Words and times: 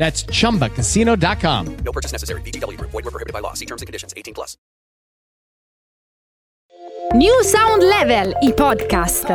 That's 0.00 0.24
chumbacasino.com. 0.24 1.76
No 1.84 1.92
purchase 1.92 2.12
necessary. 2.12 2.40
VGW 2.40 2.78
Group. 2.78 2.90
Void 2.90 3.04
were 3.04 3.10
prohibited 3.10 3.34
by 3.34 3.40
law. 3.40 3.52
See 3.52 3.66
terms 3.66 3.82
and 3.82 3.86
conditions. 3.86 4.14
18 4.16 4.32
plus. 4.32 4.56
New 7.12 7.44
Sound 7.44 7.82
Level, 7.82 8.32
i 8.42 8.52
podcast. 8.52 9.28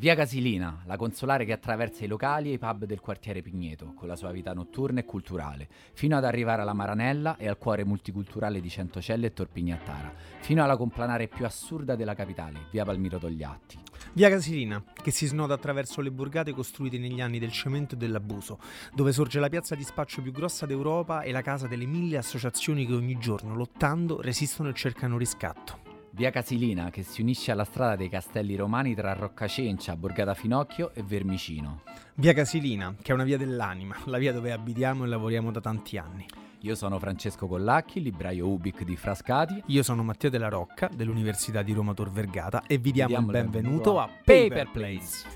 Via 0.00 0.14
Casilina, 0.14 0.80
la 0.86 0.96
consolare 0.96 1.44
che 1.44 1.52
attraversa 1.52 2.06
i 2.06 2.08
locali 2.08 2.48
e 2.48 2.52
i 2.54 2.58
pub 2.58 2.86
del 2.86 3.00
quartiere 3.00 3.42
Pigneto, 3.42 3.92
con 3.94 4.08
la 4.08 4.16
sua 4.16 4.30
vita 4.30 4.54
notturna 4.54 5.00
e 5.00 5.04
culturale, 5.04 5.68
fino 5.92 6.16
ad 6.16 6.24
arrivare 6.24 6.62
alla 6.62 6.72
Maranella 6.72 7.36
e 7.36 7.46
al 7.46 7.58
cuore 7.58 7.84
multiculturale 7.84 8.62
di 8.62 8.70
Centocelle 8.70 9.26
e 9.26 9.32
Torpignattara, 9.34 10.10
fino 10.40 10.64
alla 10.64 10.78
complanare 10.78 11.28
più 11.28 11.44
assurda 11.44 11.96
della 11.96 12.14
capitale, 12.14 12.68
via 12.70 12.86
Palmiro 12.86 13.18
Togliatti. 13.18 13.78
Via 14.14 14.30
Casilina, 14.30 14.82
che 15.02 15.10
si 15.10 15.26
snoda 15.26 15.52
attraverso 15.52 16.00
le 16.00 16.10
borgate 16.10 16.52
costruite 16.52 16.96
negli 16.96 17.20
anni 17.20 17.38
del 17.38 17.52
cemento 17.52 17.94
e 17.94 17.98
dell'abuso, 17.98 18.58
dove 18.94 19.12
sorge 19.12 19.38
la 19.38 19.50
piazza 19.50 19.74
di 19.74 19.84
spaccio 19.84 20.22
più 20.22 20.32
grossa 20.32 20.64
d'Europa 20.64 21.20
e 21.20 21.30
la 21.30 21.42
casa 21.42 21.66
delle 21.66 21.84
mille 21.84 22.16
associazioni 22.16 22.86
che 22.86 22.94
ogni 22.94 23.18
giorno, 23.18 23.54
lottando, 23.54 24.22
resistono 24.22 24.70
e 24.70 24.72
cercano 24.72 25.18
riscatto. 25.18 25.89
Via 26.12 26.30
Casilina, 26.30 26.90
che 26.90 27.04
si 27.04 27.22
unisce 27.22 27.52
alla 27.52 27.64
strada 27.64 27.94
dei 27.94 28.08
castelli 28.08 28.56
romani 28.56 28.96
tra 28.96 29.12
Roccacencia, 29.12 29.94
Borgata 29.94 30.34
Finocchio 30.34 30.90
e 30.92 31.04
Vermicino. 31.04 31.82
Via 32.14 32.32
Casilina, 32.32 32.96
che 33.00 33.12
è 33.12 33.14
una 33.14 33.22
via 33.22 33.38
dell'anima, 33.38 33.94
la 34.06 34.18
via 34.18 34.32
dove 34.32 34.50
abitiamo 34.50 35.04
e 35.04 35.06
lavoriamo 35.06 35.52
da 35.52 35.60
tanti 35.60 35.98
anni. 35.98 36.26
Io 36.62 36.74
sono 36.74 36.98
Francesco 36.98 37.46
Collacchi, 37.46 38.02
libraio 38.02 38.48
Ubic 38.48 38.82
di 38.82 38.96
Frascati. 38.96 39.62
Io 39.66 39.84
sono 39.84 40.02
Matteo 40.02 40.30
della 40.30 40.48
Rocca, 40.48 40.90
dell'Università 40.92 41.62
di 41.62 41.72
Roma 41.72 41.94
Tor 41.94 42.10
Vergata 42.10 42.64
e 42.66 42.78
vi 42.78 42.90
diamo, 42.90 43.10
diamo 43.10 43.30
il 43.30 43.36
il 43.36 43.42
benvenuto 43.42 44.00
a 44.00 44.10
benvenuto 44.24 44.24
Paper 44.24 44.66
a 44.66 44.70
Planes. 44.70 45.26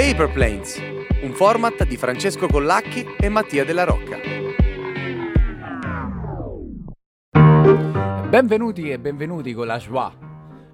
Paper 0.00 0.30
Planes, 0.32 0.80
un 1.20 1.34
format 1.34 1.84
di 1.84 1.98
Francesco 1.98 2.46
Collacchi 2.46 3.04
e 3.20 3.28
Mattia 3.28 3.66
della 3.66 3.84
Rocca. 3.84 4.16
Benvenuti 8.26 8.90
e 8.90 8.98
benvenuti 8.98 9.52
con 9.52 9.66
la 9.66 9.76
joie 9.76 10.29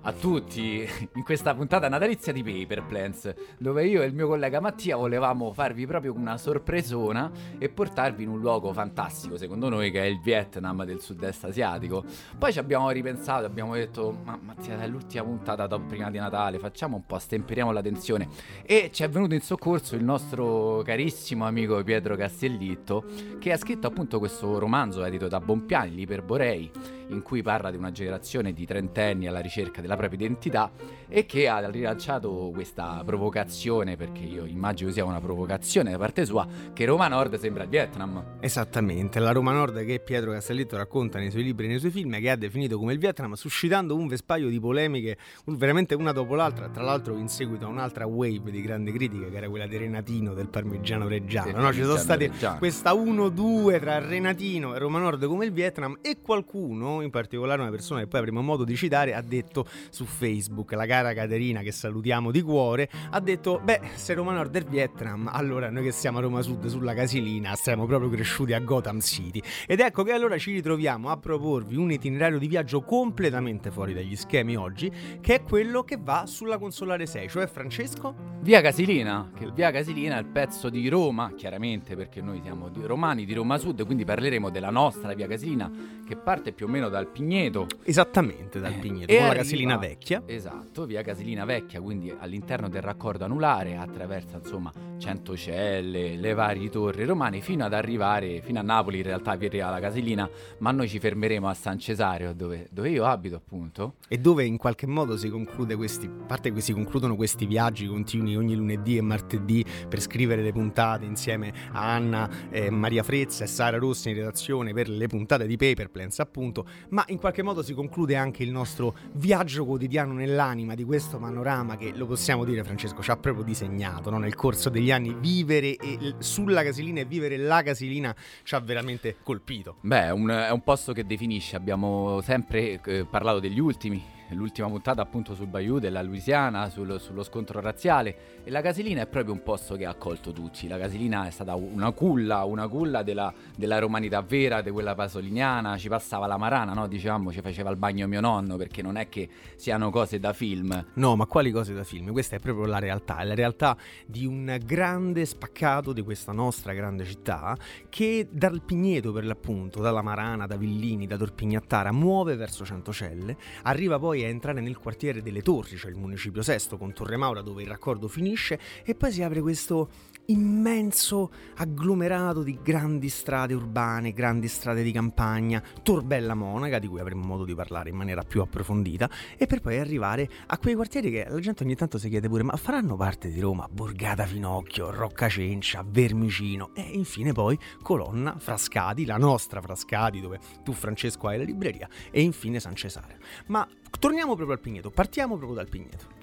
a 0.06 0.12
tutti 0.12 0.89
in 1.15 1.25
questa 1.25 1.53
puntata 1.53 1.89
natalizia 1.89 2.33
di 2.33 2.44
Paper 2.44 2.84
Plans, 2.84 3.34
dove 3.59 3.87
io 3.87 4.03
e 4.03 4.06
il 4.06 4.15
mio 4.15 4.28
collega 4.28 4.61
Mattia 4.61 4.94
volevamo 4.94 5.53
farvi 5.53 5.84
proprio 5.84 6.15
una 6.15 6.39
sorpresona 6.39 7.28
e 7.59 7.69
portarvi 7.69 8.22
in 8.22 8.28
un 8.28 8.39
luogo 8.39 8.72
fantastico, 8.72 9.37
secondo 9.37 9.69
noi, 9.69 9.91
che 9.91 10.03
è 10.03 10.05
il 10.05 10.21
Vietnam 10.21 10.84
del 10.84 11.00
sud-est 11.00 11.47
asiatico. 11.47 12.05
Poi 12.39 12.53
ci 12.53 12.61
abbiamo 12.61 12.89
ripensato, 12.91 13.47
abbiamo 13.47 13.75
detto, 13.75 14.16
ma 14.22 14.39
Mattia, 14.41 14.81
è 14.81 14.87
l'ultima 14.87 15.25
puntata 15.25 15.66
prima 15.81 16.09
di 16.09 16.19
Natale, 16.19 16.61
facciamo 16.61 16.95
un 16.95 17.05
po', 17.05 17.19
stemperiamo 17.19 17.72
la 17.72 17.83
tensione. 17.83 18.28
E 18.65 18.91
ci 18.93 19.03
è 19.03 19.09
venuto 19.09 19.34
in 19.34 19.41
soccorso 19.41 19.97
il 19.97 20.05
nostro 20.05 20.83
carissimo 20.84 21.47
amico 21.47 21.83
Pietro 21.83 22.15
Castellitto, 22.15 23.05
che 23.41 23.50
ha 23.50 23.56
scritto 23.56 23.89
appunto 23.89 24.21
questo 24.21 24.61
romanzo 24.61 25.05
edito 25.05 25.27
da 25.27 25.41
Bompiani, 25.41 25.97
l'Iperborei, 25.97 26.71
in 27.09 27.22
cui 27.22 27.43
parla 27.43 27.71
di 27.71 27.77
una 27.77 27.93
generazione 27.93 28.53
di 28.53 28.67
trentenni 28.67 29.27
alla 29.27 29.41
ricerca 29.41 29.81
della 29.81 29.97
propria 29.97 30.19
identità 30.19 30.71
e 31.09 31.25
che 31.27 31.49
ha 31.49 31.69
rilanciato 31.69 32.50
questa 32.53 33.03
provocazione, 33.05 33.97
perché 33.97 34.22
io 34.22 34.44
immagino 34.44 34.91
sia 34.91 35.05
una 35.05 35.21
provocazione 35.21 35.93
da 35.93 35.99
parte 35.99 36.25
sua, 36.25 36.47
che 36.72 36.84
Roma 36.84 37.09
Nord 37.09 37.39
sembra 37.39 37.62
il 37.62 37.69
Vietnam. 37.69 38.37
Esattamente, 38.41 39.19
la 39.21 39.33
Roma 39.33 39.53
Nord 39.53 39.84
che 39.84 40.00
Pietro 40.00 40.33
Castellitto 40.33 40.77
racconta 40.77 41.19
nei 41.19 41.31
suoi 41.31 41.45
libri 41.45 41.66
e 41.66 41.69
nei 41.69 41.78
suoi 41.78 41.91
film, 41.91 42.19
che 42.19 42.31
ha 42.31 42.37
definito 42.37 42.78
come 42.78 42.93
il 42.93 42.99
Vietnam, 42.99 43.34
suscitando 43.34 43.95
un 43.95 44.06
vespaio 44.09 44.49
di 44.49 44.59
polemiche, 44.59 45.16
veramente 45.47 45.95
una 45.95 46.12
dopo 46.12 46.34
l'altra, 46.34 46.69
tra 46.69 46.83
l'altro 46.83 47.16
in 47.16 47.28
seguito 47.28 47.66
a 47.66 47.69
un'altra 47.69 48.06
wave 48.06 48.50
di 48.50 48.61
grande 48.61 48.93
critica, 48.93 49.28
che 49.28 49.37
era 49.37 49.49
quella 49.49 49.66
di 49.66 49.77
Renatino 49.77 50.34
del 50.34 50.49
parmigiano 50.49 51.06
reggiano. 51.06 51.53
Del 51.53 51.61
no? 51.61 51.72
Ci 51.72 51.83
sono 51.83 51.97
state 51.97 52.28
reggiano. 52.28 52.59
questa 52.59 52.93
1-2 52.93 53.78
tra 53.81 53.99
Renatino 53.99 54.75
e 54.75 54.78
Roma 54.78 54.99
Nord 54.99 55.27
come 55.27 55.45
il 55.45 55.53
Vietnam 55.53 55.99
e 56.03 56.19
qualcuno, 56.21 56.96
in 57.03 57.11
particolare 57.11 57.61
una 57.61 57.71
persona 57.71 58.01
che 58.01 58.07
poi 58.07 58.21
avremo 58.21 58.43
modo 58.43 58.65
di 58.65 58.77
citare, 58.77 59.15
ha 59.15 59.23
detto 59.23 59.67
su 59.91 60.05
Facebook, 60.05 60.73
la 60.73 60.87
cara 60.87 61.15
Caterina 61.15 61.61
che 61.61 61.73
salutiamo 61.73 62.31
di 62.31 62.43
cuore, 62.43 62.89
ha 63.11 63.21
detto 63.21 63.61
beh 63.62 63.81
se 63.95 64.15
Roma 64.15 64.33
Nord 64.33 64.57
è 64.57 64.62
Vietnam 64.62 65.29
allora 65.33 65.71
noi 65.71 65.84
che 65.84 65.93
siamo 65.93 66.19
a 66.19 66.21
Roma 66.21 66.43
Sud 66.43 66.67
sulla 66.67 66.95
Casilina 66.95 67.55
siamo 67.55 67.87
proprio 67.87 68.11
cresciuti 68.11 68.53
a 68.53 68.61
Gotham 68.61 69.01
City. 69.01 69.43
Ed 69.67 69.81
ecco 69.81 70.03
che 70.03 70.12
allora 70.12 70.39
ci 70.39 70.53
ritroviamo 70.53 71.11
a 71.11 71.17
proporvi 71.17 71.77
un 71.77 71.91
itinerario 71.91 72.39
di 72.39 72.47
viaggio 72.47 72.83
completamente 72.83 73.71
fuori 73.71 73.95
dagli 73.95 74.17
schemi 74.17 74.57
oggi 74.57 74.91
che 75.21 75.34
è 75.34 75.43
quello 75.43 75.83
che 75.84 75.99
va 76.01 76.25
sulla 76.27 76.59
consolare 76.59 77.07
6 77.07 77.28
cioè 77.28 77.47
Francesco? 77.47 78.15
Via 78.41 78.61
Casilina, 78.61 79.31
che 79.37 79.51
via 79.53 79.71
Casilina 79.71 80.17
è 80.17 80.21
il 80.21 80.27
pezzo 80.27 80.69
di 80.69 80.89
Roma, 80.89 81.33
chiaramente 81.34 81.97
perché 81.97 82.21
noi 82.21 82.41
siamo 82.43 82.69
di- 82.69 82.84
romani 82.84 83.25
di 83.25 83.34
Roma 83.34 83.59
Sud, 83.59 83.84
quindi 83.84 84.05
parleremo 84.05 84.51
della 84.51 84.71
nostra 84.71 85.15
via 85.15 85.27
Casilina 85.27 85.71
che 86.07 86.17
parte 86.17 86.53
più 86.53 86.67
o 86.67 86.69
meno 86.69 86.86
dal 86.89 87.07
Pigneto. 87.09 87.67
esattamente 87.85 88.61
dal 88.61 88.73
Eh, 88.73 88.79
Pigneto 88.79 89.07
con 89.07 89.17
la 89.17 89.27
arriva- 89.29 89.43
Casilina 89.43 89.77
vecchia 89.79 90.23
Esatto, 90.27 90.85
via 90.87 91.03
Casilina 91.03 91.45
Vecchia, 91.45 91.81
quindi 91.81 92.13
all'interno 92.17 92.69
del 92.69 92.83
raccordo 92.83 93.25
anulare 93.25 93.77
attraversa 93.77 94.37
insomma 94.39 94.73
Centocelle, 94.99 96.17
le 96.17 96.35
varie 96.35 96.69
torri 96.69 97.05
romane 97.05 97.41
fino 97.41 97.65
ad 97.65 97.73
arrivare 97.73 98.41
fino 98.43 98.59
a 98.59 98.63
Napoli 98.63 98.99
in 98.99 99.03
realtà 99.05 99.35
via 99.37 99.71
la 99.71 99.81
Casilina, 99.81 100.29
ma 100.59 100.71
noi 100.71 100.89
ci 100.89 100.99
fermeremo 100.99 101.49
a 101.49 101.55
San 101.55 101.79
Cesareo 101.79 102.33
dove, 102.33 102.69
dove 102.71 102.91
io 102.91 103.05
abito 103.05 103.37
appunto. 103.37 103.95
e 104.09 104.19
dove 104.19 104.45
in 104.45 104.57
qualche 104.57 104.87
modo 104.87 105.16
si 105.16 105.28
conclude 105.28 105.75
questi, 105.77 106.07
a 106.07 106.25
parte 106.27 106.53
che 106.53 106.60
si 106.60 106.72
concludono 106.72 107.16
questi 107.16 107.47
viaggi 107.47 107.87
continui 107.87 108.37
ogni 108.37 108.55
lunedì 108.55 108.97
e 108.97 109.01
martedì 109.01 109.65
per 109.89 110.01
scrivere 110.01 110.43
le 110.43 110.53
puntate 110.53 111.05
insieme 111.05 111.53
a 111.72 111.95
Anna, 111.95 112.28
eh, 112.51 112.71
Maria 112.71 113.03
Frezza 113.03 113.45
e 113.45 113.47
Sara 113.47 113.78
Rossi 113.78 114.10
in 114.10 114.16
redazione 114.16 114.72
per 114.72 114.89
le 114.89 115.07
puntate 115.07 115.47
di 115.47 115.57
Paper 115.57 115.91
Plans 115.91 116.19
appunto, 116.21 116.66
ma 116.91 117.05
in 117.09 117.19
qualche 117.19 117.43
modo 117.43 117.63
si 117.63 117.75
conclude 117.75 118.17
anche 118.17 118.43
il 118.43 118.51
nostro 118.51 118.95
viaggio 119.13 119.65
quotidiano 119.65 120.13
nell'anima 120.13 120.75
di 120.75 120.84
questo 120.84 121.19
panorama 121.19 121.77
che 121.77 121.93
lo 121.95 122.07
possiamo 122.07 122.45
dire 122.45 122.65
Francesco 122.65 123.03
ci 123.03 123.11
ha 123.11 123.17
proprio 123.17 123.45
disegnato 123.45 124.11
no? 124.11 124.19
nel 124.19 124.34
corso 124.34 124.69
degli 124.69 124.91
anni 124.91 125.15
vivere 125.19 125.77
e- 125.77 126.15
sulla 126.19 126.63
Casilina 126.63 127.01
e 127.01 127.05
vivere 127.05 127.37
la 127.37 127.63
Casilina 127.63 128.15
ci 128.43 128.55
ha 128.55 128.61
veramente 128.61 129.17
colpito. 129.23 129.77
Beh, 129.81 130.11
un, 130.11 130.28
è 130.28 130.51
un 130.51 130.63
posto 130.63 130.93
che 130.93 131.05
definisce, 131.07 131.57
abbiamo 131.57 132.21
sempre 132.21 132.81
eh, 132.84 133.05
parlato 133.05 133.41
degli 133.41 133.59
ultimi, 133.59 134.03
l'ultima 134.34 134.69
puntata 134.69 135.03
appunto 135.03 135.34
sul 135.34 135.47
Bayou 135.47 135.78
della 135.78 136.03
Louisiana, 136.03 136.69
sul- 136.69 137.01
sullo 137.01 137.23
scontro 137.23 137.61
razziale 137.61 138.43
e 138.45 138.51
la 138.51 138.61
Casilina 138.61 139.03
è 139.03 139.07
proprio 139.07 139.33
un 139.33 139.43
posto 139.43 139.77
che 139.77 139.87
ha 139.87 139.91
accolto 139.91 140.33
tutti. 140.33 140.69
La 140.69 140.78
Casilina 140.78 141.27
è 141.27 141.31
stata 141.31 141.55
una 141.55 141.91
culla, 141.93 142.45
una 142.45 142.69
culla 142.69 143.03
della, 143.03 143.33
della 143.57 143.78
romanità 143.78 144.23
vera, 144.23 144.63
di 144.63 144.71
quella 144.71 144.95
pasoliniana, 144.95 145.77
ci 145.77 145.89
passava 145.89 146.27
la 146.27 146.37
marana, 146.37 146.73
no? 146.73 146.87
Dicevamo 146.87 147.33
ci 147.33 147.41
faceva 147.41 147.71
il 147.71 147.77
bagno 147.77 148.07
mio 148.07 148.21
nonno 148.21 148.57
perché 148.57 148.83
non 148.83 148.97
è 148.97 149.09
che 149.09 149.28
siano 149.57 149.91
cose 149.91 150.19
da 150.19 150.33
film. 150.33 150.87
No, 150.95 151.17
ma 151.17 151.27
quali 151.27 151.51
cose 151.51 151.75
da 151.75 151.84
film? 151.84 152.13
Questa 152.13 152.37
è 152.37 152.39
proprio 152.39 152.67
la 152.67 152.79
realtà, 152.79 153.19
è 153.19 153.25
la 153.25 153.34
realtà 153.34 153.77
di 154.07 154.27
un 154.27 154.59
grande 154.65 155.25
spaccato 155.25 155.93
di 155.93 156.03
questa 156.03 156.33
nostra 156.33 156.72
grande 156.72 157.05
città 157.05 157.57
che 157.89 158.29
dal 158.31 158.63
Pigneto 158.63 159.13
per 159.13 159.25
l'appunto, 159.25 159.81
dalla 159.81 160.03
Marana, 160.03 160.47
da 160.47 160.57
Villini, 160.57 161.07
da 161.07 161.17
Torpignattara, 161.17 161.93
muove 161.93 162.37
verso 162.37 162.65
Centocelle, 162.65 163.37
arriva 163.63 163.99
poi 163.99 164.16
a 164.24 164.28
entrare 164.28 164.60
nel 164.60 164.77
quartiere 164.77 165.22
delle 165.22 165.42
Torri, 165.42 165.77
cioè 165.77 165.91
il 165.91 165.97
municipio 165.97 166.42
sesto 166.42 166.77
con 166.77 166.92
Torre 166.92 167.16
Maura 167.16 167.42
dove 167.42 167.63
il 167.63 167.68
raccordo 167.68 168.09
finisce 168.09 168.59
e 168.84 168.95
poi 168.95 169.13
si 169.13 169.22
apre 169.22 169.41
questo 169.41 169.91
immenso 170.27 171.30
agglomerato 171.57 172.42
di 172.42 172.59
grandi 172.63 173.09
strade 173.09 173.54
urbane, 173.54 174.13
grandi 174.13 174.48
strade 174.48 174.83
di 174.83 174.92
campagna, 174.92 175.63
Torbella 175.83 176.34
Monaca, 176.34 176.78
di 176.78 176.89
cui 176.89 177.01
avremo 177.01 177.24
modo 177.24 177.45
di 177.45 177.54
parlare 177.54 177.91
in 177.91 177.97
maniera 177.97 178.22
più 178.22 178.41
approfondita, 178.41 179.09
e 179.36 179.47
per 179.47 179.60
poi 179.60 179.78
arrivare 179.78 180.28
a 180.47 180.59
quei 180.59 180.74
quartieri 180.74 181.10
che 181.10 181.27
la 181.28 181.41
gente 181.41 181.62
ogni 181.62 181.77
tanto 181.77 181.98
si 181.98 182.09
chiede 182.09 182.28
pure, 182.28 182.42
ma 182.42 182.57
faranno 182.57 182.97
parte 182.97 183.30
di 183.30 183.41
Roma? 183.41 183.69
Borgata 183.71 184.27
Finocchio, 184.27 184.91
Roccacencia, 184.91 185.84
Vermicino 185.86 186.71
e 186.74 186.83
infine 186.83 187.33
poi 187.33 187.59
Colonna, 187.83 188.36
Frascati, 188.39 189.04
la 189.04 189.16
nostra 189.16 189.60
Frascati 189.60 190.21
dove 190.21 190.41
tu 190.65 190.72
Francesco 190.72 191.28
hai 191.28 191.39
la 191.39 191.45
libreria 191.45 191.89
e 192.10 192.22
infine 192.22 192.60
San 192.60 192.74
Cesare. 192.74 193.19
Ma 193.47 193.66
torniamo 193.98 194.34
proprio 194.34 194.56
al 194.56 194.62
Pigneto, 194.62 194.91
partiamo 194.91 195.36
proprio 195.36 195.56
dal 195.56 195.68
Pigneto. 195.68 196.15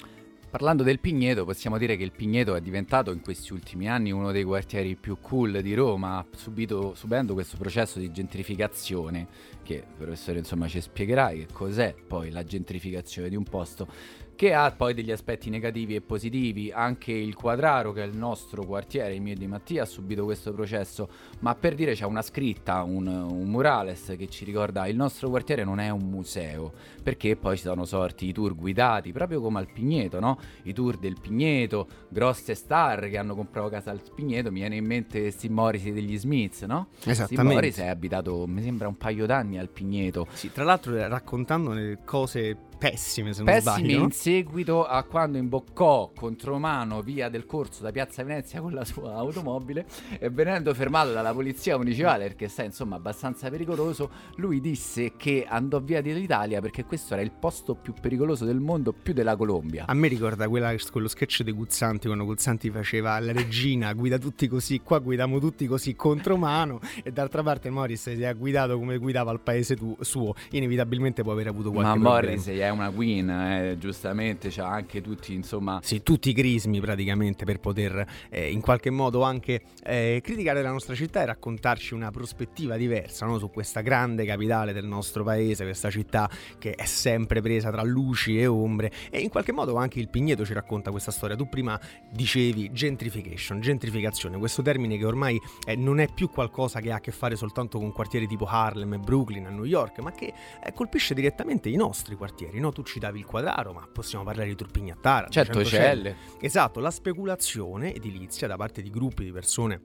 Parlando 0.54 0.84
del 0.84 1.00
Pigneto, 1.00 1.46
possiamo 1.46 1.80
dire 1.80 1.98
che 1.98 2.04
il 2.04 2.12
Pigneto 2.12 2.54
è 2.54 2.62
diventato 2.62 3.12
in 3.12 3.22
questi 3.22 3.54
ultimi 3.54 3.90
anni 3.90 4.12
uno 4.12 4.32
dei 4.32 4.44
quartieri 4.44 4.96
più 4.96 5.18
cool 5.20 5.64
di 5.64 5.74
Roma, 5.74 6.24
subito, 6.36 6.94
subendo 6.94 7.34
questo 7.34 7.58
processo 7.58 7.98
di 7.98 8.12
gentrificazione, 8.12 9.28
che 9.64 9.84
professore 9.98 10.38
insomma 10.38 10.68
ci 10.68 10.80
spiegherai 10.80 11.40
che 11.40 11.48
cos'è 11.52 11.96
poi 11.96 12.30
la 12.30 12.44
gentrificazione 12.44 13.30
di 13.30 13.36
un 13.36 13.46
posto, 13.46 13.88
che 14.36 14.54
ha 14.54 14.72
poi 14.72 14.94
degli 14.94 15.12
aspetti 15.12 15.50
negativi 15.50 15.96
e 15.96 16.02
positivi. 16.02 16.72
Anche 16.72 17.12
il 17.12 17.36
Quadraro, 17.36 17.92
che 17.92 18.04
è 18.04 18.06
il 18.06 18.16
nostro 18.16 18.66
quartiere, 18.66 19.14
il 19.14 19.22
mio 19.22 19.36
di 19.36 19.48
Mattia, 19.48 19.84
ha 19.84 19.86
subito 19.86 20.24
questo 20.24 20.54
processo, 20.54 21.10
ma 21.40 21.56
per 21.56 21.76
dire 21.76 21.94
c'è 21.94 22.06
una 22.06 22.22
scritta, 22.22 22.84
un, 22.84 23.08
un 23.08 23.50
murales 23.50 24.16
che 24.18 24.28
ci 24.28 24.46
ricorda 24.46 24.88
il 24.88 24.96
nostro 24.96 25.30
quartiere 25.30 25.64
non 25.64 25.80
è 25.80 25.90
un 25.90 26.10
museo, 26.10 26.72
perché 27.02 27.36
poi 27.36 27.58
ci 27.58 27.64
sono 27.64 27.86
sorti 27.86 28.28
i 28.28 28.34
tour 28.34 28.56
guidati, 28.56 29.12
proprio 29.12 29.42
come 29.42 29.60
al 29.60 29.72
Pigneto, 29.72 30.20
no? 30.20 30.38
I 30.64 30.74
tour 30.74 30.98
del 30.98 31.18
Pigneto, 31.20 31.88
grosse 32.10 32.56
star 32.56 33.10
che 33.10 33.18
hanno 33.18 33.36
comprato 33.36 33.70
casa 33.70 33.92
al 33.92 34.02
Pigneto, 34.14 34.52
mi 34.52 34.60
viene 34.60 34.76
in 34.76 34.86
mente 34.86 35.32
Steve 35.32 35.54
Morrissey 35.54 35.92
degli 35.92 36.18
Smiths, 36.18 36.64
no? 36.64 36.88
Steve 36.96 37.12
Esattamente. 37.12 37.54
Morrissey 37.54 37.86
è 37.86 37.90
abitato, 37.90 38.46
mi 38.48 38.62
sembra, 38.62 38.88
un 38.88 38.98
paio 38.98 39.26
d'anni 39.26 39.58
al 39.58 39.70
Pigneto. 39.70 40.28
Sì, 40.34 40.52
tra 40.52 40.64
l'altro 40.64 40.96
eh, 40.96 41.08
raccontando 41.08 41.72
le 41.72 42.00
cose 42.04 42.58
pessime 42.90 43.32
se 43.34 43.44
non 43.44 43.54
Pessimi 43.54 43.76
sbaglio. 43.92 44.04
in 44.04 44.12
seguito 44.12 44.86
a 44.86 45.04
quando 45.04 45.38
imboccò 45.38 46.12
contromano 46.14 47.02
via 47.02 47.30
del 47.30 47.46
corso 47.46 47.82
da 47.82 47.92
Piazza 47.92 48.24
Venezia 48.24 48.60
con 48.60 48.74
la 48.74 48.84
sua 48.84 49.14
automobile 49.14 49.86
e 50.20 50.30
venendo 50.30 50.74
fermato 50.74 51.14
dalla 51.14 51.32
polizia 51.32 51.78
municipale 51.78 52.26
perché 52.26 52.50
sai 52.50 52.66
insomma 52.66 52.98
abbastanza 52.98 53.50
pericoloso, 53.50 54.10
lui 54.36 54.60
disse 54.60 55.14
che 55.16 55.46
andò 55.48 55.80
via 55.80 56.02
dall'Italia 56.02 56.60
perché 56.60 56.84
questo 56.84 57.14
era 57.14 57.24
il 57.24 57.32
posto 57.32 57.74
più 57.76 57.94
pericoloso 58.00 58.44
del 58.44 58.60
mondo, 58.60 58.92
più 58.92 59.14
della 59.14 59.38
Colombia. 59.38 59.86
A 59.88 59.94
me 59.94 60.10
ricorda 60.10 60.50
quella- 60.50 60.76
quello 60.92 61.08
sketch 61.08 61.44
dei 61.44 61.54
Guzzanti 61.54 62.08
quando 62.08 62.26
Guzzanti 62.26 62.70
faceva 62.70 63.18
la 63.20 63.32
regina, 63.32 63.94
guida 63.94 64.18
tutti 64.18 64.48
così, 64.50 64.82
qua 64.82 65.00
guidiamo 65.00 65.40
tutti 65.40 65.68
così 65.68 65.96
contromano 65.96 66.82
e 67.02 67.12
d'altra 67.14 67.44
parte 67.44 67.70
Morris 67.70 68.02
si 68.14 68.22
è 68.22 68.36
guidato 68.36 68.78
come 68.78 68.98
guidava 68.98 69.32
il 69.32 69.40
paese 69.40 69.76
tu- 69.78 69.96
suo, 70.02 70.34
inevitabilmente 70.52 71.24
può 71.24 71.32
aver 71.32 71.48
avuto 71.48 71.72
qualche 71.72 71.98
Ma 71.98 72.00
problema. 72.00 72.28
Morrissey 72.28 72.58
è 72.58 72.70
una 72.74 72.92
queen, 72.92 73.30
eh, 73.30 73.78
giustamente, 73.80 74.50
c'ha 74.50 74.68
anche 74.68 75.02
tutti 75.02 75.34
insomma 75.34 75.80
Sì, 75.82 76.04
tutti 76.04 76.30
i 76.30 76.34
crismi 76.34 76.80
praticamente 76.80 77.46
per 77.46 77.60
poter 77.60 78.06
eh, 78.30 78.52
in 78.52 78.62
qualche 78.62 78.90
modo 78.90 79.22
anche 79.24 79.62
eh, 79.84 80.20
criticare 80.24 80.62
la 80.62 80.72
nostra 80.72 80.96
città 80.96 81.22
e 81.22 81.26
raccontarci 81.26 81.94
una 81.94 82.12
prospettiva 82.12 82.76
diversa 82.76 83.26
no? 83.26 83.38
su 83.38 83.50
questa 83.50 83.82
grande 83.82 84.26
capitale 84.26 84.74
del 84.74 84.86
nostro 84.86 85.24
paese, 85.24 85.64
questa 85.64 85.90
città 85.90 86.30
che 86.58 86.72
è 86.72 86.86
sempre 86.86 87.42
presa 87.42 87.72
tra 87.72 87.84
luci 87.84 88.40
e 88.40 88.48
ombre 88.48 88.92
e 89.10 89.20
in 89.20 89.30
qualche 89.30 89.52
modo 89.52 89.76
anche 89.76 90.00
il 90.00 90.10
Pigneto 90.10 90.46
ci 90.46 90.54
racconta 90.54 90.92
questa 90.92 91.12
storia. 91.12 91.36
Tu 91.36 91.48
prima 91.48 91.80
dicevi 92.12 92.72
gentrification, 92.72 93.62
gentrificazione, 93.62 94.38
questo 94.38 94.62
termine 94.62 94.98
che 94.98 95.06
ormai 95.06 95.40
eh, 95.66 95.76
non 95.76 96.00
è 96.00 96.08
più 96.14 96.30
qualcosa 96.30 96.80
che 96.80 96.92
ha 96.92 96.96
a 96.96 97.00
che 97.00 97.12
fare 97.12 97.36
soltanto 97.36 97.80
con 97.80 97.92
quartieri 97.92 98.28
tipo 98.28 98.46
Harlem 98.46 98.94
e 98.94 98.98
Brooklyn 98.98 99.46
a 99.46 99.50
New 99.50 99.66
York, 99.66 100.00
ma 100.00 100.12
che 100.12 100.34
eh, 100.64 100.74
colpisce 100.74 101.14
direttamente 101.14 101.70
i 101.70 101.76
nostri 101.76 102.16
quartieri. 102.16 102.53
No? 102.60 102.72
Tu 102.72 102.84
citavi 102.84 103.20
il 103.20 103.26
quadraro, 103.26 103.74
ma 103.74 103.88
possiamo 103.92 104.24
parlare 104.24 104.48
di 104.48 104.56
Turpignattara, 104.56 105.28
Certo. 105.30 105.64
Celle. 105.64 106.16
Esatto, 106.40 106.80
la 106.80 106.92
speculazione 106.92 107.94
edilizia 107.94 108.48
da 108.48 108.56
parte 108.56 108.82
di 108.82 108.90
gruppi 108.90 109.24
di 109.24 109.32
persone 109.32 109.82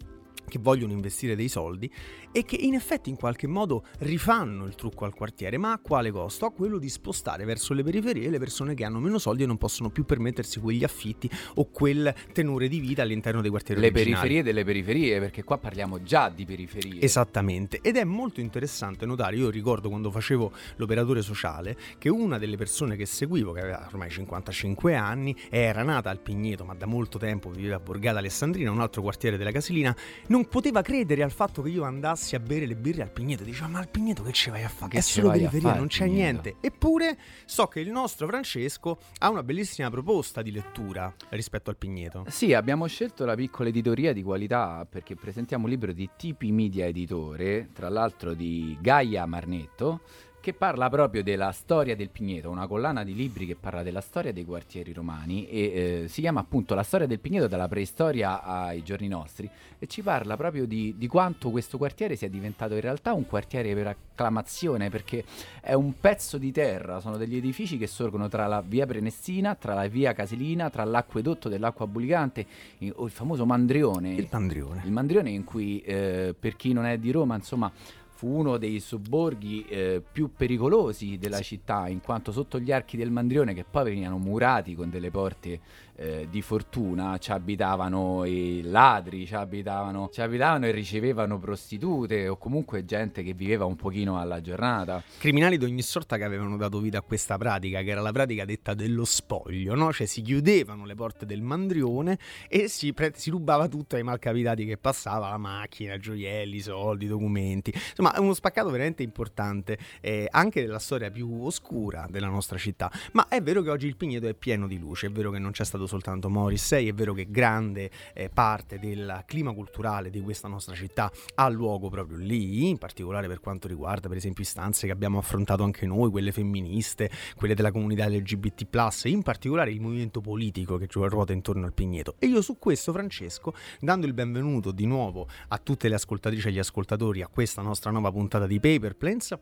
che 0.49 0.59
vogliono 0.59 0.93
investire 0.93 1.37
dei 1.37 1.49
soldi 1.49 1.91
e 2.33 2.45
che 2.45 2.57
in 2.57 2.75
effetti 2.75 3.11
in 3.11 3.17
qualche 3.17 3.47
modo 3.47 3.85
rifanno 3.99 4.65
il 4.67 4.75
trucco 4.75 5.05
al 5.05 5.15
quartiere, 5.15 5.59
ma 5.59 5.73
a 5.73 5.79
quale 5.79 6.11
costo? 6.11 6.47
A 6.47 6.51
quello 6.51 6.79
di 6.79 6.89
spostare 6.89 7.45
verso 7.45 7.75
le 7.75 7.83
periferie 7.83 8.29
le 8.29 8.39
persone 8.39 8.75
che 8.75 8.85
hanno 8.85 8.99
meno 8.99 9.19
soldi 9.19 9.43
e 9.43 9.47
non 9.47 9.59
possono 9.59 9.91
più 9.91 10.05
permettersi 10.05 10.61
quegli 10.61 10.85
affitti 10.85 11.31
o 11.55 11.71
quel 11.71 12.15
tenore 12.33 12.69
di 12.69 12.81
vita 12.81 13.03
all'interno 13.03 13.41
dei 13.41 13.51
quartieri 13.51 13.81
le 13.81 13.89
originali. 13.89 14.15
periferie 14.15 14.43
delle 14.43 14.65
periferie, 14.65 15.21
perché 15.21 15.45
qua 15.45 15.59
parliamo 15.59 16.03
già 16.03 16.29
di 16.29 16.45
periferie. 16.45 17.01
Esattamente, 17.01 17.81
ed 17.83 17.97
è 17.97 18.05
molto 18.05 18.41
interessante 18.41 19.07
notare, 19.07 19.37
io 19.37 19.51
ricordo 19.51 19.89
quando 19.89 20.11
facevo 20.11 20.53
l'operatore 20.77 21.23
sociale, 21.23 21.77
che 21.99 22.09
una 22.09 22.39
delle 22.39 22.57
persone 22.57 22.97
che 22.97 23.07
seguivo, 23.07 23.53
che 23.53 23.61
aveva 23.61 23.87
ormai 23.87 24.11
55 24.11 24.95
anni, 24.95 25.37
era 25.51 25.83
nata 25.83 26.11
al 26.11 26.21
Pigneto, 26.21 26.65
ma 26.65 26.75
da 26.75 26.87
molto 26.87 27.19
tempo 27.19 27.51
viveva 27.51 27.77
a 27.77 27.81
Borgata 27.81 28.19
Alessandrina, 28.19 28.71
un 28.71 28.81
altro 28.81 29.03
quartiere 29.03 29.37
della 29.37 29.53
Casilina, 29.53 29.95
non 30.29 30.38
poteva 30.47 30.83
credere 30.83 31.23
al 31.23 31.31
fatto 31.31 31.63
che 31.63 31.71
io 31.71 31.85
andassi 31.85 32.35
a 32.35 32.41
bere 32.41 32.67
le 32.67 32.77
birre 32.77 33.03
al 33.03 33.11
Pigneto, 33.11 33.45
diceva 33.45 33.69
ma 33.69 33.79
al 33.79 33.89
Pigneto 33.89 34.23
che 34.23 34.33
ci 34.33 34.51
vai 34.51 34.65
a 34.65 34.69
fare? 34.69 34.91
Che 34.91 34.99
È 34.99 35.01
solo 35.01 35.31
periferia, 35.31 35.75
non 35.75 35.87
c'è 35.87 36.05
Pigneto?" 36.05 36.23
niente. 36.23 36.57
Eppure 36.61 37.19
so 37.45 37.67
che 37.67 37.81
il 37.81 37.91
nostro 37.91 38.27
Francesco 38.27 38.99
ha 39.19 39.29
una 39.31 39.43
bellissima 39.43 39.91
proposta 39.91 40.43
di 40.43 40.53
lettura 40.53 41.13
rispetto 41.31 41.71
al 41.71 41.77
Pigneto. 41.77 42.25
Sì, 42.29 42.53
abbiamo 42.53 42.87
scelto 42.87 43.25
la 43.25 43.35
piccola 43.35 43.69
editoria 43.69 44.13
di 44.13 44.23
qualità 44.23 44.87
perché 44.89 45.15
presentiamo 45.15 45.65
un 45.65 45.71
libro 45.71 45.93
di 45.93 46.09
Tipi 46.17 46.53
Media 46.53 46.87
Editore, 46.87 47.71
tra 47.73 47.89
l'altro 47.89 48.35
di 48.35 48.77
Gaia 48.81 49.27
Marnetto, 49.27 50.01
che 50.49 50.55
parla 50.55 50.89
proprio 50.89 51.23
della 51.23 51.53
storia 51.53 51.95
del 51.95 52.09
Pigneto, 52.09 52.49
una 52.49 52.67
collana 52.67 53.05
di 53.05 53.15
libri 53.15 53.45
che 53.45 53.55
parla 53.55 53.83
della 53.83 54.01
storia 54.01 54.33
dei 54.33 54.47
quartieri 54.47 54.95
romani 54.95 55.47
e 55.47 55.61
eh, 55.61 56.09
si 56.09 56.23
chiama 56.23 56.41
appunto 56.41 56.75
La 56.75 56.83
storia 56.83 57.07
del 57.07 57.19
Pigneto 57.19 57.49
dalla 57.49 57.69
preistoria 57.69 58.43
ai 58.43 58.83
giorni 58.83 59.09
nostri 59.09 59.49
e 59.79 59.87
ci 59.87 60.01
parla 60.01 60.39
proprio 60.39 60.67
di, 60.67 60.95
di 60.97 61.07
quanto 61.07 61.51
questo 61.51 61.77
quartiere 61.77 62.17
sia 62.17 62.31
diventato 62.31 62.73
in 62.73 62.81
realtà 62.81 63.13
un 63.13 63.27
quartiere 63.27 63.75
per 63.75 63.89
acclamazione 63.89 64.89
perché 64.89 65.23
è 65.61 65.75
un 65.75 65.93
pezzo 66.01 66.39
di 66.39 66.51
terra, 66.51 67.01
sono 67.01 67.19
degli 67.19 67.37
edifici 67.37 67.77
che 67.77 67.87
sorgono 67.87 68.29
tra 68.29 68.47
la 68.47 68.63
via 68.67 68.87
Prenestina, 68.87 69.55
tra 69.55 69.75
la 69.75 69.87
via 69.87 70.15
Casilina, 70.15 70.71
tra 70.71 70.85
l'acquedotto 70.85 71.51
dell'acqua 71.51 71.87
bulicante 71.87 72.47
eh, 72.79 72.91
o 72.97 73.05
il 73.05 73.11
famoso 73.11 73.45
Mandrione. 73.45 74.15
Il 74.15 74.29
Pandrione. 74.29 74.81
Il 74.87 74.93
Mandrione 74.93 75.29
in 75.29 75.45
cui, 75.45 75.83
eh, 75.83 76.35
per 76.39 76.57
chi 76.57 76.73
non 76.73 76.87
è 76.87 76.97
di 76.97 77.11
Roma, 77.11 77.35
insomma, 77.35 77.71
fu 78.19 78.27
uno 78.27 78.57
dei 78.57 78.81
sobborghi 78.81 79.65
eh, 79.69 80.03
più 80.11 80.33
pericolosi 80.37 81.19
della 81.19 81.41
città, 81.41 81.87
in 81.87 82.01
quanto 82.01 82.33
sotto 82.33 82.59
gli 82.59 82.73
archi 82.73 82.97
del 82.97 83.13
Mandrione, 83.13 83.55
che 83.55 83.63
poi 83.63 83.85
venivano 83.85 84.19
murati 84.19 84.75
con 84.75 84.91
delle 84.91 85.13
porte 85.13 85.61
eh, 85.99 86.29
di 86.31 86.43
fortuna, 86.43 87.19
ci 87.19 87.33
abitavano 87.33 88.25
i 88.25 88.63
ladri, 88.63 89.27
ci 89.27 89.35
abitavano, 89.35 90.09
ci 90.13 90.21
abitavano 90.21 90.67
e 90.67 90.71
ricevevano 90.71 91.39
prostitute 91.39 92.29
o 92.29 92.37
comunque 92.37 92.85
gente 92.85 93.25
che 93.25 93.35
viveva 93.35 93.65
un 93.65 93.75
pochino 93.75 94.19
alla 94.19 94.41
giornata. 94.41 95.03
criminali 95.19 95.59
di 95.59 95.65
ogni 95.65 95.83
sorta 95.83 96.17
che 96.17 96.23
avevano 96.23 96.57
dato 96.57 96.79
vita 96.79 96.99
a 96.99 97.03
questa 97.03 97.37
pratica, 97.37 97.83
che 97.83 97.91
era 97.91 98.01
la 98.01 98.13
pratica 98.13 98.45
detta 98.45 98.75
dello 98.75 99.05
spoglio, 99.05 99.75
no? 99.75 99.93
Cioè 99.93 100.07
si 100.07 100.23
chiudevano 100.23 100.85
le 100.85 100.95
porte 100.95 101.27
del 101.27 101.43
mandrione 101.43 102.17
e 102.49 102.69
si, 102.69 102.93
pre- 102.93 103.13
si 103.17 103.31
rubava 103.31 103.67
tutto 103.67 103.97
ai 103.97 104.05
malcapitati 104.05 104.65
che 104.65 104.77
passava, 104.77 105.31
la 105.31 105.39
macchina, 105.39 105.99
gioielli, 105.99 106.61
soldi, 106.61 107.09
documenti. 107.09 107.73
Insomma, 107.75 108.15
uno 108.19 108.35
spaccato 108.35 108.71
veramente 108.71 109.03
importante, 109.03 109.77
eh, 110.01 110.29
anche 110.31 110.61
della 110.61 110.79
storia 110.79 111.11
più 111.11 111.43
oscura 111.43 112.07
della 112.09 112.29
nostra 112.29 112.57
città. 112.57 112.89
Ma 113.13 113.27
è 113.27 113.43
vero 113.43 113.63
che 113.63 113.71
oggi 113.71 113.89
il 113.89 113.97
Pigneto 113.97 114.29
è 114.29 114.35
pieno 114.35 114.69
di 114.69 114.79
luce, 114.79 115.09
è 115.09 115.11
vero 115.11 115.33
che 115.33 115.41
non 115.41 115.51
c'è 115.51 115.65
stato 115.65 115.87
soltanto 115.89 116.31
Morrissey, 116.31 116.89
è 116.89 116.95
vero 116.95 117.13
che 117.13 117.27
grande 117.29 117.91
eh, 118.15 118.29
parte 118.29 118.79
del 118.79 119.25
clima 119.27 119.53
culturale 119.53 120.11
di 120.11 120.21
questa 120.21 120.47
nostra 120.47 120.75
città 120.75 121.11
ha 121.35 121.49
luogo 121.49 121.89
proprio 121.89 122.19
lì, 122.19 122.69
in 122.69 122.79
particolare 122.79 123.27
per 123.27 123.41
quanto 123.41 123.67
riguarda 123.67 124.07
per 124.07 124.17
esempio 124.17 124.45
istanze 124.45 124.87
che 124.87 124.93
abbiamo 124.93 125.19
affrontato 125.19 125.65
anche 125.65 125.87
noi, 125.87 126.11
quelle 126.11 126.31
femministe, 126.31 127.11
quelle 127.37 127.55
della 127.55 127.73
comunità 127.73 128.09
LGBT+, 128.09 128.67
in 129.05 129.23
particolare 129.23 129.73
il 129.73 129.81
movimento 129.81 130.21
politico 130.21 130.77
che 130.77 130.87
ruota 130.93 131.33
intorno 131.33 131.67
al 131.67 131.73
Pigneto. 131.73 132.15
E 132.19 132.27
io 132.27 132.43
su 132.43 132.59
questo, 132.59 132.93
Francesco, 132.93 133.55
dando 133.81 134.07
il 134.07 134.13
benvenuto 134.13 134.71
di 134.71 134.87
nuovo 134.87 135.27
a 135.49 135.59
tutte 135.59 135.89
le 135.89 135.95
ascoltatrici 135.95 136.49
e 136.49 136.53
gli 136.53 136.59
ascoltatori 136.59 137.23
a 137.23 137.29
questa 137.29 137.63
nostra 137.63 137.91
nuova 137.91 138.13
puntata 138.13 138.47
di 138.47 138.61
Paper 138.61 138.97
Planes, 138.97 139.37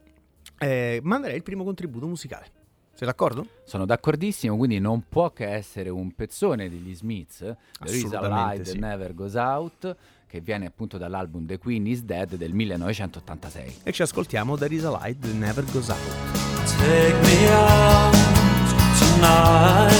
eh, 0.59 1.01
manderei 1.03 1.37
il 1.37 1.43
primo 1.43 1.65
contributo 1.65 2.07
musicale. 2.07 2.66
Sei 2.97 3.07
d'accordo? 3.07 3.47
Sono 3.65 3.85
d'accordissimo, 3.85 4.57
quindi 4.57 4.79
non 4.79 5.03
può 5.07 5.31
che 5.31 5.47
essere 5.47 5.91
un 5.91 6.15
pezzone 6.15 6.71
degli 6.71 6.95
Smiths, 6.95 7.41
The 7.41 7.57
Reason 7.91 8.23
Light 8.23 8.63
sì. 8.63 8.79
Never 8.79 9.15
Goes 9.15 9.35
Out, 9.35 9.95
che 10.27 10.41
viene 10.41 10.65
appunto 10.65 10.97
dall'album 10.97 11.45
The 11.45 11.59
Queen 11.59 11.87
is 11.87 12.03
Dead 12.05 12.37
del 12.37 12.55
1986. 12.55 13.81
E 13.83 13.93
ci 13.93 14.01
ascoltiamo 14.01 14.57
There 14.57 14.75
is 14.75 14.85
a 14.85 14.91
Light 14.91 15.19
That 15.19 15.35
Never 15.35 15.63
Goes 15.71 15.91
Out. 15.91 15.99
Take 16.79 17.21
me 17.21 17.49
out 17.53 18.15
tonight 18.99 19.93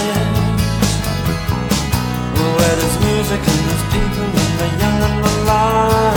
Where 2.33 2.75
there's 2.75 2.97
music 2.99 3.39
and 3.45 3.61
there's 3.67 3.83
people 3.93 4.25
and 4.25 4.57
the 4.57 4.67
young 4.79 5.01
and 5.03 5.23
the 5.23 5.33
light 5.45 6.15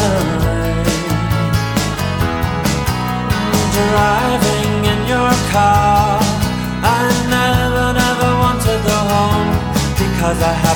Driving 3.74 4.84
in 4.86 5.06
your 5.06 5.32
car 5.52 6.19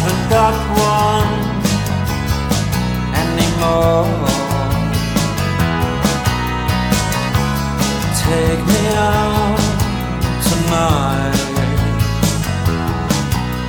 haven't 0.04 0.28
got 0.28 0.54
one 0.92 1.32
anymore. 3.24 4.04
Take 8.24 8.62
me 8.72 8.82
out 8.96 9.60
tonight 10.48 11.36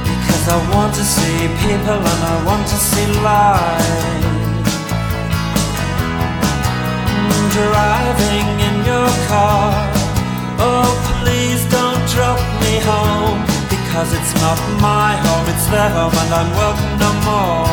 Because 0.04 0.46
I 0.48 0.58
want 0.74 0.94
to 0.96 1.04
see 1.04 1.40
people 1.64 2.00
and 2.12 2.22
I 2.34 2.36
want 2.46 2.68
to 2.68 2.78
see 2.90 3.08
light. 3.28 4.24
Driving 7.56 8.50
in 8.68 8.76
your 8.86 9.10
car. 9.30 9.72
Oh 10.60 10.90
please 11.10 11.64
don't 11.72 12.04
drop 12.10 12.40
me 12.62 12.80
home 12.80 13.55
Because 13.96 14.12
it's 14.12 14.34
not 14.42 14.60
my 14.82 15.16
home, 15.16 15.48
it's 15.48 15.68
their 15.68 15.90
home 15.90 16.12
and 16.12 16.34
I'm 16.34 16.52
welcome 16.60 16.98
no 17.00 17.12
more. 17.24 17.64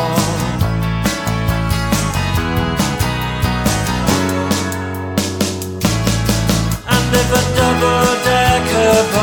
And 6.93 7.07
if 7.21 7.27
a 7.27 7.43
double-decker 7.59 9.22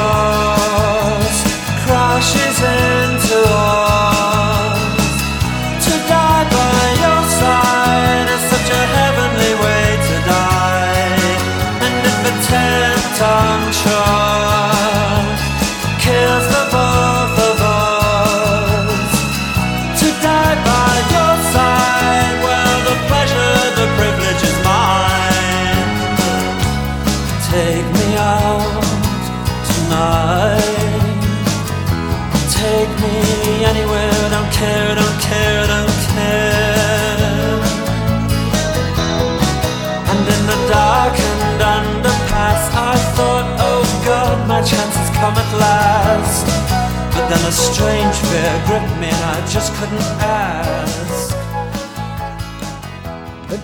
then 47.31 47.47
a 47.47 47.53
strange 47.53 48.17
fear 48.17 48.63
gripped 48.67 48.99
me 48.99 49.07
and 49.07 49.25
I 49.25 49.47
just 49.47 49.73
couldn't 49.75 50.03
ask. 50.21 50.80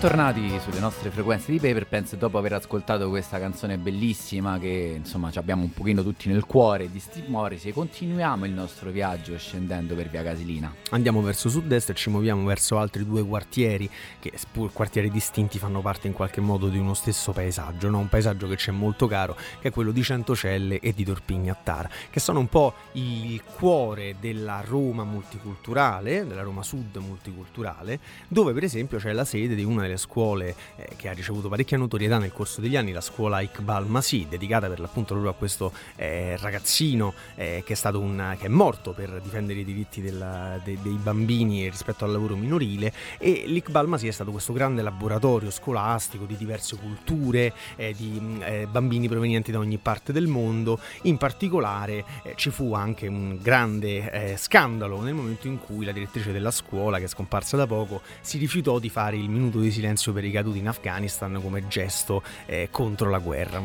Bentornati 0.07 0.61
sulle 0.61 0.79
nostre 0.79 1.11
frequenze 1.11 1.51
di 1.51 1.59
Paper 1.59 1.89
Pants 1.89 2.15
dopo 2.15 2.39
aver 2.39 2.53
ascoltato 2.53 3.09
questa 3.09 3.41
canzone 3.41 3.77
bellissima 3.77 4.57
che 4.57 4.95
insomma 4.99 5.33
abbiamo 5.35 5.65
un 5.65 5.73
pochino 5.73 6.05
tutti 6.05 6.29
nel 6.29 6.45
cuore 6.47 6.89
di 6.93 7.01
Steve 7.01 7.27
Morrissey 7.27 7.73
continuiamo 7.73 8.45
il 8.45 8.53
nostro 8.53 8.91
viaggio 8.91 9.37
scendendo 9.37 9.97
per 9.97 10.09
via 10.09 10.23
Casilina. 10.23 10.73
Andiamo 10.91 11.23
verso 11.23 11.49
sud-est 11.49 11.91
e 11.91 11.95
ci 11.95 12.09
muoviamo 12.09 12.45
verso 12.45 12.79
altri 12.79 13.05
due 13.05 13.27
quartieri 13.27 13.91
che 14.21 14.31
pur 14.53 14.73
quartieri 14.73 15.11
distinti 15.11 15.59
fanno 15.59 15.81
parte 15.81 16.07
in 16.07 16.13
qualche 16.13 16.41
modo 16.41 16.69
di 16.69 16.79
uno 16.79 16.95
stesso 16.95 17.33
paesaggio, 17.33 17.91
no? 17.91 17.99
un 17.99 18.09
paesaggio 18.09 18.47
che 18.47 18.57
ci 18.57 18.71
è 18.71 18.73
molto 18.73 19.09
caro 19.09 19.37
che 19.59 19.69
è 19.69 19.71
quello 19.73 19.91
di 19.91 20.05
Centocelle 20.05 20.79
e 20.79 20.95
di 20.95 21.03
Torpignattara 21.03 21.91
che 22.11 22.21
sono 22.21 22.39
un 22.39 22.47
po' 22.47 22.75
il 22.93 23.43
cuore 23.43 24.15
della 24.21 24.63
Roma 24.65 25.03
multiculturale, 25.03 26.25
della 26.25 26.43
Roma 26.43 26.63
Sud 26.63 26.95
multiculturale 26.99 27.99
dove 28.29 28.53
per 28.53 28.63
esempio 28.63 28.99
c'è 28.99 29.11
la 29.13 29.25
sede 29.25 29.57
di 29.57 29.65
una 29.65 29.83
delle 29.83 29.95
scuole 29.97 30.55
eh, 30.77 30.89
che 30.97 31.09
ha 31.09 31.13
ricevuto 31.13 31.49
parecchia 31.49 31.77
notorietà 31.77 32.19
nel 32.19 32.33
corso 32.33 32.61
degli 32.61 32.77
anni, 32.77 32.93
la 32.93 33.01
scuola 33.01 33.41
Iqbal 33.41 33.87
Masih, 33.87 34.29
dedicata 34.29 34.69
per 34.69 34.81
l'appunto 34.81 35.13
proprio 35.13 35.33
a 35.33 35.35
questo 35.35 35.73
eh, 35.97 36.37
ragazzino 36.39 37.15
eh, 37.35 37.63
che, 37.65 37.75
è 37.75 37.89
un, 37.95 38.37
che 38.39 38.47
è 38.47 38.49
morto 38.49 38.93
per 38.93 39.21
difendere 39.23 39.61
i 39.61 39.65
diritti 39.65 40.01
della, 40.01 40.61
de, 40.63 40.79
dei 40.81 40.99
bambini 41.01 41.69
rispetto 41.69 42.05
al 42.05 42.13
lavoro 42.13 42.37
minorile. 42.37 42.93
E 43.19 43.45
l'Iqbal 43.47 43.89
Masih 43.89 44.09
è 44.09 44.13
stato 44.13 44.31
questo 44.31 44.53
grande 44.53 44.83
laboratorio 44.83 45.51
scolastico 45.51 46.25
di 46.25 46.37
diverse 46.37 46.77
culture, 46.77 47.53
eh, 47.77 47.95
di 47.97 48.39
eh, 48.41 48.67
bambini 48.71 49.09
provenienti 49.09 49.51
da 49.51 49.59
ogni 49.59 49.79
parte 49.79 50.13
del 50.13 50.27
mondo, 50.27 50.81
in 51.03 51.17
particolare 51.17 52.05
ci 52.35 52.51
fu 52.51 52.75
anche 52.75 53.07
un 53.07 53.39
grande 53.41 54.35
scandalo 54.37 55.01
nel 55.01 55.15
momento 55.15 55.47
in 55.47 55.59
cui 55.59 55.85
la 55.85 55.93
direttrice 55.93 56.33
della 56.33 56.51
scuola, 56.51 56.99
che 56.99 57.05
è 57.05 57.09
scomparsa 57.09 57.57
da 57.57 57.67
poco, 57.67 58.03
si 58.21 58.39
rifiutò 58.39 58.79
di 58.79 58.89
fare 58.89 59.17
il 59.17 59.29
minuto 59.29 59.61
di 59.61 59.71
silenzio 59.77 60.15
per 60.15 60.25
i 60.25 60.31
caduti 60.31 60.59
in 60.59 60.69
Afghanistan 60.69 61.39
come 61.43 61.69
gesto 61.69 62.23
eh, 62.47 62.69
contro 62.71 63.11
la 63.11 63.19
guerra. 63.19 63.61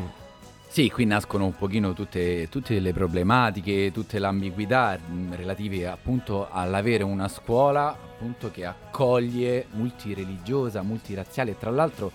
Sì, 0.68 0.90
qui 0.90 1.04
nascono 1.04 1.46
un 1.46 1.56
pochino 1.56 1.92
tutte, 1.92 2.48
tutte 2.50 2.80
le 2.80 2.92
problematiche, 2.92 3.90
tutte 3.92 4.18
le 4.18 4.26
ambiguità 4.26 4.98
mh, 4.98 5.36
relative 5.36 5.86
appunto 5.86 6.48
all'avere 6.50 7.02
una 7.02 7.28
scuola 7.28 7.88
appunto 7.88 8.50
che 8.50 8.64
accoglie 8.64 9.66
multireligiosa, 9.72 10.82
multirazziale 10.82 11.52
e 11.52 11.58
tra 11.58 11.70
l'altro 11.70 12.10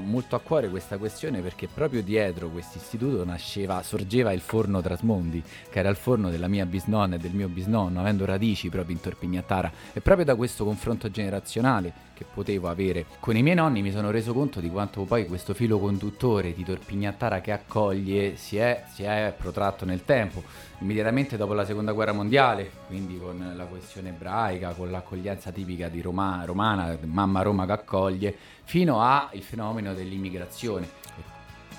molto 0.00 0.36
a 0.36 0.40
cuore 0.40 0.68
questa 0.68 0.98
questione 0.98 1.40
perché 1.40 1.68
proprio 1.68 2.02
dietro 2.02 2.48
questo 2.48 2.78
istituto 2.78 3.24
nasceva, 3.24 3.82
sorgeva 3.82 4.32
il 4.32 4.40
forno 4.40 4.80
Trasmondi, 4.80 5.42
che 5.70 5.78
era 5.78 5.88
il 5.88 5.96
forno 5.96 6.30
della 6.30 6.48
mia 6.48 6.66
bisnonna 6.66 7.14
e 7.14 7.18
del 7.18 7.32
mio 7.32 7.48
bisnonno, 7.48 8.00
avendo 8.00 8.24
radici 8.24 8.68
proprio 8.68 8.94
in 8.94 9.00
Torpignattara. 9.00 9.72
E 9.92 10.00
proprio 10.00 10.24
da 10.24 10.34
questo 10.34 10.64
confronto 10.64 11.10
generazionale 11.10 12.05
che 12.16 12.24
potevo 12.24 12.68
avere 12.68 13.04
con 13.20 13.36
i 13.36 13.42
miei 13.42 13.54
nonni 13.54 13.82
mi 13.82 13.90
sono 13.90 14.10
reso 14.10 14.32
conto 14.32 14.58
di 14.58 14.70
quanto 14.70 15.02
poi 15.02 15.26
questo 15.26 15.52
filo 15.52 15.78
conduttore 15.78 16.54
di 16.54 16.64
Torpignattara 16.64 17.42
che 17.42 17.52
accoglie 17.52 18.36
si 18.36 18.56
è, 18.56 18.84
si 18.90 19.02
è 19.02 19.34
protratto 19.36 19.84
nel 19.84 20.02
tempo. 20.02 20.42
Immediatamente 20.78 21.36
dopo 21.36 21.52
la 21.52 21.66
seconda 21.66 21.92
guerra 21.92 22.12
mondiale, 22.12 22.70
quindi 22.86 23.18
con 23.18 23.52
la 23.54 23.64
questione 23.64 24.08
ebraica, 24.08 24.72
con 24.72 24.90
l'accoglienza 24.90 25.50
tipica 25.50 25.88
di 25.88 26.00
Roma, 26.00 26.42
romana, 26.46 26.96
mamma 27.02 27.42
Roma 27.42 27.66
che 27.66 27.72
accoglie, 27.72 28.34
fino 28.64 29.02
al 29.02 29.40
fenomeno 29.40 29.92
dell'immigrazione. 29.92 30.88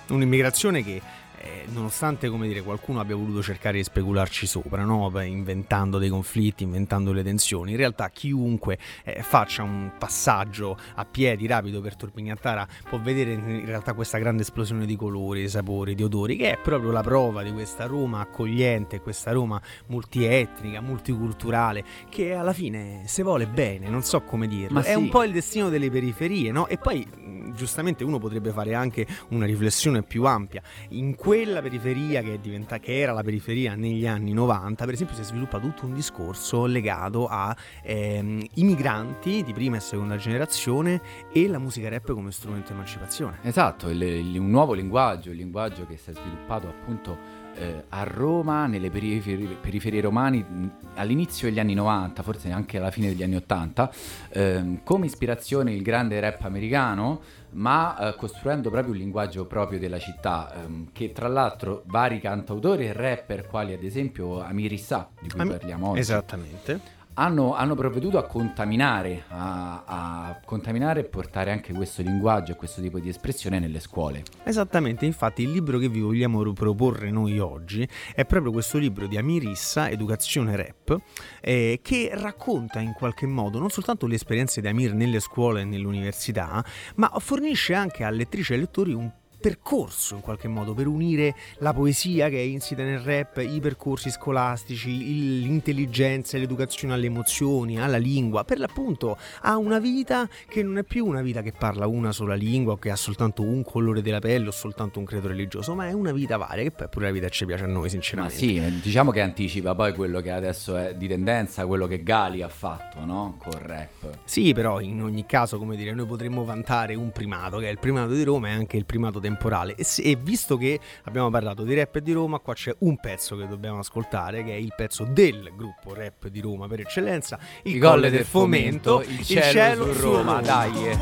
Un'immigrazione 0.10 0.84
che 0.84 1.02
eh, 1.48 1.66
nonostante 1.72 2.28
come 2.28 2.48
dire, 2.48 2.62
qualcuno 2.62 3.00
abbia 3.00 3.16
voluto 3.16 3.42
cercare 3.42 3.78
di 3.78 3.84
specularci 3.84 4.46
sopra, 4.46 4.84
no? 4.84 5.10
Beh, 5.10 5.26
inventando 5.26 5.98
dei 5.98 6.10
conflitti, 6.10 6.64
inventando 6.64 7.14
le 7.14 7.24
tensioni, 7.24 7.72
in 7.72 7.78
realtà 7.78 8.10
chiunque 8.10 8.78
eh, 9.04 9.22
faccia 9.22 9.64
un 9.64 9.94
passaggio 9.98 10.78
a 10.96 11.06
piedi 11.06 11.48
rapido 11.48 11.80
per 11.80 11.96
Torpignattara 11.96 12.68
può 12.90 13.00
vedere 13.00 13.32
in 13.34 13.66
realtà 13.66 13.94
questa 13.94 14.18
grande 14.18 14.42
esplosione 14.42 14.86
di 14.86 14.96
colori, 14.98 15.42
di 15.42 15.50
sapori, 15.50 15.96
di 15.96 16.04
odori, 16.04 16.36
che 16.36 16.52
è 16.52 16.58
proprio 16.58 16.92
la 16.92 17.02
prova 17.02 17.44
di 17.44 17.52
questa 17.52 17.86
Roma 17.86 18.20
accogliente, 18.20 19.00
questa 19.00 19.32
Roma 19.32 19.62
multietnica, 19.88 20.82
multiculturale, 20.82 21.84
che 22.10 22.34
alla 22.34 22.54
fine 22.54 23.04
se 23.06 23.24
vuole 23.24 23.48
bene, 23.48 23.88
non 23.88 24.04
so 24.04 24.22
come 24.22 24.48
dirlo, 24.48 24.80
Ma 24.80 24.86
è 24.86 24.92
sì. 24.92 24.98
un 24.98 25.10
po' 25.10 25.24
il 25.24 25.32
destino 25.32 25.70
delle 25.70 25.90
periferie, 25.90 26.52
no? 26.52 26.68
E 26.68 26.78
poi 26.78 27.08
giustamente 27.54 28.04
uno 28.04 28.20
potrebbe 28.20 28.52
fare 28.52 28.74
anche 28.74 29.06
una 29.30 29.46
riflessione 29.46 30.04
più 30.04 30.26
ampia. 30.26 30.62
In 30.90 31.16
quella 31.44 31.62
periferia 31.62 32.24
che, 32.24 32.40
diventa- 32.42 32.80
che 32.80 32.98
era 33.00 33.12
la 33.12 33.22
periferia 33.22 33.76
negli 33.76 34.08
anni 34.08 34.34
90, 34.34 34.86
per 34.86 34.94
esempio 34.96 35.16
si 35.16 35.22
è 35.22 35.24
sviluppato 35.24 35.68
tutto 35.68 35.86
un 35.86 35.94
discorso 35.94 36.66
legato 36.66 37.28
a 37.28 37.56
ehm, 37.84 38.44
migranti 38.56 39.44
di 39.44 39.54
prima 39.54 39.76
e 39.78 39.80
seconda 39.80 40.16
generazione 40.18 41.00
e 41.32 41.48
la 41.48 41.60
musica 41.60 41.90
rap 41.90 42.12
come 42.12 42.32
strumento 42.32 42.70
di 42.70 42.74
emancipazione. 42.74 43.38
Esatto, 43.44 43.88
il- 43.90 44.02
il- 44.02 44.40
un 44.40 44.50
nuovo 44.50 44.74
linguaggio, 44.74 45.30
il 45.30 45.38
linguaggio 45.38 45.86
che 45.86 45.96
si 45.98 46.10
è 46.10 46.14
sviluppato 46.14 46.68
appunto 46.68 47.46
eh, 47.60 47.86
a 47.90 48.04
Roma, 48.04 48.68
nelle 48.68 48.92
periferi- 48.92 49.58
periferie 49.60 50.00
romane, 50.00 50.46
all'inizio 50.94 51.48
degli 51.50 51.60
anni 51.60 51.74
90, 51.74 52.22
forse 52.22 52.52
anche 52.52 52.78
alla 52.78 52.92
fine 52.92 53.08
degli 53.08 53.24
anni 53.24 53.36
80, 53.38 53.92
ehm, 54.30 54.80
come 54.84 55.08
ispirazione 55.08 55.74
il 55.74 55.82
grande 55.82 56.20
rap 56.20 56.44
americano, 56.44 57.20
ma 57.58 57.98
eh, 57.98 58.16
costruendo 58.16 58.70
proprio 58.70 58.94
un 58.94 59.00
linguaggio 59.00 59.46
proprio 59.46 59.80
della 59.80 60.00
città, 60.00 60.54
ehm, 60.54 60.90
che 60.94 61.12
tra 61.12 61.28
l'altro 61.28 61.84
vari 61.86 62.20
cantautori 62.20 62.86
e 62.86 62.94
rapper, 62.94 63.48
quali 63.48 63.74
ad 63.74 63.84
esempio 63.84 64.42
Amir 64.42 64.72
Issa, 64.72 65.10
di 65.20 65.30
cui 65.30 65.42
Am- 65.42 65.50
parliamo 65.50 65.90
oggi, 65.90 66.00
Esattamente. 66.00 66.96
Hanno, 67.20 67.56
hanno 67.56 67.76
provveduto 67.76 68.18
a 68.18 68.24
contaminare, 68.26 69.24
a, 69.30 69.84
a 69.86 70.42
contaminare 70.46 71.02
e 71.02 71.04
portare 71.04 71.52
anche 71.52 71.74
questo 71.74 72.02
linguaggio 72.02 72.52
e 72.52 72.56
questo 72.56 72.82
tipo 72.82 73.00
di 73.00 73.10
espressione 73.10 73.60
nelle 73.60 73.80
scuole. 73.80 74.24
Esattamente, 74.44 75.06
infatti 75.06 75.44
il 75.44 75.52
libro 75.52 75.78
che 75.78 75.90
vi 75.90 76.00
vogliamo 76.00 76.52
proporre 76.54 77.10
noi 77.12 77.40
oggi 77.40 77.88
è 78.14 78.26
proprio 78.26 78.52
questo 78.52 78.78
libro 78.78 79.08
di 79.08 79.18
Amirissa, 79.18 79.90
Educazione 79.90 80.56
Rap, 80.56 80.98
eh, 81.42 81.80
che 81.82 82.12
racconta 82.14 82.80
in 82.80 82.94
qualche 82.94 83.26
modo 83.26 83.60
non 83.60 83.70
soltanto 83.70 84.08
le 84.08 84.16
esperienze 84.16 84.62
di 84.62 84.68
Amir 84.68 84.94
nelle 84.94 85.20
scuole 85.20 85.62
e 85.62 85.66
nell'università, 85.66 86.64
ma 86.96 87.12
fornisce 87.18 87.74
anche 87.74 88.04
a 88.04 88.10
lettrici 88.10 88.54
e 88.54 88.58
lettori 88.58 88.94
un 88.94 89.12
percorso 89.48 90.16
in 90.16 90.20
qualche 90.22 90.50
modo 90.50 90.74
per 90.74 90.88
unire 90.88 91.34
la 91.60 91.72
poesia 91.72 92.28
che 92.28 92.36
è 92.36 92.42
insita 92.42 92.84
nel 92.84 93.00
rap, 93.00 93.38
i 93.38 93.62
percorsi 93.62 94.10
scolastici, 94.10 95.40
l'intelligenza 95.42 96.36
e 96.36 96.42
l'educazione 96.42 96.94
alle 96.94 97.06
emozioni, 97.06 97.80
alla 97.80 97.96
lingua, 97.96 98.44
per 98.44 98.60
l'appunto 98.60 99.18
a 99.44 99.56
una 99.56 99.80
vita 99.80 100.28
che 100.50 100.64
non 100.64 100.80
è 100.80 100.84
più 100.84 101.06
una 101.06 101.22
vita 101.22 101.42
che 101.42 101.54
parla 101.54 101.88
una 101.88 102.12
sola 102.12 102.34
lingua 102.36 102.74
o 102.74 102.78
che 102.78 102.92
ha 102.92 102.98
soltanto 102.98 103.42
un 103.42 103.64
colore 103.64 104.02
della 104.02 104.20
pelle 104.20 104.50
o 104.50 104.52
soltanto 104.52 105.00
un 105.00 105.06
credo 105.06 105.30
religioso, 105.30 105.74
ma 105.76 105.88
è 105.88 105.94
una 105.94 106.12
vita 106.12 106.36
varia 106.36 106.64
che 106.64 106.72
poi 106.72 106.90
pure 106.90 107.06
la 107.06 107.12
vita 107.14 107.30
ci 107.30 107.46
piace 107.46 107.64
a 107.64 107.68
noi 107.68 107.84
Ma 107.84 107.88
sinceramente. 107.88 108.36
sì, 108.36 108.58
eh, 108.58 108.82
diciamo 108.82 109.12
che 109.12 109.22
anticipa 109.22 109.76
poi 109.76 109.94
quello 109.94 110.20
che 110.20 110.32
adesso 110.32 110.76
è 110.76 110.94
di 110.94 111.08
tendenza, 111.08 111.66
quello 111.66 111.88
che 111.88 112.04
Gali 112.04 112.42
ha 112.42 112.50
fatto, 112.50 113.06
no? 113.06 113.38
Col 113.42 113.62
rap. 113.62 114.20
Sì, 114.26 114.52
però 114.52 114.82
in 114.82 115.02
ogni 115.02 115.26
caso, 115.26 115.58
come 115.58 115.78
dire, 115.78 115.94
noi 115.94 116.06
potremmo 116.06 116.44
vantare 116.44 116.96
un 116.96 117.12
primato, 117.12 117.60
che 117.60 117.70
è 117.70 117.72
il 117.72 117.80
primato 117.80 118.12
di 118.12 118.24
Roma 118.24 118.50
e 118.50 118.52
anche 118.52 118.76
il 118.76 118.86
primato 118.86 119.22
temporale. 119.22 119.36
E, 119.76 119.84
se- 119.84 120.02
e 120.02 120.16
visto 120.16 120.58
che 120.58 120.80
abbiamo 121.06 121.30
parlato 121.30 121.64
di 121.64 121.74
rap 121.76 121.96
e 121.96 122.02
di 122.02 122.12
Roma, 122.12 122.40
qua 122.40 122.54
c'è 122.54 122.76
un 122.80 122.98
pezzo 122.98 123.38
che 123.38 123.48
dobbiamo 123.48 123.80
ascoltare, 123.80 124.44
che 124.44 124.52
è 124.52 124.58
il 124.58 124.74
pezzo 124.76 125.06
del 125.06 125.52
gruppo 125.56 125.94
rap 125.94 126.28
di 126.28 126.42
Roma 126.42 126.68
per 126.68 126.82
eccellenza, 126.82 127.38
il, 127.64 127.76
I 127.76 127.80
Colle 127.80 127.92
Colle 127.92 128.10
del 128.10 128.18
del 128.20 128.26
Fomento, 128.26 129.00
Fomento, 129.02 129.22
il 129.22 129.26
cielo 129.26 129.94
su 129.94 130.02
Roma, 130.02 130.42
dai, 130.42 130.88
eh. 130.90 130.98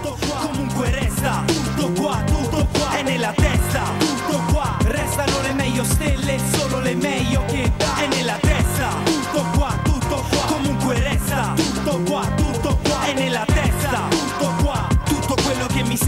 Comunque 0.00 0.90
resta 0.90 1.44
tutto 1.46 1.92
qua, 2.00 2.22
tutto 2.24 2.66
qua 2.72 2.96
è 2.96 3.02
nella 3.02 3.32
testa, 3.32 3.84
tutto 3.98 4.38
qua. 4.52 4.76
Restano 4.82 5.40
le 5.42 5.52
meglio 5.52 5.84
stelle, 5.84 6.38
solo 6.52 6.80
le 6.80 6.94
meglio 6.94 7.44
che 7.46 7.70
dà 7.76 7.87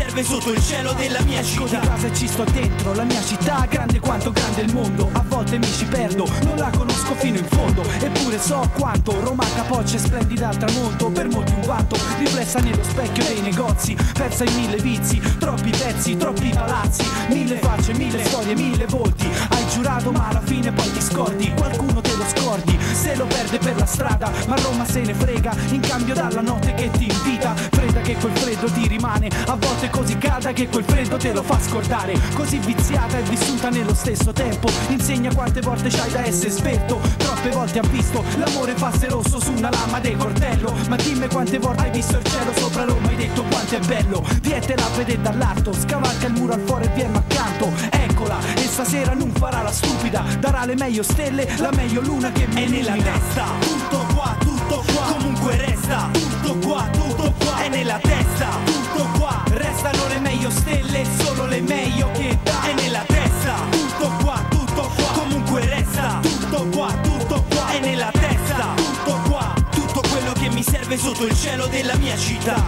serve 0.01 0.23
sotto 0.25 0.51
il 0.51 0.63
cielo 0.63 0.93
della 0.95 1.21
mia 1.23 1.43
città. 1.43 1.79
di 1.79 1.87
casa 1.87 2.13
ci 2.15 2.27
sto 2.27 2.45
dentro, 2.45 2.95
la 2.95 3.05
mia 3.05 3.23
città 3.23 3.67
grande 3.69 4.01
quanto 4.01 4.33
grande 4.33 4.63
il 4.63 4.73
mondo. 4.73 5.11
A 5.13 5.23
volte 5.29 5.59
mi 5.59 5.67
ci 5.67 5.85
perdo, 5.85 6.27
non 6.45 6.57
la 6.57 6.71
conosco 6.71 7.15
fino 7.17 7.37
in 7.37 7.45
fondo. 7.45 7.83
Eppure 7.83 8.39
so 8.39 8.69
quanto 8.79 9.21
Roma 9.21 9.45
capoccia 9.55 9.97
e 9.97 9.99
splendida 9.99 10.49
al 10.49 10.57
tramonto. 10.57 11.11
Per 11.11 11.29
molti 11.29 11.53
un 11.53 11.63
vanto, 11.63 11.97
riflessa 12.19 12.61
nello 12.61 12.83
specchio 12.83 13.25
dei 13.25 13.41
negozi. 13.41 13.95
Persa 14.15 14.45
in 14.45 14.55
mille 14.55 14.79
vizi, 14.79 15.21
troppi 15.39 15.71
pezzi, 15.71 16.17
troppi 16.17 16.49
palazzi. 16.49 17.05
Mille 17.29 17.57
facce, 17.57 17.93
mille 17.93 18.25
storie, 18.25 18.55
mille 18.55 18.87
volti. 18.87 19.29
Hai 19.51 19.67
giurato 19.69 20.11
ma 20.13 20.29
alla 20.29 20.43
fine 20.43 20.73
poi 20.73 20.91
ti 20.93 21.03
scordi. 21.03 21.53
Qualcuno 21.55 22.01
te 22.01 22.10
lo 22.21 22.27
scordi, 22.27 22.79
se 22.93 23.17
lo 23.17 23.25
perde 23.25 23.59
per 23.59 23.77
la 23.77 23.87
strada. 23.87 24.31
Ma 24.47 24.57
Roma 24.57 24.85
se 24.85 25.01
ne 25.01 25.15
frega, 25.15 25.53
in 25.71 25.81
cambio 25.81 26.15
dalla 26.15 26.43
notte 26.43 26.75
che 26.75 26.91
ti 26.91 27.09
invita. 27.11 27.55
Fredda 27.55 28.01
che 28.01 28.15
quel 28.17 28.37
freddo 28.37 28.71
ti 28.71 28.87
rimane, 28.87 29.31
a 29.47 29.57
volte 29.57 29.89
così 29.91 30.19
calda 30.19 30.53
che 30.53 30.69
quel 30.69 30.85
freddo 30.85 31.17
te 31.17 31.33
lo 31.33 31.43
fa 31.43 31.59
scordare. 31.61 32.19
Così 32.35 32.59
viziata 32.59 33.19
e 33.19 33.23
vissuta 33.23 33.71
nello 33.71 33.95
stesso 33.95 34.33
tempo. 34.33 34.69
Insegna 34.89 35.33
quante 35.35 35.61
volte 35.61 35.89
c'hai 35.89 36.11
da 36.11 36.27
essere 36.27 36.49
esperto. 36.49 37.01
Troppe 37.17 37.51
volte 37.51 37.79
ha 37.79 37.87
visto 37.91 38.23
l'amore 38.37 38.75
farsi 38.75 39.07
rosso 39.07 39.41
su 39.41 39.53
una 39.53 39.71
lama 39.71 39.99
del 40.01 40.17
cortello. 40.17 40.75
Ma 40.89 40.97
dimmi 40.97 41.27
quante 41.29 41.59
volte 41.59 41.85
hai 41.85 41.91
visto 41.91 42.19
il 42.19 42.25
cielo 42.25 42.53
sopra 42.55 42.85
Roma, 42.85 43.09
hai 43.09 43.17
detto 43.17 43.43
quanto 43.45 43.77
è 43.77 43.81
bello. 43.81 44.25
Vietela 44.43 44.85
a 44.85 44.97
vedere 44.97 45.23
dall'alto, 45.23 45.73
scavalca 45.73 46.27
il 46.27 46.33
muro 46.35 46.53
al 46.53 46.61
fuori 46.67 46.85
e 46.85 46.91
viene 46.95 47.17
accanto. 47.17 47.73
Eccola, 47.91 48.39
e 48.55 48.63
stasera 48.63 49.15
non 49.15 49.33
farà 49.33 49.63
la 49.63 49.73
stupida, 49.73 50.23
darà 50.39 50.65
le 50.67 50.75
meglio 50.75 51.03
stelle, 51.03 51.49
la 51.59 51.71
meglio 51.73 52.03
luna 52.11 52.33
che 52.33 52.47
mi 52.49 52.65
è 52.65 52.69
nella 52.69 52.97
testa. 52.97 53.45
Tutto 53.61 54.07
qua 54.15 54.37
tutto 54.41 54.85
qua. 54.93 55.05
Comunque 55.13 55.57
resta. 55.57 56.11
Tutto 56.13 56.59
qua 56.67 56.89
tutto 56.91 57.35
qua. 57.39 57.63
È 57.63 57.69
nella 57.69 57.99
testa. 58.03 58.49
Tutto 58.65 59.09
qua. 59.19 59.43
Restano 59.51 60.09
le 60.09 60.19
meglio 60.19 60.51
stelle 60.51 61.05
solo 61.19 61.47
le 61.47 61.61
meglio 61.61 62.11
che 62.13 62.37
dà 62.43 62.63
è 62.63 62.75
nella 62.75 63.05
testa. 63.07 63.55
Tutto 63.71 64.11
qua 64.23 64.45
tutto 64.51 64.91
qua. 64.97 65.05
Comunque 65.23 65.65
resta. 65.67 66.19
Tutto 66.21 66.67
qua 66.75 66.93
tutto 67.01 67.45
qua. 67.49 67.69
È 67.69 67.79
nella 67.79 68.11
testa. 68.11 68.75
Tutto 68.75 69.21
qua. 69.29 69.55
Tutto 69.71 70.01
quello 70.11 70.33
che 70.33 70.51
mi 70.51 70.65
serve 70.65 70.97
sotto 70.99 71.25
il 71.25 71.37
cielo 71.37 71.67
della 71.67 71.95
mia 71.97 72.17
città. 72.17 72.61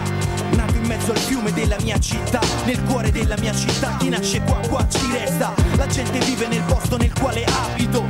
Nato 0.55 0.75
in 0.75 0.85
mezzo 0.85 1.11
al 1.11 1.17
fiume 1.17 1.51
della 1.51 1.77
mia 1.81 1.99
città. 1.99 2.39
Nel 2.63 2.81
cuore 2.83 3.11
della 3.11 3.35
mia 3.39 3.53
città. 3.53 3.97
Chi 3.97 4.07
nasce 4.07 4.41
qua 4.41 4.59
qua 4.69 4.87
ci 4.87 5.05
resta. 5.11 5.53
La 5.75 5.87
gente 5.87 6.19
vive 6.19 6.47
nel 6.47 6.63
posto 6.63 6.95
nel 6.95 7.11
quale 7.13 7.43
abito 7.43 8.05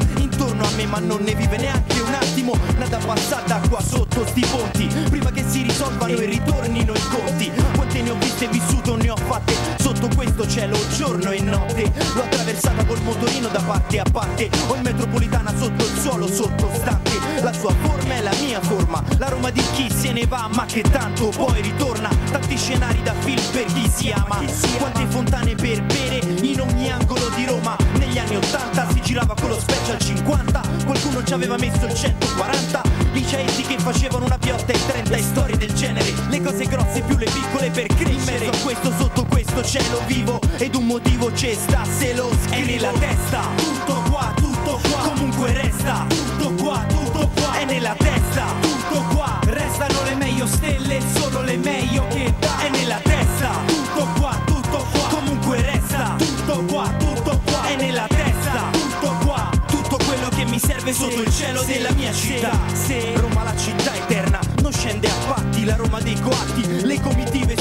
Intorno 0.54 0.72
a 0.72 0.78
me 0.78 0.86
ma 0.86 1.00
non 1.00 1.24
ne 1.24 1.34
vive 1.34 1.58
neanche 1.58 2.00
un 2.00 2.14
attimo. 2.14 2.54
Nada 2.78 3.00
passata 3.00 3.60
qua 3.68 3.82
sotto 3.82 4.24
sti 4.24 4.46
ponti. 4.52 4.86
Prima 5.10 5.32
che 5.32 5.44
si 5.48 5.64
risolvano 5.64 6.14
e 6.14 6.26
ritornino 6.26 6.94
i 6.94 7.02
conti. 7.10 7.52
Quante 7.76 8.02
ne 8.04 8.12
ho 8.12 8.16
viste 8.20 8.46
e 8.46 8.48
vissuto 8.50 8.96
ne 8.96 9.10
ho 9.10 9.16
fatte. 9.16 9.56
Sotto 9.80 10.10
questo 10.14 10.48
cielo 10.48 10.78
giorno 10.96 11.32
e 11.32 11.42
notte. 11.42 11.92
L'ho 12.14 12.22
attraversata 12.22 12.86
col 12.86 13.02
motorino 13.02 13.48
da 13.48 13.62
parte 13.62 14.00
a 14.00 14.06
parte. 14.12 14.52
Ho 14.68 14.76
in 14.76 14.82
metropolitana 14.84 15.52
sotto 15.58 15.84
il 15.86 16.00
suolo 16.00 16.28
sottostante 16.28 17.12
La 17.42 17.52
sua 17.52 17.74
forma 17.82 18.14
è 18.14 18.22
la 18.22 18.34
mia 18.46 18.62
forma. 18.62 19.04
La 19.18 19.30
Roma 19.30 19.50
di 19.50 19.64
chi 19.74 19.90
se 19.90 20.12
ne 20.12 20.28
va 20.28 20.48
ma 20.54 20.66
che 20.66 20.84
tanto 20.84 21.30
poi 21.30 21.62
ritorna. 21.64 22.10
Tanti 22.30 22.58
scenari 22.58 23.02
da 23.02 23.14
film 23.22 23.42
per 23.52 23.66
chi 23.66 23.90
si 23.92 24.12
ama. 24.12 24.40
Quante 24.78 25.06
fontane 25.08 25.56
per 25.56 25.82
bere 25.82 26.20
in 26.42 26.62
ogni 26.62 26.92
angolo 26.92 27.28
di 27.36 27.46
Roma 27.46 27.76
Negli 28.14 28.22
anni 28.22 28.36
80 28.36 28.92
si 28.92 29.02
girava 29.02 29.34
con 29.34 29.50
lo 29.50 29.60
special 29.60 29.98
50 29.98 30.62
Qualcuno 30.86 31.24
ci 31.24 31.34
aveva 31.34 31.58
messo 31.58 31.84
il 31.84 31.96
140 31.96 32.82
Liceisti 33.12 33.64
che 33.64 33.80
facevano 33.80 34.26
una 34.26 34.38
piotta 34.38 34.72
e 34.72 34.86
30 34.86 35.16
e 35.16 35.22
storie 35.24 35.58
del 35.58 35.74
genere 35.74 36.14
Le 36.30 36.40
cose 36.40 36.66
grosse 36.66 37.02
più 37.02 37.18
le 37.18 37.26
piccole 37.26 37.72
per 37.72 37.88
crescere. 37.88 38.46
In 38.46 38.62
questo 38.62 38.92
sotto 39.00 39.26
questo 39.26 39.64
cielo 39.64 40.00
vivo 40.06 40.40
Ed 40.58 40.76
un 40.76 40.86
motivo 40.86 41.32
c'è 41.32 41.56
sta 41.56 41.84
se 41.86 42.14
lo 42.14 42.30
scrivo 42.44 42.54
È 42.54 42.64
nella 42.64 42.92
testa. 42.92 43.42
Tutto 43.56 44.04
qua 44.12 44.32
tutto 44.36 44.80
qua 44.88 45.02
Comunque 45.10 45.52
resta. 45.54 46.06
Tutto 46.08 46.64
qua 46.64 46.86
tutto 46.88 47.32
qua 47.34 47.58
È 47.58 47.66
nella 47.66 47.96
testa. 47.98 48.46
Tutto 48.62 49.06
qua 49.16 49.40
Restano 49.46 50.04
le 50.04 50.16
meglio 50.18 50.46
stelle 50.46 51.02
solo 51.16 51.42
le 51.42 51.58
meglio 51.58 52.06
che 52.10 52.32
dà 52.38 52.53
serve 60.84 60.94
sotto 60.94 61.22
il 61.22 61.32
cielo 61.32 61.64
della 61.64 61.92
mia 61.94 62.12
città. 62.12 62.60
Se 62.74 63.16
Roma 63.16 63.44
la 63.44 63.56
città 63.56 63.96
eterna 63.96 64.40
non 64.62 64.74
scende 64.74 65.08
a 65.08 65.16
patti 65.28 65.64
La 65.64 65.76
Roma 65.76 66.02
dei 66.02 66.20
coatti, 66.20 66.86
le 66.86 67.00
comitive 67.00 67.53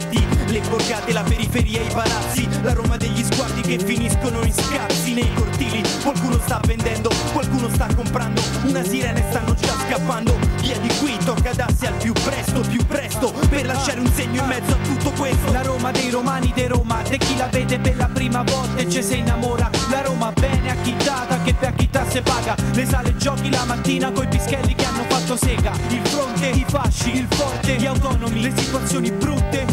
sui 0.00 0.08
muretti 0.08 0.52
Le 0.52 0.60
borgate, 0.68 1.12
la 1.12 1.22
periferia, 1.22 1.80
i 1.80 1.92
palazzi 1.92 2.48
La 2.62 2.72
Roma 2.72 2.96
degli 2.96 3.22
sguardi 3.24 3.60
che 3.60 3.78
finiscono 3.78 4.42
in 4.42 4.52
scazzi 4.52 5.14
Nei 5.14 5.32
cortili 5.34 5.82
qualcuno 6.02 6.38
sta 6.38 6.60
vendendo, 6.64 7.10
qualcuno 7.32 7.68
sta 7.68 7.88
comprando 7.94 8.40
Una 8.64 8.82
sirena 8.82 9.18
e 9.18 9.24
stanno 9.30 9.54
già 9.54 9.74
scappando 9.88 10.36
Via 10.60 10.78
di 10.78 10.88
qui 10.98 11.16
tocca 11.24 11.52
darsi 11.52 11.86
al 11.86 11.94
più 11.94 12.12
presto, 12.12 12.60
più 12.60 12.84
presto 12.86 13.32
Per 13.48 13.66
lasciare 13.66 14.00
un 14.00 14.10
segno 14.12 14.42
in 14.42 14.48
mezzo 14.48 14.72
a 14.72 14.78
tutto 14.82 15.10
questo 15.12 15.52
La 15.52 15.62
Roma 15.62 15.90
dei 15.90 16.10
romani 16.10 16.52
di 16.54 16.66
Roma, 16.66 17.02
di 17.02 17.18
chi 17.18 17.36
la 17.36 17.46
vede 17.46 17.78
per 17.78 17.96
la 17.96 18.08
prima 18.12 18.42
volta 18.42 18.80
e 18.80 18.88
ci 18.90 19.02
si 19.02 19.18
innamora. 19.18 19.70
La 19.90 20.02
Roma 20.02 20.32
bene 20.32 20.70
acchittata 20.70 21.40
che 21.42 21.54
per 21.54 21.68
acchittare 21.68 22.10
se 22.10 22.22
paga. 22.22 22.54
Le 22.72 22.86
sale 22.86 23.16
giochi 23.16 23.50
la 23.50 23.64
mattina 23.64 24.10
coi 24.10 24.28
pischelli 24.28 24.74
che 24.74 24.84
hanno 24.84 25.04
fatto 25.08 25.36
sega. 25.36 25.72
Il 25.88 26.06
fronte, 26.06 26.48
i 26.48 26.64
fasci, 26.66 27.16
il 27.16 27.26
forte, 27.28 27.76
gli 27.76 27.86
autonomi, 27.86 28.40
le 28.40 28.52
situazioni 28.56 29.10
brutte 29.10 29.67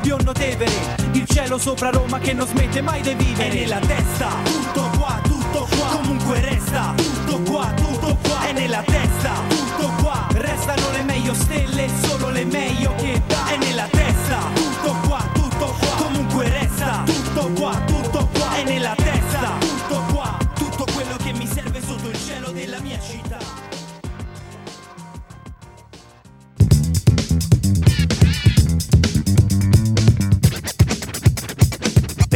biondo 0.00 0.32
Tevere, 0.32 0.96
il 1.12 1.26
cielo 1.26 1.58
sopra 1.58 1.90
Roma 1.90 2.18
che 2.18 2.32
non 2.32 2.46
smette 2.46 2.80
mai 2.80 3.00
di 3.00 3.14
vivere. 3.14 3.50
È 3.50 3.54
nella 3.54 3.78
testa, 3.78 4.28
tutto 4.44 4.90
qua, 4.98 5.20
tutto 5.22 5.68
qua. 5.76 5.86
Comunque 5.88 6.40
resta, 6.40 6.94
tutto 6.96 7.40
qua, 7.50 7.72
tutto 7.74 8.18
qua. 8.22 8.46
È 8.46 8.52
nella 8.52 8.82
testa, 8.84 9.32
tutto 9.48 9.92
qua. 10.02 10.26
Restano 10.32 10.90
le 10.92 11.02
meglio 11.02 11.34
stelle, 11.34 11.88
solo 12.02 12.30
le 12.30 12.44
meglio 12.44 12.94
che 12.96 13.20
dà. 13.26 13.46
È 13.48 13.56
nella 13.56 13.88
testa, 13.90 14.38
tutto 14.54 14.96
qua, 15.06 15.24
tutto 15.32 15.76
qua. 15.78 15.88
Comunque 15.96 16.48
resta, 16.48 17.02
tutto 17.04 17.50
qua, 17.54 17.82
tutto 17.86 18.28
qua. 18.32 18.54
È 18.56 18.62
nella 18.64 18.94
testa, 18.94 19.07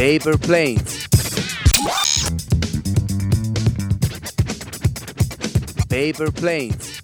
Paper 0.05 0.37
Planes. 0.37 1.07
Paper 5.87 6.31
Planes. 6.31 7.01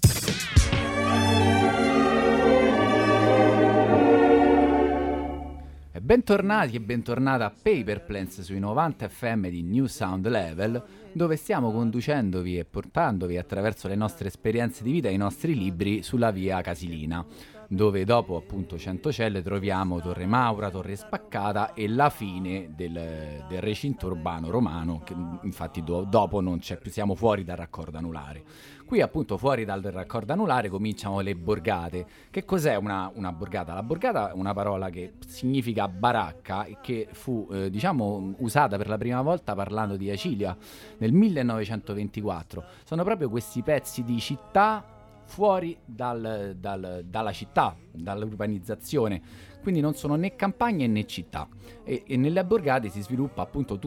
Bentornati 5.98 6.76
e 6.76 6.80
bentornata 6.80 7.46
a 7.46 7.50
Paper 7.50 8.04
Plans 8.04 8.42
sui 8.42 8.58
90 8.58 9.08
FM 9.08 9.48
di 9.48 9.62
New 9.62 9.86
Sound 9.86 10.28
Level, 10.28 10.84
dove 11.12 11.36
stiamo 11.36 11.72
conducendovi 11.72 12.58
e 12.58 12.66
portandovi 12.66 13.38
attraverso 13.38 13.88
le 13.88 13.94
nostre 13.94 14.28
esperienze 14.28 14.82
di 14.82 14.92
vita 14.92 15.08
e 15.08 15.12
i 15.14 15.16
nostri 15.16 15.56
libri 15.56 16.02
sulla 16.02 16.30
via 16.30 16.60
Casilina, 16.60 17.24
dove 17.72 18.04
dopo 18.04 18.36
appunto 18.36 18.76
Centocelle 18.76 19.42
troviamo 19.42 20.00
Torre 20.00 20.26
Maura, 20.26 20.70
Torre 20.70 20.96
Spaccata 20.96 21.72
e 21.72 21.86
la 21.86 22.10
fine 22.10 22.72
del, 22.74 23.44
del 23.48 23.60
recinto 23.60 24.08
urbano 24.08 24.50
romano, 24.50 25.02
che 25.04 25.14
infatti 25.42 25.84
do- 25.84 26.02
dopo 26.02 26.40
non 26.40 26.58
c'è 26.58 26.78
più, 26.78 26.90
siamo 26.90 27.14
fuori 27.14 27.44
dal 27.44 27.56
raccordo 27.56 27.96
anulare. 27.96 28.42
Qui 28.84 29.00
appunto 29.00 29.36
fuori 29.36 29.64
dal 29.64 29.82
raccordo 29.82 30.32
anulare 30.32 30.68
cominciano 30.68 31.20
le 31.20 31.36
borgate. 31.36 32.06
Che 32.28 32.44
cos'è 32.44 32.74
una, 32.74 33.08
una 33.14 33.30
borgata? 33.30 33.72
La 33.72 33.84
borgata 33.84 34.30
è 34.30 34.34
una 34.34 34.52
parola 34.52 34.90
che 34.90 35.12
significa 35.28 35.86
baracca 35.86 36.64
e 36.64 36.78
che 36.82 37.06
fu 37.12 37.46
eh, 37.52 37.70
diciamo 37.70 38.34
usata 38.38 38.78
per 38.78 38.88
la 38.88 38.98
prima 38.98 39.22
volta 39.22 39.54
parlando 39.54 39.96
di 39.96 40.10
Acilia 40.10 40.56
nel 40.98 41.12
1924. 41.12 42.64
Sono 42.82 43.04
proprio 43.04 43.30
questi 43.30 43.62
pezzi 43.62 44.02
di 44.02 44.18
città 44.18 44.98
fuori 45.30 45.78
dal- 45.84 46.56
dal- 46.58 47.04
dalla 47.06 47.32
città, 47.32 47.76
dall'urbanizzazione. 47.92 49.22
Quindi 49.62 49.80
non 49.80 49.94
sono 49.94 50.16
né 50.16 50.34
campagne 50.34 50.86
né 50.88 51.06
città. 51.06 51.46
E, 51.84 52.02
e 52.06 52.16
nelle 52.16 52.44
borgate 52.44 52.88
si 52.88 53.00
sviluppa 53.00 53.42
appunto 53.42 53.78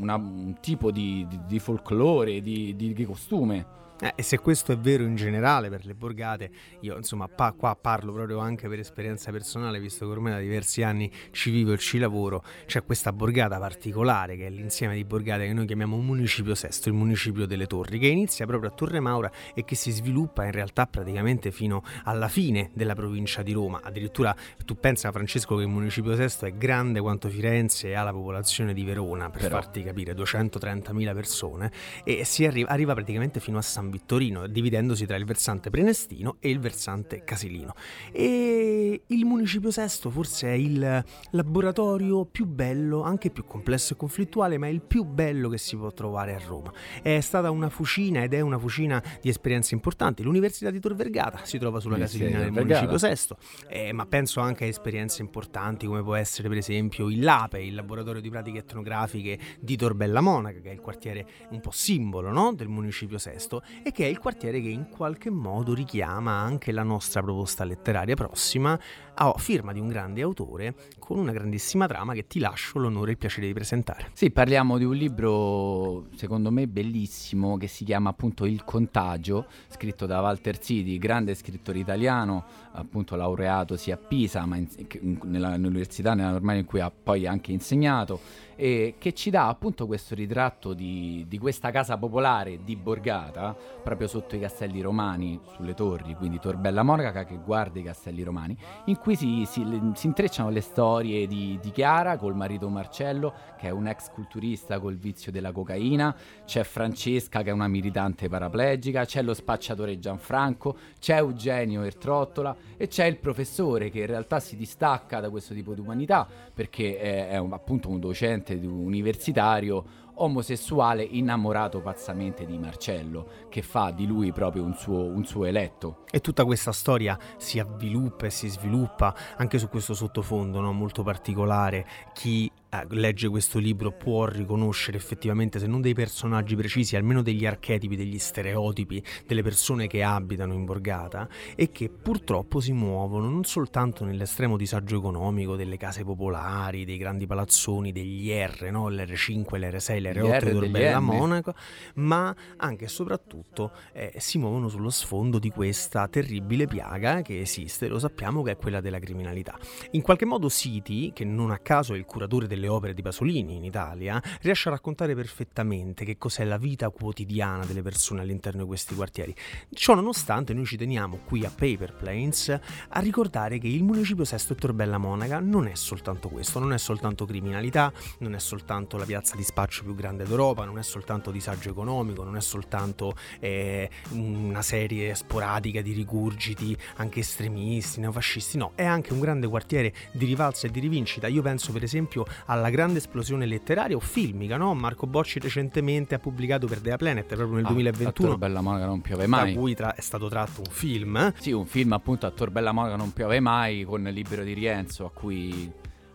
una- 0.00 0.14
un 0.16 0.56
tipo 0.60 0.90
di, 0.92 1.26
di- 1.28 1.40
di 1.46 1.58
folklore, 1.58 2.40
di- 2.76 2.92
di 2.92 3.04
costume. 3.04 3.76
Eh, 4.00 4.12
e 4.14 4.22
se 4.22 4.38
questo 4.38 4.70
è 4.70 4.78
vero 4.78 5.02
in 5.02 5.16
generale 5.16 5.68
per 5.68 5.84
le 5.84 5.94
borgate, 5.94 6.50
io 6.80 6.96
insomma 6.96 7.26
pa- 7.26 7.52
qua 7.52 7.74
parlo 7.74 8.12
proprio 8.12 8.38
anche 8.38 8.68
per 8.68 8.78
esperienza 8.78 9.32
personale, 9.32 9.80
visto 9.80 10.06
che 10.06 10.12
ormai 10.12 10.32
da 10.32 10.38
diversi 10.38 10.84
anni 10.84 11.10
ci 11.32 11.50
vivo 11.50 11.72
e 11.72 11.78
ci 11.78 11.98
lavoro, 11.98 12.44
c'è 12.66 12.84
questa 12.84 13.12
borgata 13.12 13.58
particolare 13.58 14.36
che 14.36 14.46
è 14.46 14.50
l'insieme 14.50 14.94
di 14.94 15.04
borgate 15.04 15.46
che 15.46 15.52
noi 15.52 15.66
chiamiamo 15.66 15.96
Municipio 15.96 16.54
Sesto, 16.54 16.88
il 16.88 16.94
municipio 16.94 17.44
delle 17.46 17.66
Torri, 17.66 17.98
che 17.98 18.06
inizia 18.06 18.46
proprio 18.46 18.70
a 18.70 18.72
Torre 18.72 19.00
Maura 19.00 19.30
e 19.52 19.64
che 19.64 19.74
si 19.74 19.90
sviluppa 19.90 20.44
in 20.44 20.52
realtà 20.52 20.86
praticamente 20.86 21.50
fino 21.50 21.82
alla 22.04 22.28
fine 22.28 22.70
della 22.74 22.94
provincia 22.94 23.42
di 23.42 23.52
Roma. 23.52 23.80
Addirittura 23.82 24.34
tu 24.64 24.78
pensa 24.78 25.10
Francesco 25.10 25.56
che 25.56 25.62
il 25.62 25.68
Municipio 25.68 26.14
Sesto 26.14 26.46
è 26.46 26.52
grande 26.54 27.00
quanto 27.00 27.28
Firenze 27.28 27.88
e 27.88 27.94
ha 27.94 28.04
la 28.04 28.12
popolazione 28.12 28.74
di 28.74 28.84
Verona, 28.84 29.28
per 29.28 29.42
Però. 29.42 29.60
farti 29.60 29.82
capire, 29.82 30.12
230.000 30.14 31.14
persone 31.14 31.72
e 32.04 32.24
si 32.24 32.46
arriva, 32.46 32.70
arriva 32.70 32.94
praticamente 32.94 33.40
fino 33.40 33.58
a 33.58 33.62
San 33.62 33.86
Vittorino, 33.90 34.46
dividendosi 34.46 35.06
tra 35.06 35.16
il 35.16 35.24
versante 35.24 35.70
prenestino 35.70 36.36
e 36.40 36.50
il 36.50 36.58
versante 36.58 37.22
casilino. 37.24 37.74
E 38.12 39.02
il 39.06 39.24
Municipio 39.24 39.70
Sesto 39.70 40.10
forse 40.10 40.48
è 40.48 40.52
il 40.52 41.04
laboratorio 41.30 42.24
più 42.24 42.46
bello, 42.46 43.02
anche 43.02 43.30
più 43.30 43.44
complesso 43.44 43.94
e 43.94 43.96
conflittuale, 43.96 44.58
ma 44.58 44.66
è 44.66 44.70
il 44.70 44.82
più 44.82 45.04
bello 45.04 45.48
che 45.48 45.58
si 45.58 45.76
può 45.76 45.92
trovare 45.92 46.34
a 46.34 46.40
Roma. 46.46 46.72
È 47.02 47.20
stata 47.20 47.50
una 47.50 47.68
fucina 47.68 48.22
ed 48.22 48.34
è 48.34 48.40
una 48.40 48.58
fucina 48.58 49.02
di 49.20 49.28
esperienze 49.28 49.74
importanti. 49.74 50.22
L'Università 50.22 50.70
di 50.70 50.80
Tor 50.80 50.94
Vergata 50.94 51.44
si 51.44 51.58
trova 51.58 51.80
sulla 51.80 51.98
casilina 51.98 52.38
del 52.38 52.46
Tor 52.46 52.54
Vergata. 52.54 52.80
Municipio 52.80 52.98
Sesto, 52.98 53.36
eh, 53.68 53.92
ma 53.92 54.06
penso 54.06 54.40
anche 54.40 54.64
a 54.64 54.66
esperienze 54.66 55.22
importanti 55.22 55.86
come 55.86 56.02
può 56.02 56.14
essere 56.14 56.48
per 56.48 56.58
esempio 56.58 57.08
il 57.08 57.20
LAPE, 57.20 57.62
il 57.62 57.74
laboratorio 57.74 58.20
di 58.20 58.30
pratiche 58.30 58.58
etnografiche 58.58 59.38
di 59.60 59.76
Torbella 59.76 60.20
Monaca, 60.20 60.60
che 60.60 60.70
è 60.70 60.72
il 60.72 60.80
quartiere 60.80 61.26
un 61.50 61.60
po' 61.60 61.70
simbolo 61.70 62.30
no, 62.30 62.52
del 62.52 62.68
Municipio 62.68 63.18
Sesto 63.18 63.62
e 63.82 63.92
che 63.92 64.04
è 64.04 64.08
il 64.08 64.18
quartiere 64.18 64.60
che 64.60 64.68
in 64.68 64.88
qualche 64.88 65.30
modo 65.30 65.74
richiama 65.74 66.32
anche 66.32 66.72
la 66.72 66.82
nostra 66.82 67.22
proposta 67.22 67.64
letteraria 67.64 68.14
prossima 68.14 68.78
a 69.20 69.34
firma 69.36 69.72
di 69.72 69.80
un 69.80 69.88
grande 69.88 70.22
autore 70.22 70.74
con 70.98 71.18
una 71.18 71.32
grandissima 71.32 71.86
trama 71.86 72.14
che 72.14 72.26
ti 72.26 72.38
lascio 72.38 72.78
l'onore 72.78 73.08
e 73.08 73.12
il 73.12 73.18
piacere 73.18 73.46
di 73.46 73.52
presentare. 73.52 74.10
Sì, 74.12 74.30
parliamo 74.30 74.78
di 74.78 74.84
un 74.84 74.94
libro 74.94 76.06
secondo 76.14 76.50
me 76.50 76.68
bellissimo 76.68 77.56
che 77.56 77.66
si 77.66 77.84
chiama 77.84 78.10
appunto 78.10 78.44
Il 78.44 78.64
contagio, 78.64 79.46
scritto 79.68 80.06
da 80.06 80.20
Walter 80.20 80.62
Ziti, 80.62 80.98
grande 80.98 81.34
scrittore 81.34 81.78
italiano, 81.80 82.44
appunto 82.72 83.16
laureato 83.16 83.76
sia 83.76 83.94
a 83.94 83.98
Pisa, 83.98 84.46
ma 84.46 84.56
in- 84.56 84.68
in- 85.00 85.18
nella- 85.24 85.56
nell'università 85.56 86.14
nella 86.14 86.30
normale 86.30 86.60
in 86.60 86.64
cui 86.64 86.80
ha 86.80 86.90
poi 86.90 87.26
anche 87.26 87.50
insegnato, 87.50 88.20
e 88.54 88.96
che 88.98 89.12
ci 89.14 89.30
dà 89.30 89.48
appunto 89.48 89.86
questo 89.86 90.14
ritratto 90.14 90.74
di, 90.74 91.24
di 91.28 91.38
questa 91.38 91.70
casa 91.70 91.96
popolare 91.96 92.60
di 92.64 92.76
Borgata, 92.76 93.56
proprio 93.82 94.08
sotto 94.08 94.36
i 94.36 94.40
castelli 94.40 94.80
romani, 94.80 95.40
sulle 95.54 95.74
torri, 95.74 96.14
quindi 96.14 96.38
Torbella 96.38 96.82
Monaca 96.82 97.24
che 97.24 97.38
guarda 97.44 97.78
i 97.78 97.84
castelli 97.84 98.22
romani, 98.22 98.56
in 98.86 98.96
cui 98.96 99.07
si, 99.16 99.44
si- 99.46 99.64
le- 99.64 99.92
si 99.94 100.06
intrecciano 100.06 100.50
le 100.50 100.60
storie 100.60 101.26
di, 101.26 101.58
di 101.60 101.70
Chiara 101.70 102.16
col 102.16 102.34
marito 102.34 102.68
Marcello, 102.68 103.32
che 103.58 103.68
è 103.68 103.70
un 103.70 103.86
ex 103.86 104.10
culturista 104.10 104.78
col 104.80 104.96
vizio 104.96 105.30
della 105.32 105.52
cocaina, 105.52 106.14
c'è 106.44 106.62
Francesca 106.64 107.42
che 107.42 107.50
è 107.50 107.52
una 107.52 107.68
militante 107.68 108.28
paraplegica, 108.28 109.04
c'è 109.04 109.22
lo 109.22 109.34
spacciatore 109.34 109.98
Gianfranco, 109.98 110.76
c'è 110.98 111.16
Eugenio 111.16 111.82
Ertrottola 111.82 112.56
e 112.76 112.86
c'è 112.88 113.04
il 113.06 113.18
professore 113.18 113.90
che 113.90 114.00
in 114.00 114.06
realtà 114.06 114.40
si 114.40 114.56
distacca 114.56 115.20
da 115.20 115.30
questo 115.30 115.54
tipo 115.54 115.74
di 115.74 115.80
umanità 115.80 116.26
perché 116.52 116.98
è, 116.98 117.28
è 117.30 117.36
un- 117.38 117.52
appunto 117.52 117.88
un 117.88 117.98
docente 118.00 118.54
universitario 118.54 120.06
omosessuale 120.22 121.02
innamorato 121.02 121.80
pazzamente 121.80 122.44
di 122.44 122.58
Marcello, 122.58 123.46
che 123.48 123.62
fa 123.62 123.90
di 123.90 124.06
lui 124.06 124.32
proprio 124.32 124.62
un 124.62 124.74
suo, 124.74 125.04
un 125.04 125.24
suo 125.24 125.44
eletto. 125.44 126.04
E 126.10 126.20
tutta 126.20 126.44
questa 126.44 126.72
storia 126.72 127.18
si 127.36 127.58
avviluppa 127.58 128.26
e 128.26 128.30
si 128.30 128.48
sviluppa 128.48 129.14
anche 129.36 129.58
su 129.58 129.68
questo 129.68 129.94
sottofondo 129.94 130.60
no, 130.60 130.72
molto 130.72 131.02
particolare. 131.02 131.86
Chi 132.12 132.50
legge 132.90 133.28
questo 133.28 133.58
libro 133.58 133.92
può 133.92 134.26
riconoscere 134.26 134.96
effettivamente, 134.96 135.58
se 135.58 135.66
non 135.66 135.80
dei 135.80 135.94
personaggi 135.94 136.56
precisi, 136.56 136.96
almeno 136.96 137.22
degli 137.22 137.46
archetipi, 137.46 137.96
degli 137.96 138.18
stereotipi 138.18 139.02
delle 139.26 139.42
persone 139.42 139.86
che 139.86 140.02
abitano 140.02 140.52
in 140.54 140.64
borgata 140.64 141.28
e 141.54 141.70
che 141.70 141.88
purtroppo 141.88 142.60
si 142.60 142.72
muovono 142.72 143.28
non 143.28 143.44
soltanto 143.44 144.04
nell'estremo 144.04 144.56
disagio 144.56 144.98
economico 144.98 145.56
delle 145.56 145.76
case 145.76 146.04
popolari, 146.04 146.84
dei 146.84 146.98
grandi 146.98 147.26
palazzoni, 147.26 147.92
degli 147.92 148.30
R, 148.30 148.68
no? 148.70 148.88
l'R5, 148.88 149.44
l'R6, 149.58 149.98
Gli 149.98 150.02
l'R8 150.02 150.38
R 150.38 150.68
di 150.68 150.68
M. 150.68 151.04
Monaco, 151.04 151.54
ma 151.94 152.34
anche 152.56 152.84
e 152.84 152.88
soprattutto 152.88 153.72
eh, 153.92 154.14
si 154.18 154.38
muovono 154.38 154.68
sullo 154.68 154.90
sfondo 154.90 155.38
di 155.38 155.50
questa 155.50 156.08
terribile 156.08 156.66
piaga 156.66 157.22
che 157.22 157.40
esiste, 157.40 157.88
lo 157.88 157.98
sappiamo 157.98 158.42
che 158.42 158.52
è 158.52 158.56
quella 158.56 158.80
della 158.80 158.98
criminalità. 158.98 159.58
In 159.92 160.02
qualche 160.02 160.24
modo 160.24 160.48
Siti, 160.48 161.12
che 161.14 161.24
non 161.24 161.50
a 161.50 161.58
caso 161.58 161.94
è 161.94 161.96
il 161.96 162.04
curatore 162.04 162.46
delle 162.58 162.68
opere 162.68 162.92
di 162.92 163.02
Pasolini 163.02 163.54
in 163.54 163.64
Italia, 163.64 164.20
riesce 164.42 164.68
a 164.68 164.72
raccontare 164.72 165.14
perfettamente 165.14 166.04
che 166.04 166.18
cos'è 166.18 166.44
la 166.44 166.58
vita 166.58 166.90
quotidiana 166.90 167.64
delle 167.64 167.82
persone 167.82 168.20
all'interno 168.20 168.62
di 168.62 168.66
questi 168.66 168.94
quartieri. 168.94 169.34
Ciò 169.72 169.94
nonostante 169.94 170.52
noi 170.52 170.66
ci 170.66 170.76
teniamo 170.76 171.20
qui 171.24 171.44
a 171.44 171.52
Paper 171.54 171.94
Planes 171.94 172.48
a 172.88 173.00
ricordare 173.00 173.58
che 173.58 173.68
il 173.68 173.84
municipio 173.84 174.24
Sesto 174.24 174.52
e 174.52 174.56
Torbella 174.56 174.98
Monaca 174.98 175.38
non 175.38 175.68
è 175.68 175.74
soltanto 175.74 176.28
questo, 176.28 176.58
non 176.58 176.72
è 176.72 176.78
soltanto 176.78 177.24
criminalità, 177.24 177.92
non 178.18 178.34
è 178.34 178.38
soltanto 178.40 178.96
la 178.96 179.04
piazza 179.04 179.36
di 179.36 179.44
spaccio 179.44 179.84
più 179.84 179.94
grande 179.94 180.24
d'Europa, 180.24 180.64
non 180.64 180.78
è 180.78 180.82
soltanto 180.82 181.30
disagio 181.30 181.70
economico, 181.70 182.24
non 182.24 182.36
è 182.36 182.40
soltanto 182.40 183.14
eh, 183.38 183.88
una 184.10 184.62
serie 184.62 185.14
sporadica 185.14 185.80
di 185.80 185.92
rigurgiti 185.92 186.76
anche 186.96 187.20
estremisti, 187.20 188.00
neofascisti, 188.00 188.58
no, 188.58 188.72
è 188.74 188.84
anche 188.84 189.12
un 189.12 189.20
grande 189.20 189.46
quartiere 189.46 189.94
di 190.10 190.26
rivalsa 190.26 190.66
e 190.66 190.70
di 190.70 190.80
rivincita. 190.80 191.28
Io 191.28 191.42
penso 191.42 191.72
per 191.72 191.84
esempio 191.84 192.26
alla 192.50 192.70
grande 192.70 192.98
esplosione 192.98 193.44
letteraria 193.46 193.94
o 193.96 194.00
filmica, 194.00 194.56
no? 194.56 194.74
Marco 194.74 195.06
Bocci 195.06 195.38
recentemente 195.38 196.14
ha 196.14 196.18
pubblicato 196.18 196.66
per 196.66 196.80
Dea 196.80 196.96
Planet 196.96 197.26
proprio 197.34 197.56
nel 197.56 197.64
Ah, 197.66 197.70
2021 197.70 198.08
a 198.08 198.12
Torbella 198.30 198.60
Monaca 198.62 198.86
non 198.86 199.00
piove 199.02 199.22
da 199.24 199.28
mai. 199.28 199.54
cui 199.54 199.74
tra- 199.74 199.94
è 199.94 200.00
stato 200.00 200.28
tratto 200.28 200.60
un 200.60 200.70
film. 200.72 201.32
Sì, 201.38 201.52
un 201.52 201.66
film 201.66 201.92
appunto 201.92 202.26
a 202.26 202.30
Torbella 202.30 202.72
Monaca 202.72 202.96
non 202.96 203.12
piove 203.12 203.38
mai 203.40 203.84
con 203.84 204.02
Libero 204.02 204.42
di 204.44 204.54
Rienzo 204.54 205.04
a 205.04 205.10
cui 205.10 205.70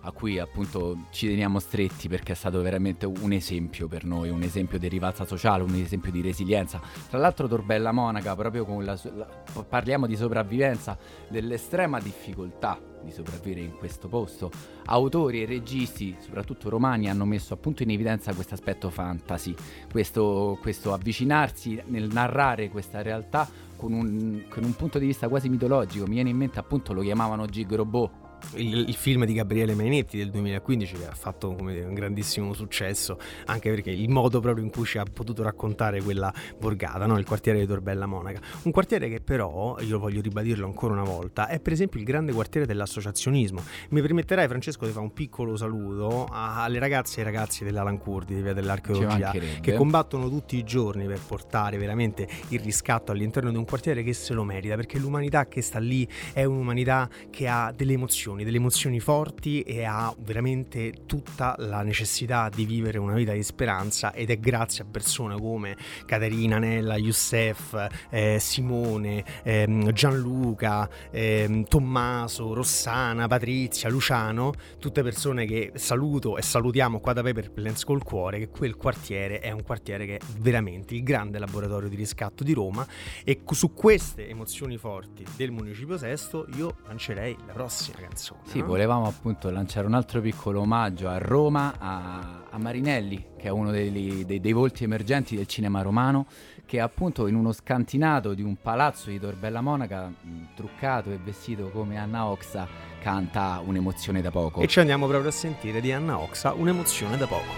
a 0.05 0.11
cui 0.11 0.39
appunto 0.39 1.05
ci 1.11 1.27
teniamo 1.27 1.59
stretti 1.59 2.07
perché 2.07 2.33
è 2.33 2.35
stato 2.35 2.61
veramente 2.61 3.05
un 3.05 3.31
esempio 3.31 3.87
per 3.87 4.03
noi, 4.03 4.29
un 4.29 4.43
esempio 4.43 4.77
di 4.77 4.87
rivalsa 4.87 5.25
sociale, 5.25 5.63
un 5.63 5.75
esempio 5.75 6.11
di 6.11 6.21
resilienza. 6.21 6.81
Tra 7.09 7.19
l'altro 7.19 7.47
Torbella 7.47 7.91
Monaca, 7.91 8.35
proprio 8.35 8.65
con 8.65 8.83
la, 8.83 8.99
la- 9.15 9.27
parliamo 9.67 10.05
di 10.05 10.15
sopravvivenza, 10.15 10.97
dell'estrema 11.29 11.99
difficoltà 11.99 12.79
di 13.03 13.11
sopravvivere 13.11 13.61
in 13.61 13.77
questo 13.77 14.07
posto. 14.07 14.51
Autori 14.85 15.43
e 15.43 15.45
registi, 15.45 16.15
soprattutto 16.19 16.69
romani, 16.69 17.09
hanno 17.09 17.25
messo 17.25 17.53
appunto 17.53 17.83
in 17.83 17.91
evidenza 17.91 18.33
questo 18.33 18.53
aspetto 18.53 18.89
fantasy, 18.89 19.53
questo, 19.91 20.57
questo 20.61 20.93
avvicinarsi 20.93 21.81
nel 21.87 22.09
narrare 22.11 22.69
questa 22.69 23.01
realtà 23.01 23.47
con 23.75 23.93
un, 23.93 24.43
con 24.49 24.63
un 24.63 24.73
punto 24.75 24.99
di 24.99 25.05
vista 25.05 25.27
quasi 25.27 25.49
mitologico. 25.49 26.05
Mi 26.05 26.15
viene 26.15 26.29
in 26.29 26.37
mente 26.37 26.59
appunto 26.59 26.93
lo 26.93 27.01
chiamavano 27.01 27.45
Gig 27.45 27.73
Robot. 27.73 28.22
Il, 28.55 28.87
il 28.87 28.95
film 28.95 29.25
di 29.25 29.33
Gabriele 29.33 29.75
Mainetti 29.75 30.17
del 30.17 30.29
2015 30.29 30.95
che 30.95 31.07
ha 31.07 31.15
fatto 31.15 31.53
come 31.53 31.73
dire, 31.73 31.85
un 31.85 31.93
grandissimo 31.93 32.53
successo 32.53 33.17
anche 33.45 33.69
perché 33.69 33.91
il 33.91 34.09
modo 34.09 34.39
proprio 34.39 34.63
in 34.63 34.71
cui 34.71 34.85
ci 34.85 34.97
ha 34.97 35.03
potuto 35.03 35.43
raccontare 35.43 36.01
quella 36.01 36.33
borgata, 36.57 37.05
no? 37.05 37.17
il 37.17 37.25
quartiere 37.25 37.59
di 37.59 37.65
Torbella 37.65 38.05
Monaca. 38.05 38.39
Un 38.63 38.71
quartiere 38.71 39.09
che 39.09 39.21
però, 39.21 39.77
io 39.79 39.99
voglio 39.99 40.21
ribadirlo 40.21 40.65
ancora 40.65 40.93
una 40.93 41.03
volta, 41.03 41.47
è 41.47 41.59
per 41.59 41.73
esempio 41.73 41.99
il 41.99 42.05
grande 42.05 42.31
quartiere 42.31 42.65
dell'associazionismo. 42.65 43.61
Mi 43.89 44.01
permetterai 44.01 44.47
Francesco 44.47 44.85
di 44.85 44.91
fare 44.91 45.03
un 45.03 45.13
piccolo 45.13 45.55
saluto 45.55 46.27
alle 46.31 46.79
ragazze 46.79 47.17
e 47.17 47.23
ai 47.23 47.31
ragazzi 47.31 47.63
dell'Alan 47.63 47.97
Kurdi 47.97 48.35
di 48.35 48.41
Via 48.41 48.53
dell'Archeologia 48.53 49.31
che 49.31 49.73
combattono 49.73 50.29
tutti 50.29 50.57
i 50.57 50.63
giorni 50.63 51.05
per 51.05 51.19
portare 51.19 51.77
veramente 51.77 52.27
il 52.49 52.59
riscatto 52.59 53.11
all'interno 53.11 53.51
di 53.51 53.57
un 53.57 53.65
quartiere 53.65 54.03
che 54.03 54.13
se 54.13 54.33
lo 54.33 54.43
merita 54.43 54.75
perché 54.75 54.97
l'umanità 54.97 55.45
che 55.47 55.61
sta 55.61 55.79
lì 55.79 56.07
è 56.33 56.43
un'umanità 56.43 57.09
che 57.29 57.47
ha 57.47 57.71
delle 57.75 57.93
emozioni, 57.93 58.32
delle 58.43 58.57
emozioni 58.57 58.99
forti 58.99 59.61
e 59.61 59.83
ha 59.83 60.11
veramente 60.17 61.05
tutta 61.05 61.53
la 61.59 61.83
necessità 61.83 62.49
di 62.49 62.65
vivere 62.65 62.97
una 62.97 63.13
vita 63.13 63.33
di 63.33 63.43
speranza 63.43 64.11
ed 64.13 64.31
è 64.31 64.39
grazie 64.39 64.83
a 64.83 64.87
persone 64.89 65.37
come 65.37 65.77
Caterina, 66.05 66.57
Nella, 66.57 66.97
Youssef, 66.97 67.87
eh, 68.09 68.37
Simone, 68.39 69.23
ehm, 69.43 69.91
Gianluca, 69.91 70.89
ehm, 71.11 71.65
Tommaso, 71.65 72.53
Rossana, 72.53 73.27
Patrizia, 73.27 73.89
Luciano, 73.89 74.53
tutte 74.79 75.03
persone 75.03 75.45
che 75.45 75.73
saluto 75.75 76.37
e 76.37 76.41
salutiamo 76.41 76.99
qua 76.99 77.13
da 77.13 77.21
Paper 77.21 77.51
Plans 77.51 77.83
col 77.83 78.03
cuore, 78.03 78.39
che 78.39 78.49
quel 78.49 78.75
quartiere 78.75 79.39
è 79.39 79.51
un 79.51 79.61
quartiere 79.61 80.05
che 80.07 80.15
è 80.17 80.19
veramente 80.39 80.95
il 80.95 81.03
grande 81.03 81.37
laboratorio 81.37 81.89
di 81.89 81.95
riscatto 81.95 82.43
di 82.43 82.53
Roma 82.53 82.85
e 83.23 83.41
su 83.51 83.73
queste 83.73 84.27
emozioni 84.27 84.77
forti 84.77 85.23
del 85.35 85.51
Municipio 85.51 85.97
Sesto 85.97 86.47
io 86.55 86.77
lancerei 86.87 87.35
la 87.45 87.53
prossima 87.53 87.97
canzone. 87.99 88.22
Sì, 88.43 88.59
no? 88.59 88.65
volevamo 88.65 89.05
appunto 89.07 89.49
lanciare 89.49 89.87
un 89.87 89.93
altro 89.93 90.21
piccolo 90.21 90.61
omaggio 90.61 91.09
a 91.09 91.17
Roma, 91.17 91.73
a, 91.77 92.43
a 92.49 92.57
Marinelli, 92.57 93.25
che 93.37 93.47
è 93.47 93.49
uno 93.49 93.71
dei, 93.71 93.91
dei- 94.25 94.39
dei 94.39 94.51
volti 94.53 94.83
emergenti 94.83 95.35
del 95.35 95.47
cinema 95.47 95.81
romano, 95.81 96.25
che 96.65 96.79
appunto 96.79 97.27
in 97.27 97.35
uno 97.35 97.51
scantinato 97.51 98.33
di 98.33 98.41
un 98.41 98.55
palazzo 98.61 99.09
di 99.09 99.19
Torbella 99.19 99.61
Monaca, 99.61 100.07
mh, 100.07 100.55
truccato 100.55 101.11
e 101.11 101.19
vestito 101.21 101.69
come 101.69 101.97
Anna 101.97 102.25
Oxa, 102.25 102.67
canta 103.01 103.61
un'emozione 103.65 104.21
da 104.21 104.31
poco. 104.31 104.61
E 104.61 104.67
ci 104.67 104.79
andiamo 104.79 105.07
proprio 105.07 105.29
a 105.29 105.33
sentire 105.33 105.81
di 105.81 105.91
Anna 105.91 106.17
Oxa, 106.19 106.53
un'emozione 106.53 107.17
da 107.17 107.27
poco. 107.27 107.51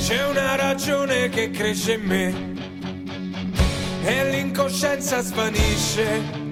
C'è 0.00 0.28
una 0.28 0.56
ragione 0.56 1.28
che 1.28 1.50
cresce 1.50 1.94
in 1.94 2.02
me 2.04 2.58
e 4.02 4.30
l'incoscienza 4.30 5.20
svanisce. 5.20 6.49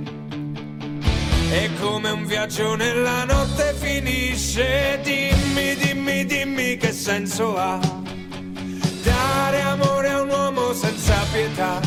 È 1.51 1.71
come 1.81 2.11
un 2.11 2.27
viaggio 2.27 2.75
nella 2.75 3.25
notte 3.25 3.75
finisce. 3.79 5.01
Dimmi, 5.03 5.75
dimmi, 5.77 6.27
dimmi 6.27 6.77
che 6.77 6.93
senso 6.93 7.57
ha 7.57 7.79
dare 9.03 9.61
amore 9.63 10.11
a 10.11 10.21
un 10.21 10.29
uomo 10.29 10.75
senza 10.75 11.17
pietà. 11.33 11.81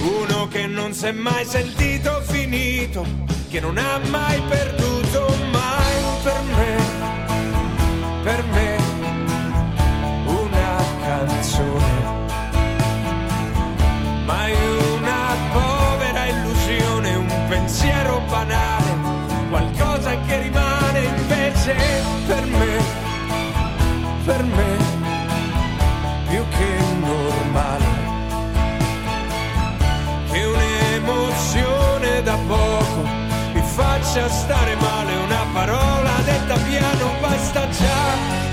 Uno 0.00 0.48
che 0.48 0.66
non 0.66 0.92
si 0.92 1.06
è 1.06 1.12
mai 1.12 1.44
sentito 1.44 2.20
finito, 2.22 3.06
che 3.48 3.60
non 3.60 3.78
ha 3.78 3.98
mai 4.10 4.42
perduto 4.48 5.32
mai 5.52 5.94
per 6.24 6.42
me, 6.56 6.76
per 8.24 8.44
me 8.52 8.73
pensiero 17.84 18.20
banale, 18.30 18.96
qualcosa 19.50 20.18
che 20.26 20.40
rimane 20.40 21.00
invece 21.00 21.76
per 22.26 22.44
me, 22.46 22.82
per 24.24 24.42
me, 24.42 24.76
più 26.28 26.42
che 26.48 26.78
normale, 27.00 27.84
che 30.30 30.44
un'emozione 30.44 32.22
da 32.22 32.38
poco 32.46 33.02
mi 33.52 33.62
faccia 33.62 34.28
stare 34.30 34.74
male, 34.76 35.16
una 35.16 35.44
parola 35.52 36.12
detta 36.24 36.54
piano 36.54 37.10
basta 37.20 37.68
già 37.68 38.52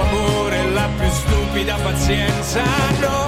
cieco 0.00 0.02
amore 0.02 0.70
la 0.72 0.88
più 0.98 1.10
stupida 1.10 1.76
pazienza. 1.76 2.62
No, 3.00 3.26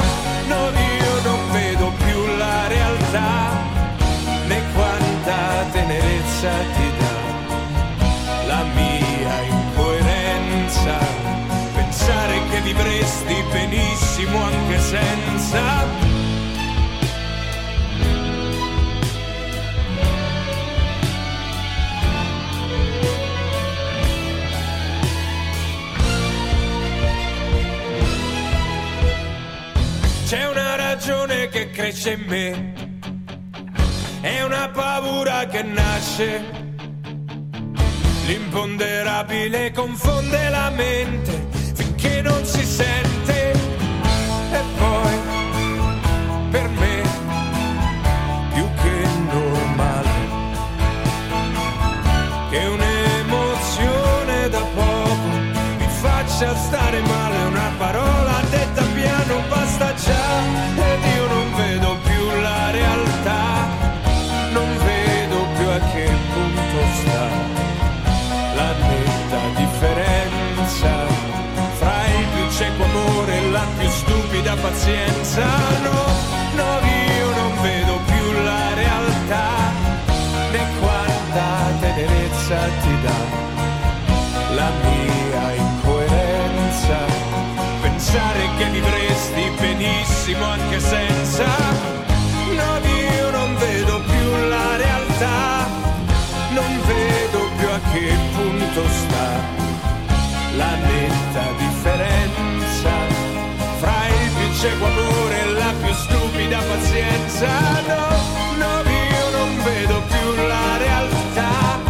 no, 0.48 0.70
io 0.70 1.22
non 1.24 1.52
vedo 1.52 1.92
più 2.04 2.36
la 2.36 2.66
realtà 2.68 3.70
né 4.46 4.62
quanta 4.74 5.66
tenerezza 5.72 6.50
ti 6.74 6.90
dà 6.98 8.46
la 8.46 8.64
mia 8.74 9.42
incoerenza. 9.42 10.98
Pensare 11.74 12.40
che 12.50 12.60
vivresti 12.60 13.34
benissimo 13.52 14.42
anche 14.42 14.78
senza. 14.78 16.11
Ragione 31.04 31.48
che 31.48 31.70
cresce 31.70 32.12
in 32.12 32.24
me, 32.28 32.74
è 34.20 34.40
una 34.44 34.68
paura 34.68 35.46
che 35.46 35.64
nasce. 35.64 36.44
L'imponderabile 38.26 39.72
confonde 39.72 40.48
la 40.48 40.70
mente 40.70 41.48
finché 41.74 42.22
non 42.22 42.44
si 42.44 42.64
sente. 42.64 43.50
E 43.50 44.62
poi, 44.78 45.14
per 46.52 46.68
me, 46.68 46.91
pazienza. 75.32 75.46
No, 75.82 76.06
no, 76.56 76.86
io 76.86 77.30
non 77.34 77.62
vedo 77.62 78.00
più 78.06 78.42
la 78.44 78.74
realtà 78.74 79.48
né 80.50 80.66
quanta 80.80 81.46
tenerezza 81.80 82.56
ti 82.82 83.00
dà 83.02 83.20
la 84.54 84.70
mia 84.82 85.54
incoerenza. 85.54 86.98
Pensare 87.80 88.48
che 88.58 88.64
vivresti 88.70 89.50
benissimo 89.58 90.44
anche 90.44 90.80
senza. 90.80 91.46
No, 92.54 92.78
io 92.86 93.30
non 93.30 93.56
vedo 93.56 94.00
più 94.00 94.48
la 94.48 94.76
realtà, 94.76 95.66
non 96.50 96.80
vedo 96.86 97.48
più 97.56 97.68
a 97.68 97.80
che 97.92 98.14
punto 98.34 98.82
sta 98.88 99.60
la 100.56 100.74
netta 100.74 101.31
cieco 104.62 104.86
amore 104.86 105.40
e 105.40 105.46
la 105.54 105.74
più 105.82 105.92
stupida 105.92 106.58
pazienza. 106.62 107.48
No, 107.88 108.06
no, 108.62 108.72
io 108.88 109.30
non 109.36 109.60
vedo 109.64 110.00
più 110.06 110.46
la 110.46 110.76
realtà 110.76 111.80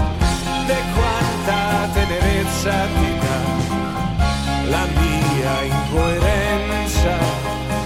né 0.66 0.78
quanta 0.94 1.88
tenerezza 1.92 2.72
ti 2.96 3.18
dà 3.24 3.40
la 4.70 4.86
mia 5.00 5.62
incoerenza. 5.64 7.18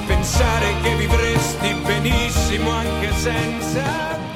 Pensare 0.07 0.69
che 0.83 0.95
vivresti 0.95 1.75
benissimo 1.85 2.71
anche 2.71 3.13
senza. 3.17 4.36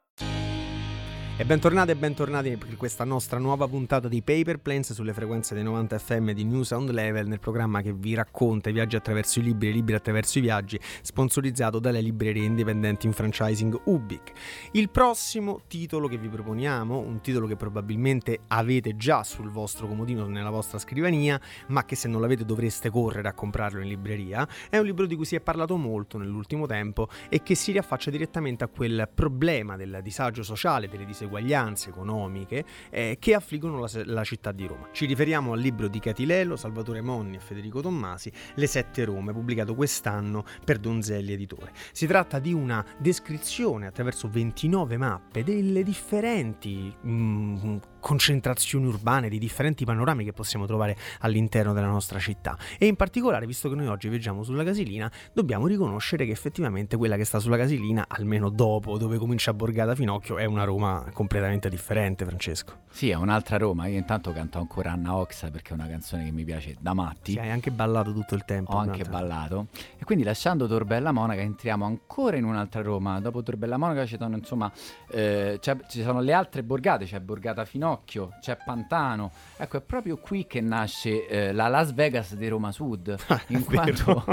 E 1.41 1.43
bentornati 1.43 1.89
e 1.89 1.95
bentornati 1.95 2.55
per 2.55 2.77
questa 2.77 3.03
nostra 3.03 3.39
nuova 3.39 3.67
puntata 3.67 4.07
di 4.07 4.21
Paper 4.21 4.59
Planes 4.59 4.93
sulle 4.93 5.11
frequenze 5.11 5.55
dei 5.55 5.63
90 5.63 5.97
FM 5.97 6.31
di 6.33 6.43
New 6.43 6.61
Sound 6.61 6.91
Level 6.91 7.25
nel 7.25 7.39
programma 7.39 7.81
che 7.81 7.93
vi 7.93 8.13
racconta 8.13 8.69
i 8.69 8.73
viaggi 8.73 8.95
attraverso 8.95 9.39
i 9.39 9.41
libri 9.41 9.65
e 9.65 9.69
i 9.71 9.73
libri 9.73 9.95
attraverso 9.95 10.37
i 10.37 10.41
viaggi 10.41 10.79
sponsorizzato 11.01 11.79
dalle 11.79 11.99
librerie 11.99 12.45
indipendenti 12.45 13.07
in 13.07 13.13
franchising 13.13 13.75
Ubic. 13.85 14.33
Il 14.73 14.91
prossimo 14.91 15.61
titolo 15.65 16.07
che 16.07 16.19
vi 16.19 16.27
proponiamo, 16.27 16.99
un 16.99 17.21
titolo 17.21 17.47
che 17.47 17.55
probabilmente 17.55 18.41
avete 18.49 18.95
già 18.95 19.23
sul 19.23 19.49
vostro 19.49 19.87
comodino 19.87 20.27
nella 20.27 20.51
vostra 20.51 20.77
scrivania 20.77 21.41
ma 21.69 21.85
che 21.85 21.95
se 21.95 22.07
non 22.07 22.21
l'avete 22.21 22.45
dovreste 22.45 22.91
correre 22.91 23.29
a 23.29 23.33
comprarlo 23.33 23.81
in 23.81 23.87
libreria, 23.87 24.47
è 24.69 24.77
un 24.77 24.85
libro 24.85 25.07
di 25.07 25.15
cui 25.15 25.25
si 25.25 25.35
è 25.35 25.41
parlato 25.41 25.75
molto 25.75 26.19
nell'ultimo 26.19 26.67
tempo 26.67 27.07
e 27.29 27.41
che 27.41 27.55
si 27.55 27.71
riaffaccia 27.71 28.11
direttamente 28.11 28.63
a 28.63 28.67
quel 28.67 29.09
problema 29.11 29.75
del 29.75 30.01
disagio 30.03 30.43
sociale, 30.43 30.87
delle 30.87 31.03
diseguaglianze 31.03 31.29
economiche 31.39 32.65
eh, 32.89 33.17
che 33.19 33.33
affliggono 33.33 33.79
la, 33.79 33.89
la, 34.05 34.23
città 34.23 34.51
di 34.51 34.65
Roma. 34.65 34.89
Ci 34.91 35.05
riferiamo 35.05 35.53
al 35.53 35.59
libro 35.59 35.87
di 35.87 35.99
Catilello, 35.99 36.55
Salvatore 36.55 37.01
Monni 37.01 37.37
e 37.37 37.39
Federico 37.39 37.81
Tommasi, 37.81 38.31
Le 38.55 38.67
sette 38.67 39.05
Rome, 39.05 39.33
pubblicato 39.33 39.75
quest'anno 39.75 40.43
per 40.63 40.77
Donzelli 40.77 41.33
Editore. 41.33 41.71
Si 41.91 42.07
tratta 42.07 42.39
di 42.39 42.53
una 42.53 42.85
descrizione 42.97 43.87
attraverso 43.87 44.29
29 44.29 44.97
mappe 44.97 45.43
delle 45.43 45.83
differenti 45.83 46.93
mh, 47.01 47.79
concentrazioni 48.01 48.87
urbane, 48.87 49.29
di 49.29 49.39
differenti 49.39 49.85
panorami 49.85 50.25
che 50.25 50.33
possiamo 50.33 50.65
trovare 50.65 50.97
all'interno 51.19 51.71
della 51.71 51.87
nostra 51.87 52.19
città. 52.19 52.57
E 52.77 52.87
in 52.87 52.97
particolare, 52.97 53.45
visto 53.45 53.69
che 53.69 53.75
noi 53.75 53.87
oggi 53.87 54.09
viaggiamo 54.09 54.43
sulla 54.43 54.65
Casilina, 54.65 55.09
dobbiamo 55.31 55.67
riconoscere 55.67 56.25
che 56.25 56.31
effettivamente 56.31 56.97
quella 56.97 57.15
che 57.15 57.23
sta 57.23 57.39
sulla 57.39 57.55
Casilina, 57.55 58.05
almeno 58.09 58.49
dopo 58.49 58.97
dove 58.97 59.17
comincia 59.17 59.53
Borgata 59.53 59.95
Finocchio, 59.95 60.37
è 60.37 60.45
una 60.45 60.65
Roma 60.65 61.05
completamente 61.13 61.69
differente, 61.69 62.25
Francesco. 62.25 62.79
Sì, 62.89 63.09
è 63.09 63.15
un'altra 63.15 63.57
Roma. 63.57 63.87
Io 63.87 63.97
intanto 63.97 64.33
canto 64.33 64.57
ancora 64.57 64.91
Anna 64.91 65.15
Oxa 65.15 65.49
perché 65.49 65.71
è 65.71 65.73
una 65.73 65.87
canzone 65.87 66.25
che 66.25 66.31
mi 66.31 66.43
piace 66.43 66.75
da 66.79 66.93
matti. 66.93 67.33
Sì, 67.33 67.39
hai 67.39 67.49
anche 67.49 67.71
ballato 67.71 68.11
tutto 68.11 68.35
il 68.35 68.43
tempo. 68.43 68.73
Ho 68.73 68.77
anche 68.77 69.05
ballato. 69.05 69.67
E 69.97 70.03
quindi 70.03 70.23
lasciando 70.23 70.67
Torbella 70.67 71.11
Monaca 71.11 71.41
entriamo 71.41 71.85
ancora 71.85 72.35
in 72.35 72.43
un'altra 72.43 72.81
Roma. 72.81 73.19
Dopo 73.21 73.43
Torbella 73.43 73.77
Monaca 73.77 74.05
ci 74.05 74.17
sono, 74.19 74.35
insomma, 74.35 74.71
eh, 75.09 75.59
ci 75.61 76.01
sono 76.01 76.19
le 76.19 76.33
altre 76.33 76.63
borgate, 76.63 77.05
c'è 77.05 77.19
Borgata 77.19 77.63
Finocchio, 77.63 77.90
c'è 78.39 78.57
Pantano. 78.63 79.31
Ecco, 79.57 79.77
è 79.77 79.81
proprio 79.81 80.17
qui 80.17 80.47
che 80.47 80.61
nasce 80.61 81.27
eh, 81.27 81.51
la 81.51 81.67
Las 81.67 81.93
Vegas 81.93 82.35
di 82.35 82.47
Roma 82.47 82.71
Sud, 82.71 83.15
in 83.47 83.63
quanto 83.65 84.25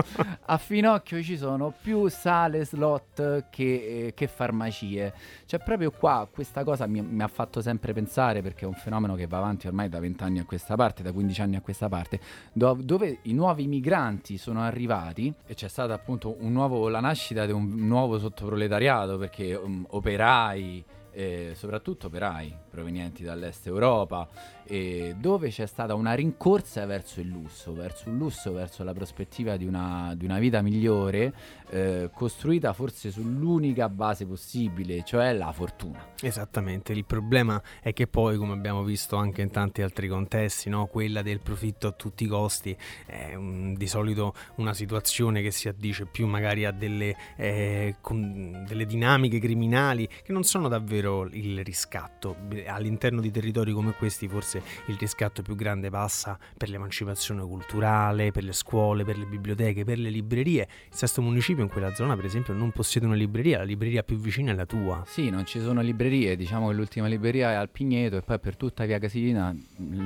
a 0.47 0.59
Finocchio 0.59 1.23
ci 1.23 1.37
sono 1.37 1.73
più 1.81 2.09
sale, 2.09 2.65
slot 2.65 3.49
che, 3.51 4.07
eh, 4.07 4.15
che 4.15 4.27
farmacie. 4.27 5.13
C'è 5.47 5.59
proprio 5.59 5.91
qua 5.91 6.29
questa 6.31 6.65
cosa 6.65 6.87
mi, 6.87 7.03
mi, 7.03 7.23
ha 7.23 7.29
fatto 7.29 7.61
sempre 7.61 7.93
pensare 7.93 8.43
perché 8.43 8.65
è 8.65 8.69
un 8.69 8.75
fenomeno 8.75 9.15
che 9.15 9.27
va 9.27 9.39
avanti 9.39 9.67
ormai 9.67 9.89
da 9.89 9.99
20 10.01 10.23
anni 10.23 10.39
a 10.39 10.45
questa 10.45 10.77
parte, 10.77 11.03
da 11.03 11.13
15 11.13 11.41
anni 11.41 11.57
a 11.57 11.61
questa 11.61 11.89
parte, 11.89 12.21
do, 12.53 12.77
dove 12.81 13.19
i 13.23 13.33
nuovi 13.33 13.67
migranti 13.67 14.37
sono 14.37 14.63
arrivati 14.63 15.33
e 15.47 15.55
c'è 15.55 15.69
stata 15.69 15.95
appunto 15.95 16.37
un 16.41 16.53
nuovo, 16.53 16.89
la 16.89 17.01
nascita 17.01 17.47
di 17.47 17.53
un 17.53 17.87
nuovo 17.87 18.19
sottoproletariato 18.19 19.19
perché 19.19 19.55
um, 19.55 19.85
operai, 19.91 20.85
eh, 21.13 21.53
soprattutto 21.55 22.07
operai 22.07 22.67
provenienti 22.79 23.25
dall'est 23.25 23.67
Europa, 23.67 24.29
dove 25.17 25.49
c'è 25.49 25.67
stata 25.67 25.95
una 25.95 26.13
rincorsa 26.13 26.85
verso 26.85 27.21
il 27.21 27.29
lusso, 27.29 27.73
verso 27.73 28.11
un 28.11 28.19
lusso, 28.19 28.53
verso 28.53 28.85
la 28.85 28.93
prospettiva 28.93 29.57
di 29.57 29.65
una, 29.65 30.13
di 30.15 30.27
una 30.27 30.39
vita 30.39 30.61
migliore, 30.61 31.33
eh, 31.71 32.11
costruita 32.15 32.73
forse 32.75 33.11
sull'unica 33.11 33.89
base 33.89 34.27
possibile, 34.27 35.03
cioè 35.05 35.33
la 35.33 35.53
fortuna. 35.53 36.07
Esattamente, 36.21 36.93
il 36.93 37.07
problema 37.07 37.61
è 37.81 37.93
che 37.93 38.07
poi, 38.07 38.37
come 38.37 38.53
abbiamo 38.53 38.85
visto 38.85 39.17
anche 39.17 39.41
in 39.41 39.51
tanti 39.51 39.83
altri 39.83 40.07
contesti, 40.07 40.69
no? 40.69 40.87
quella 40.87 41.23
del 41.23 41.41
profitto 41.41 41.87
a 41.87 41.93
tutti 41.93 42.25
i 42.25 42.27
costi 42.27 42.77
è 43.07 43.35
un, 43.35 43.75
di 43.75 43.87
solito 43.87 44.35
una 44.57 44.75
situazione 44.75 45.41
che 45.41 45.51
si 45.51 45.69
addice 45.69 46.05
più 46.05 46.27
magari 46.27 46.67
a 46.67 46.73
delle, 46.73 47.17
eh, 47.37 47.97
delle 48.67 48.87
dinamiche 48.87 49.39
criminali 49.39 50.07
che 50.07 50.33
non 50.33 50.45
sono 50.45 50.69
davvero 50.69 51.27
il 51.31 51.65
riscatto. 51.65 52.37
All'interno 52.69 53.21
di 53.21 53.31
territori 53.31 53.73
come 53.73 53.93
questi 53.93 54.29
forse 54.29 54.63
il 54.87 54.97
riscatto 54.99 55.43
più 55.43 55.55
grande 55.55 55.91
passa 55.91 56.39
per 56.57 56.69
l'emancipazione 56.69 57.43
culturale, 57.43 58.31
per 58.31 58.45
le 58.45 58.53
scuole, 58.53 59.05
per 59.05 59.19
le 59.19 59.25
biblioteche, 59.25 59.85
per 59.85 59.99
le 59.99 60.11
librerie. 60.11 60.69
Il 60.91 60.95
sesto 60.95 61.23
municipio 61.23 61.63
in 61.63 61.71
quella 61.71 61.95
zona, 61.95 62.15
per 62.15 62.25
esempio, 62.25 62.55
non 62.55 62.71
possiede 62.71 63.07
una 63.07 63.15
libreria, 63.15 63.59
la 63.59 63.65
libreria 63.65 64.03
più 64.03 64.17
vicina 64.17 64.53
è 64.53 64.55
la 64.55 64.67
tua. 64.67 65.03
Sì, 65.07 65.31
non 65.31 65.47
ci 65.47 65.61
sono 65.61 65.81
librerie, 65.81 66.37
diciamo 66.37 66.69
che 66.69 66.75
l'ultima 66.75 67.07
libreria 67.07 67.51
è 67.51 67.55
al 67.55 67.71
Pigneto 67.71 68.17
e 68.17 68.23
poi 68.23 68.39
per 68.39 68.57
tutta 68.57 68.85
via 68.85 68.99
Casilina 68.99 69.55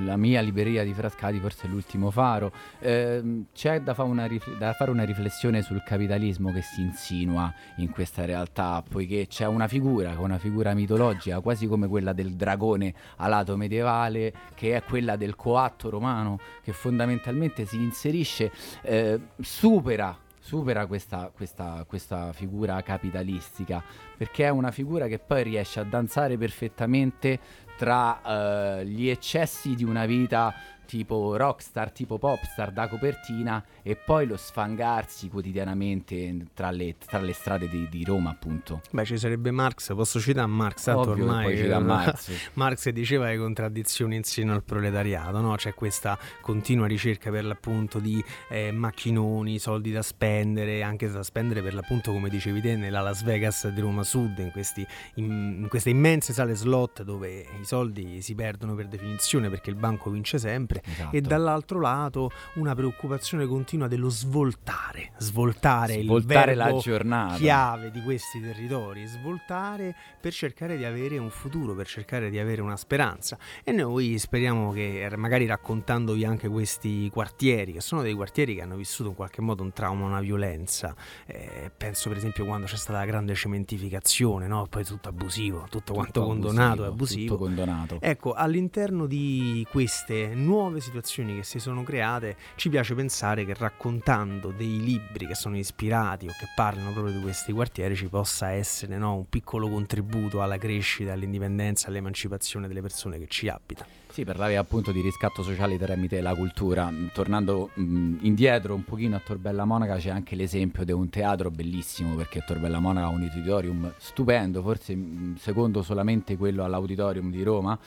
la 0.04 0.16
mia 0.16 0.40
libreria 0.40 0.84
di 0.84 0.92
Frascati 0.92 1.38
forse 1.38 1.66
è 1.66 1.70
l'ultimo 1.70 2.10
faro. 2.10 2.52
Eh, 2.78 3.44
c'è 3.52 3.80
da, 3.80 3.94
fa 3.94 4.04
rif- 4.26 4.56
da 4.56 4.72
fare 4.72 4.90
una 4.90 5.04
riflessione 5.04 5.62
sul 5.62 5.82
capitalismo 5.84 6.52
che 6.52 6.62
si 6.62 6.80
insinua 6.80 7.52
in 7.76 7.90
questa 7.90 8.24
realtà, 8.24 8.82
poiché 8.88 9.26
c'è 9.26 9.46
una 9.46 9.68
figura, 9.68 10.18
una 10.18 10.38
figura 10.38 10.74
mitologica, 10.74 11.40
quasi 11.40 11.66
come 11.66 11.88
quella 11.88 12.12
del 12.12 12.34
dragone 12.42 12.92
alato 13.18 13.56
medievale, 13.56 14.32
che 14.54 14.74
è 14.74 14.82
quella 14.82 15.14
del 15.14 15.36
coatto 15.36 15.88
romano, 15.88 16.40
che 16.62 16.72
fondamentalmente 16.72 17.64
si 17.64 17.76
inserisce, 17.76 18.50
eh, 18.82 19.20
supera 19.40 20.18
supera 20.44 20.86
questa, 20.86 21.30
questa, 21.32 21.84
questa, 21.86 22.32
figura 22.32 22.82
capitalistica, 22.82 23.80
perché 24.16 24.46
è 24.46 24.48
una 24.48 24.72
figura 24.72 25.06
che 25.06 25.20
poi 25.20 25.44
riesce 25.44 25.78
a 25.78 25.84
danzare 25.84 26.36
perfettamente 26.36 27.38
tra 27.76 28.80
eh, 28.80 28.84
gli 28.84 29.08
eccessi 29.08 29.76
di 29.76 29.84
una 29.84 30.04
vita 30.04 30.52
tipo 30.92 31.38
rockstar, 31.38 31.90
tipo 31.90 32.18
popstar 32.18 32.70
da 32.70 32.86
copertina 32.86 33.64
e 33.82 33.96
poi 33.96 34.26
lo 34.26 34.36
sfangarsi 34.36 35.30
quotidianamente 35.30 36.48
tra 36.52 36.70
le, 36.70 36.96
tra 36.98 37.18
le 37.18 37.32
strade 37.32 37.66
di, 37.66 37.88
di, 37.88 38.04
Roma, 38.04 38.28
appunto. 38.28 38.82
Beh, 38.90 39.06
ci 39.06 39.16
sarebbe 39.16 39.50
Marx, 39.50 39.94
posso 39.94 40.20
citare 40.20 40.46
Marx, 40.48 40.84
tanto 40.84 41.12
Ovvio, 41.12 41.24
ormai 41.24 41.56
cita 41.56 41.78
Marx. 41.80 42.50
Marx 42.54 42.90
diceva 42.90 43.28
le 43.28 43.38
contraddizioni 43.38 44.16
insieme 44.16 44.52
al 44.52 44.62
proletariato, 44.64 45.40
no? 45.40 45.54
C'è 45.54 45.72
questa 45.72 46.18
continua 46.42 46.86
ricerca 46.86 47.30
per 47.30 47.46
l'appunto 47.46 47.98
di 47.98 48.22
eh, 48.50 48.70
macchinoni, 48.70 49.58
soldi 49.58 49.92
da 49.92 50.02
spendere, 50.02 50.82
anche 50.82 51.08
da 51.08 51.22
spendere 51.22 51.62
per 51.62 51.72
l'appunto, 51.72 52.12
come 52.12 52.28
dicevi 52.28 52.60
te, 52.60 52.76
nella 52.76 53.00
Las 53.00 53.22
Vegas 53.22 53.66
di 53.68 53.80
Roma 53.80 54.02
Sud, 54.02 54.36
in, 54.40 54.50
questi, 54.50 54.86
in, 55.14 55.60
in 55.62 55.68
queste 55.70 55.88
immense 55.88 56.34
sale 56.34 56.54
slot 56.54 57.02
dove 57.02 57.46
i 57.58 57.64
soldi 57.64 58.20
si 58.20 58.34
perdono 58.34 58.74
per 58.74 58.88
definizione 58.88 59.48
perché 59.48 59.70
il 59.70 59.76
banco 59.76 60.10
vince 60.10 60.38
sempre 60.38 60.80
Esatto. 60.84 61.14
e 61.16 61.20
dall'altro 61.20 61.80
lato 61.80 62.30
una 62.54 62.74
preoccupazione 62.74 63.46
continua 63.46 63.86
dello 63.88 64.08
svoltare, 64.08 65.12
svoltare, 65.18 66.02
Svoltare 66.02 66.52
il 66.52 66.58
la 66.58 66.76
giornata. 66.76 67.36
chiave 67.36 67.90
di 67.90 68.00
questi 68.02 68.40
territori, 68.40 69.06
svoltare 69.06 69.94
per 70.20 70.32
cercare 70.32 70.76
di 70.76 70.84
avere 70.84 71.18
un 71.18 71.30
futuro, 71.30 71.74
per 71.74 71.86
cercare 71.86 72.30
di 72.30 72.38
avere 72.38 72.60
una 72.62 72.76
speranza. 72.76 73.38
E 73.64 73.72
noi 73.72 74.18
speriamo 74.18 74.72
che 74.72 75.04
eh, 75.04 75.16
magari 75.16 75.46
raccontandovi 75.46 76.24
anche 76.24 76.48
questi 76.48 77.08
quartieri, 77.10 77.72
che 77.72 77.80
sono 77.80 78.02
dei 78.02 78.14
quartieri 78.14 78.54
che 78.54 78.62
hanno 78.62 78.76
vissuto 78.76 79.10
in 79.10 79.14
qualche 79.14 79.40
modo 79.40 79.62
un 79.62 79.72
trauma, 79.72 80.04
una 80.06 80.20
violenza. 80.20 80.94
Eh, 81.26 81.70
penso 81.76 82.08
per 82.08 82.18
esempio 82.18 82.44
quando 82.44 82.66
c'è 82.66 82.76
stata 82.76 82.98
la 82.98 83.04
grande 83.04 83.34
cementificazione, 83.34 84.46
no? 84.46 84.66
poi 84.68 84.84
tutto 84.84 85.08
abusivo, 85.08 85.66
tutto 85.70 85.92
quanto 85.94 86.20
Tutto 86.20 86.26
condonato 86.32 86.84
e 86.84 86.86
abusivo, 86.88 86.92
abusivo. 86.92 87.34
tutto 87.34 87.44
condonato. 87.44 87.98
Ecco, 88.00 88.32
all'interno 88.32 89.06
di 89.06 89.66
queste 89.70 90.34
nuove 90.34 90.71
situazioni 90.80 91.36
che 91.36 91.42
si 91.42 91.58
sono 91.58 91.82
create, 91.82 92.36
ci 92.56 92.68
piace 92.68 92.94
pensare 92.94 93.44
che 93.44 93.54
raccontando 93.54 94.52
dei 94.56 94.80
libri 94.82 95.26
che 95.26 95.34
sono 95.34 95.56
ispirati 95.56 96.26
o 96.26 96.30
che 96.30 96.46
parlano 96.54 96.92
proprio 96.92 97.14
di 97.14 97.20
questi 97.20 97.52
quartieri 97.52 97.94
ci 97.94 98.06
possa 98.06 98.50
essere 98.50 98.98
no, 98.98 99.16
un 99.16 99.28
piccolo 99.28 99.68
contributo 99.68 100.42
alla 100.42 100.58
crescita, 100.58 101.12
all'indipendenza, 101.12 101.88
all'emancipazione 101.88 102.68
delle 102.68 102.80
persone 102.80 103.18
che 103.18 103.26
ci 103.28 103.48
abitano. 103.48 104.00
Sì, 104.12 104.24
parlavi 104.24 104.56
appunto 104.56 104.92
di 104.92 105.00
riscatto 105.00 105.42
sociale 105.42 105.78
tramite 105.78 106.20
la 106.20 106.34
cultura. 106.34 106.92
Tornando 107.14 107.70
mh, 107.72 108.16
indietro 108.20 108.74
un 108.74 108.84
pochino 108.84 109.16
a 109.16 109.22
Torbella 109.24 109.64
Monaca 109.64 109.96
c'è 109.96 110.10
anche 110.10 110.36
l'esempio 110.36 110.84
di 110.84 110.92
un 110.92 111.08
teatro 111.08 111.50
bellissimo 111.50 112.14
perché 112.14 112.44
Torbella 112.46 112.78
Monaca 112.78 113.06
ha 113.06 113.08
un 113.08 113.22
auditorium 113.22 113.94
stupendo, 113.96 114.60
forse 114.60 114.94
mh, 114.94 115.36
secondo 115.36 115.82
solamente 115.82 116.36
quello 116.36 116.62
all'auditorium 116.62 117.30
di 117.30 117.42
Roma. 117.42 117.78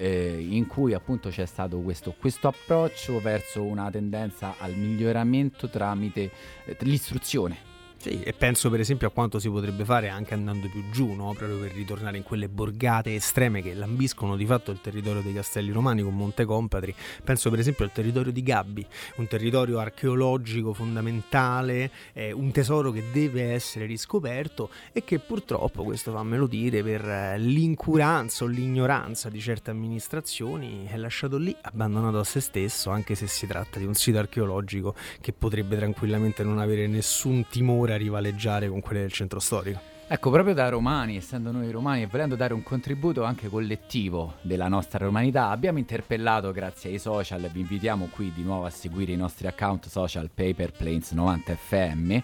Eh, 0.00 0.46
in 0.48 0.66
cui 0.66 0.94
appunto 0.94 1.28
c'è 1.28 1.44
stato 1.44 1.78
questo, 1.80 2.14
questo 2.18 2.48
approccio 2.48 3.20
verso 3.20 3.62
una 3.62 3.90
tendenza 3.90 4.54
al 4.58 4.72
miglioramento 4.72 5.68
tramite 5.68 6.30
eh, 6.64 6.76
l'istruzione. 6.80 7.69
Sì, 8.00 8.22
e 8.22 8.32
penso 8.32 8.70
per 8.70 8.80
esempio 8.80 9.08
a 9.08 9.10
quanto 9.10 9.38
si 9.38 9.50
potrebbe 9.50 9.84
fare 9.84 10.08
anche 10.08 10.32
andando 10.32 10.70
più 10.70 10.88
giù, 10.90 11.12
no? 11.12 11.34
proprio 11.34 11.58
per 11.58 11.72
ritornare 11.72 12.16
in 12.16 12.22
quelle 12.22 12.48
borgate 12.48 13.14
estreme 13.14 13.60
che 13.60 13.74
lambiscono 13.74 14.36
di 14.36 14.46
fatto 14.46 14.70
il 14.70 14.80
territorio 14.80 15.20
dei 15.20 15.34
Castelli 15.34 15.70
Romani 15.70 16.00
con 16.00 16.16
Monte 16.16 16.46
Compatri. 16.46 16.94
Penso 17.22 17.50
per 17.50 17.58
esempio 17.58 17.84
al 17.84 17.92
territorio 17.92 18.32
di 18.32 18.42
Gabbi, 18.42 18.86
un 19.16 19.26
territorio 19.26 19.80
archeologico 19.80 20.72
fondamentale, 20.72 21.90
eh, 22.14 22.32
un 22.32 22.50
tesoro 22.52 22.90
che 22.90 23.04
deve 23.12 23.52
essere 23.52 23.84
riscoperto 23.84 24.70
e 24.94 25.04
che 25.04 25.18
purtroppo, 25.18 25.84
questo 25.84 26.10
fammelo 26.10 26.46
dire, 26.46 26.82
per 26.82 27.06
eh, 27.06 27.38
l'incuranza 27.38 28.44
o 28.44 28.46
l'ignoranza 28.46 29.28
di 29.28 29.40
certe 29.42 29.72
amministrazioni 29.72 30.86
è 30.86 30.96
lasciato 30.96 31.36
lì, 31.36 31.54
abbandonato 31.60 32.18
a 32.18 32.24
se 32.24 32.40
stesso, 32.40 32.88
anche 32.88 33.14
se 33.14 33.26
si 33.26 33.46
tratta 33.46 33.78
di 33.78 33.84
un 33.84 33.92
sito 33.92 34.16
archeologico 34.16 34.94
che 35.20 35.34
potrebbe 35.34 35.76
tranquillamente 35.76 36.42
non 36.42 36.60
avere 36.60 36.86
nessun 36.86 37.44
timore 37.46 37.88
a 37.92 37.96
rivaleggiare 37.96 38.68
con 38.68 38.80
quelle 38.80 39.00
del 39.00 39.12
centro 39.12 39.40
storico. 39.40 39.98
Ecco, 40.12 40.30
proprio 40.30 40.54
da 40.54 40.68
romani, 40.68 41.16
essendo 41.16 41.52
noi 41.52 41.70
romani 41.70 42.02
e 42.02 42.06
volendo 42.06 42.34
dare 42.34 42.52
un 42.52 42.64
contributo 42.64 43.22
anche 43.22 43.48
collettivo 43.48 44.34
della 44.42 44.66
nostra 44.66 45.04
romanità, 45.04 45.50
abbiamo 45.50 45.78
interpellato 45.78 46.50
grazie 46.50 46.90
ai 46.90 46.98
social, 46.98 47.48
vi 47.52 47.60
invitiamo 47.60 48.08
qui 48.10 48.32
di 48.34 48.42
nuovo 48.42 48.64
a 48.64 48.70
seguire 48.70 49.12
i 49.12 49.16
nostri 49.16 49.46
account 49.46 49.86
social 49.86 50.28
Paperplanes90fm, 50.36 52.22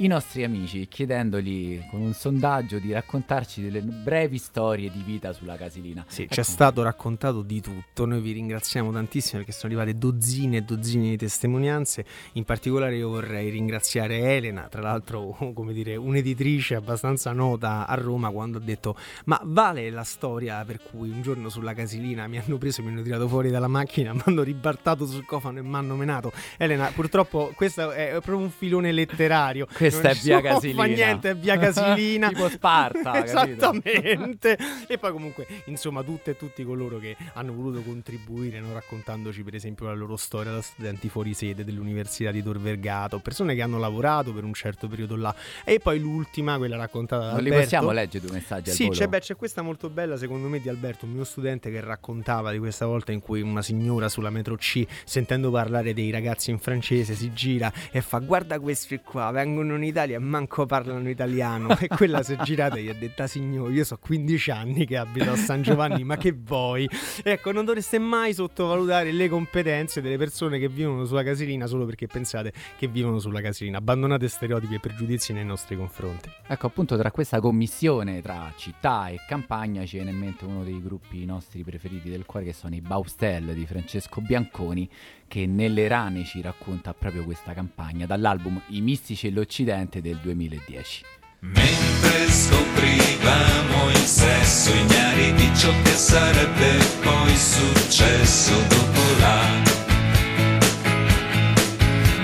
i 0.00 0.06
nostri 0.06 0.44
amici 0.44 0.88
chiedendogli 0.88 1.86
con 1.90 2.00
un 2.00 2.14
sondaggio 2.14 2.78
di 2.78 2.90
raccontarci 2.90 3.60
delle 3.60 3.82
brevi 3.82 4.38
storie 4.38 4.90
di 4.90 5.02
vita 5.04 5.34
sulla 5.34 5.56
Casilina. 5.56 6.04
Sì, 6.08 6.22
Ecco, 6.22 6.34
c'è 6.34 6.42
stato 6.42 6.82
raccontato 6.82 7.42
di 7.42 7.60
tutto, 7.60 8.06
noi 8.06 8.20
vi 8.20 8.32
ringraziamo 8.32 8.90
tantissimo 8.90 9.38
perché 9.38 9.52
sono 9.52 9.72
arrivate 9.72 9.98
dozzine 9.98 10.58
e 10.58 10.62
dozzine 10.62 11.10
di 11.10 11.16
testimonianze, 11.18 12.06
in 12.34 12.44
particolare 12.44 12.96
io 12.96 13.10
vorrei 13.10 13.50
ringraziare 13.50 14.36
Elena, 14.36 14.68
tra 14.70 14.80
l'altro 14.80 15.36
come 15.52 15.74
dire 15.74 15.96
un'editrice 15.96 16.76
abbastanza 16.76 17.32
nota 17.32 17.86
a 17.86 17.94
Roma 17.94 18.30
quando 18.30 18.56
ha 18.56 18.62
detto 18.62 18.96
ma 19.24 19.38
vale 19.44 19.90
la 19.90 20.04
storia 20.04 20.64
per 20.64 20.80
cui 20.80 21.10
un 21.10 21.20
giorno 21.20 21.50
sulla 21.50 21.74
Casilina 21.74 22.26
mi 22.26 22.38
hanno 22.38 22.56
preso, 22.56 22.82
mi 22.82 22.88
hanno 22.88 23.02
tirato 23.02 23.28
fuori 23.28 23.50
dalla 23.50 23.68
macchina, 23.68 24.14
mi 24.14 24.22
hanno 24.24 24.42
ribaltato 24.42 25.04
sul 25.04 25.26
cofano 25.26 25.58
e 25.58 25.62
mi 25.62 25.74
hanno 25.74 25.94
menato. 25.94 26.32
Elena, 26.56 26.90
purtroppo 26.94 27.52
questo 27.54 27.90
è 27.90 28.08
proprio 28.12 28.38
un 28.38 28.50
filone 28.50 28.92
letterario. 28.92 29.66
Questa 29.90 30.08
Non 30.08 30.16
è 30.16 30.20
via 30.20 30.40
Casilina. 30.40 30.82
fa 30.82 30.88
niente, 30.88 31.30
è 31.30 31.36
via 31.36 31.58
Casilina. 31.58 32.28
Tipo 32.30 32.48
Sparta? 32.48 33.24
Esattamente. 33.24 34.58
e 34.86 34.98
poi 34.98 35.12
comunque, 35.12 35.46
insomma, 35.66 36.02
tutte 36.02 36.32
e 36.32 36.36
tutti 36.36 36.64
coloro 36.64 36.98
che 36.98 37.16
hanno 37.34 37.52
voluto 37.52 37.80
contribuire, 37.82 38.60
no, 38.60 38.72
raccontandoci 38.72 39.42
per 39.42 39.54
esempio 39.54 39.86
la 39.86 39.94
loro 39.94 40.16
storia 40.16 40.52
da 40.52 40.62
studenti 40.62 41.08
fuori 41.08 41.34
sede 41.34 41.64
dell'Università 41.64 42.30
di 42.30 42.42
Tor 42.42 42.58
Vergata, 42.60 43.16
o 43.16 43.18
persone 43.20 43.54
che 43.54 43.62
hanno 43.62 43.78
lavorato 43.78 44.32
per 44.32 44.44
un 44.44 44.54
certo 44.54 44.88
periodo 44.88 45.16
là. 45.16 45.34
E 45.64 45.78
poi 45.78 45.98
l'ultima, 45.98 46.56
quella 46.58 46.76
raccontata 46.76 47.26
da 47.26 47.32
Non 47.32 47.42
li 47.42 47.48
Alberto. 47.50 47.62
possiamo 47.64 47.90
leggere 47.92 48.26
due 48.26 48.34
messaggi 48.36 48.70
Sì, 48.70 48.88
c'è, 48.88 49.06
beh, 49.08 49.20
c'è 49.20 49.36
questa 49.36 49.62
molto 49.62 49.88
bella 49.90 50.16
secondo 50.16 50.48
me 50.48 50.60
di 50.60 50.68
Alberto, 50.68 51.04
un 51.06 51.12
mio 51.12 51.24
studente 51.24 51.70
che 51.70 51.80
raccontava 51.80 52.50
di 52.52 52.58
questa 52.58 52.86
volta 52.86 53.12
in 53.12 53.20
cui 53.20 53.40
una 53.40 53.62
signora 53.62 54.08
sulla 54.08 54.30
metro 54.30 54.56
C, 54.56 54.84
sentendo 55.04 55.50
parlare 55.50 55.92
dei 55.94 56.10
ragazzi 56.10 56.50
in 56.50 56.58
francese, 56.58 57.14
si 57.14 57.32
gira 57.32 57.72
e 57.90 58.00
fa 58.00 58.18
guarda 58.18 58.58
questi 58.60 59.00
qua, 59.02 59.30
vengono 59.30 59.69
in 59.76 59.84
Italia 59.84 60.16
e 60.16 60.18
manco 60.20 60.66
parlano 60.66 61.08
italiano. 61.08 61.76
e 61.78 61.88
quella 61.88 62.22
si 62.22 62.34
è 62.34 62.36
girata 62.42 62.76
e 62.76 62.82
gli 62.82 62.88
ha 62.88 62.94
detto, 62.94 63.22
"Ah, 63.22 63.26
signore, 63.26 63.72
io 63.72 63.84
so 63.84 63.96
15 63.98 64.50
anni 64.50 64.86
che 64.86 64.96
abito 64.96 65.30
a 65.30 65.36
San 65.36 65.62
Giovanni, 65.62 66.04
ma 66.04 66.16
che 66.16 66.32
vuoi? 66.32 66.88
Ecco, 67.22 67.52
non 67.52 67.64
dovreste 67.64 67.98
mai 67.98 68.34
sottovalutare 68.34 69.12
le 69.12 69.28
competenze 69.28 70.00
delle 70.00 70.16
persone 70.16 70.58
che 70.58 70.68
vivono 70.68 71.04
sulla 71.04 71.22
Casilina 71.22 71.66
solo 71.66 71.84
perché 71.84 72.06
pensate 72.06 72.52
che 72.78 72.86
vivono 72.86 73.18
sulla 73.18 73.40
Casilina. 73.40 73.78
Abbandonate 73.78 74.28
stereotipi 74.28 74.74
e 74.74 74.80
pregiudizi 74.80 75.32
nei 75.32 75.44
nostri 75.44 75.76
confronti. 75.76 76.28
Ecco, 76.46 76.66
appunto, 76.66 76.96
tra 76.96 77.10
questa 77.10 77.40
commissione 77.40 78.20
tra 78.22 78.52
città 78.56 79.08
e 79.08 79.18
campagna 79.26 79.84
ci 79.84 79.96
viene 79.96 80.10
in 80.10 80.18
mente 80.18 80.44
uno 80.44 80.64
dei 80.64 80.82
gruppi 80.82 81.24
nostri 81.24 81.62
preferiti 81.62 82.10
del 82.10 82.26
cuore, 82.26 82.46
che 82.46 82.52
sono 82.52 82.74
i 82.74 82.80
Baustel 82.80 83.54
di 83.54 83.66
Francesco 83.66 84.20
Bianconi, 84.20 84.88
che 85.30 85.46
nelle 85.46 85.86
rane 85.86 86.24
ci 86.24 86.40
racconta 86.40 86.92
proprio 86.92 87.22
questa 87.22 87.52
campagna 87.52 88.04
dall'album 88.04 88.60
I 88.70 88.80
mistici 88.80 89.28
e 89.28 89.30
l'Occidente 89.30 90.02
del 90.02 90.16
2010. 90.16 91.04
Mentre 91.38 92.28
scoprivamo 92.28 93.90
il 93.90 93.96
sesso 93.96 94.74
ignari 94.74 95.32
di 95.34 95.48
ciò 95.54 95.70
che 95.84 95.90
sarebbe 95.90 96.84
poi 97.00 97.36
successo 97.36 98.50
dopo 98.68 99.00
la 99.20 99.62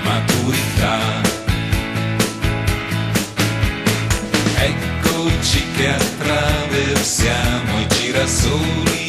maturità. 0.03 0.99
Eccoci 4.57 5.63
che 5.77 5.87
attraversiamo 5.87 7.79
i 7.79 7.87
girasoli 7.87 9.06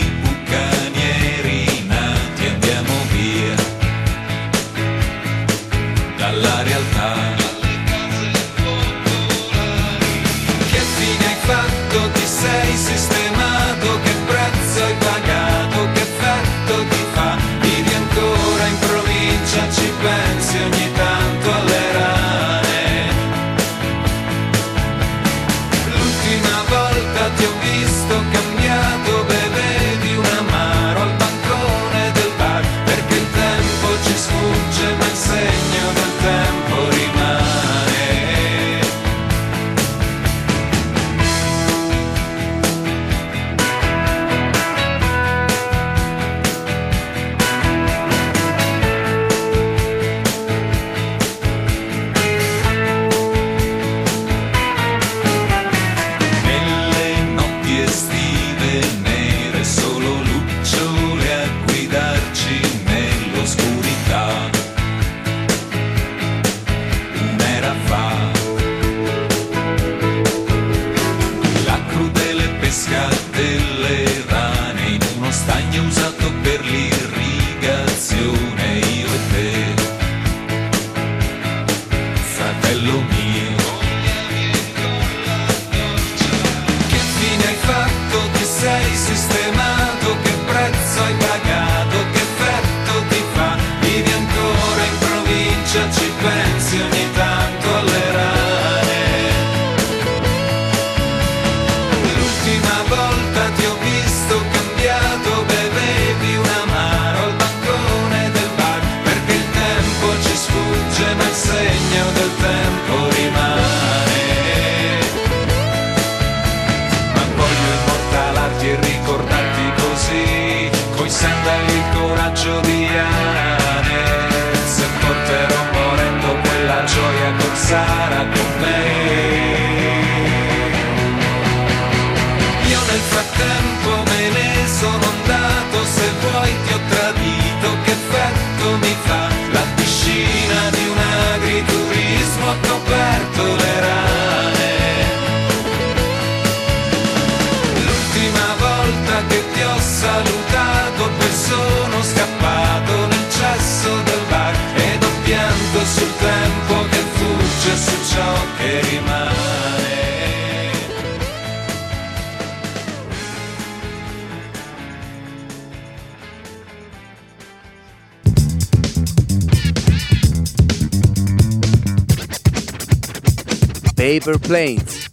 Paper 174.18 174.36
Planes. 174.40 175.08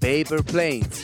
Paper 0.00 0.42
Planes. 0.42 0.95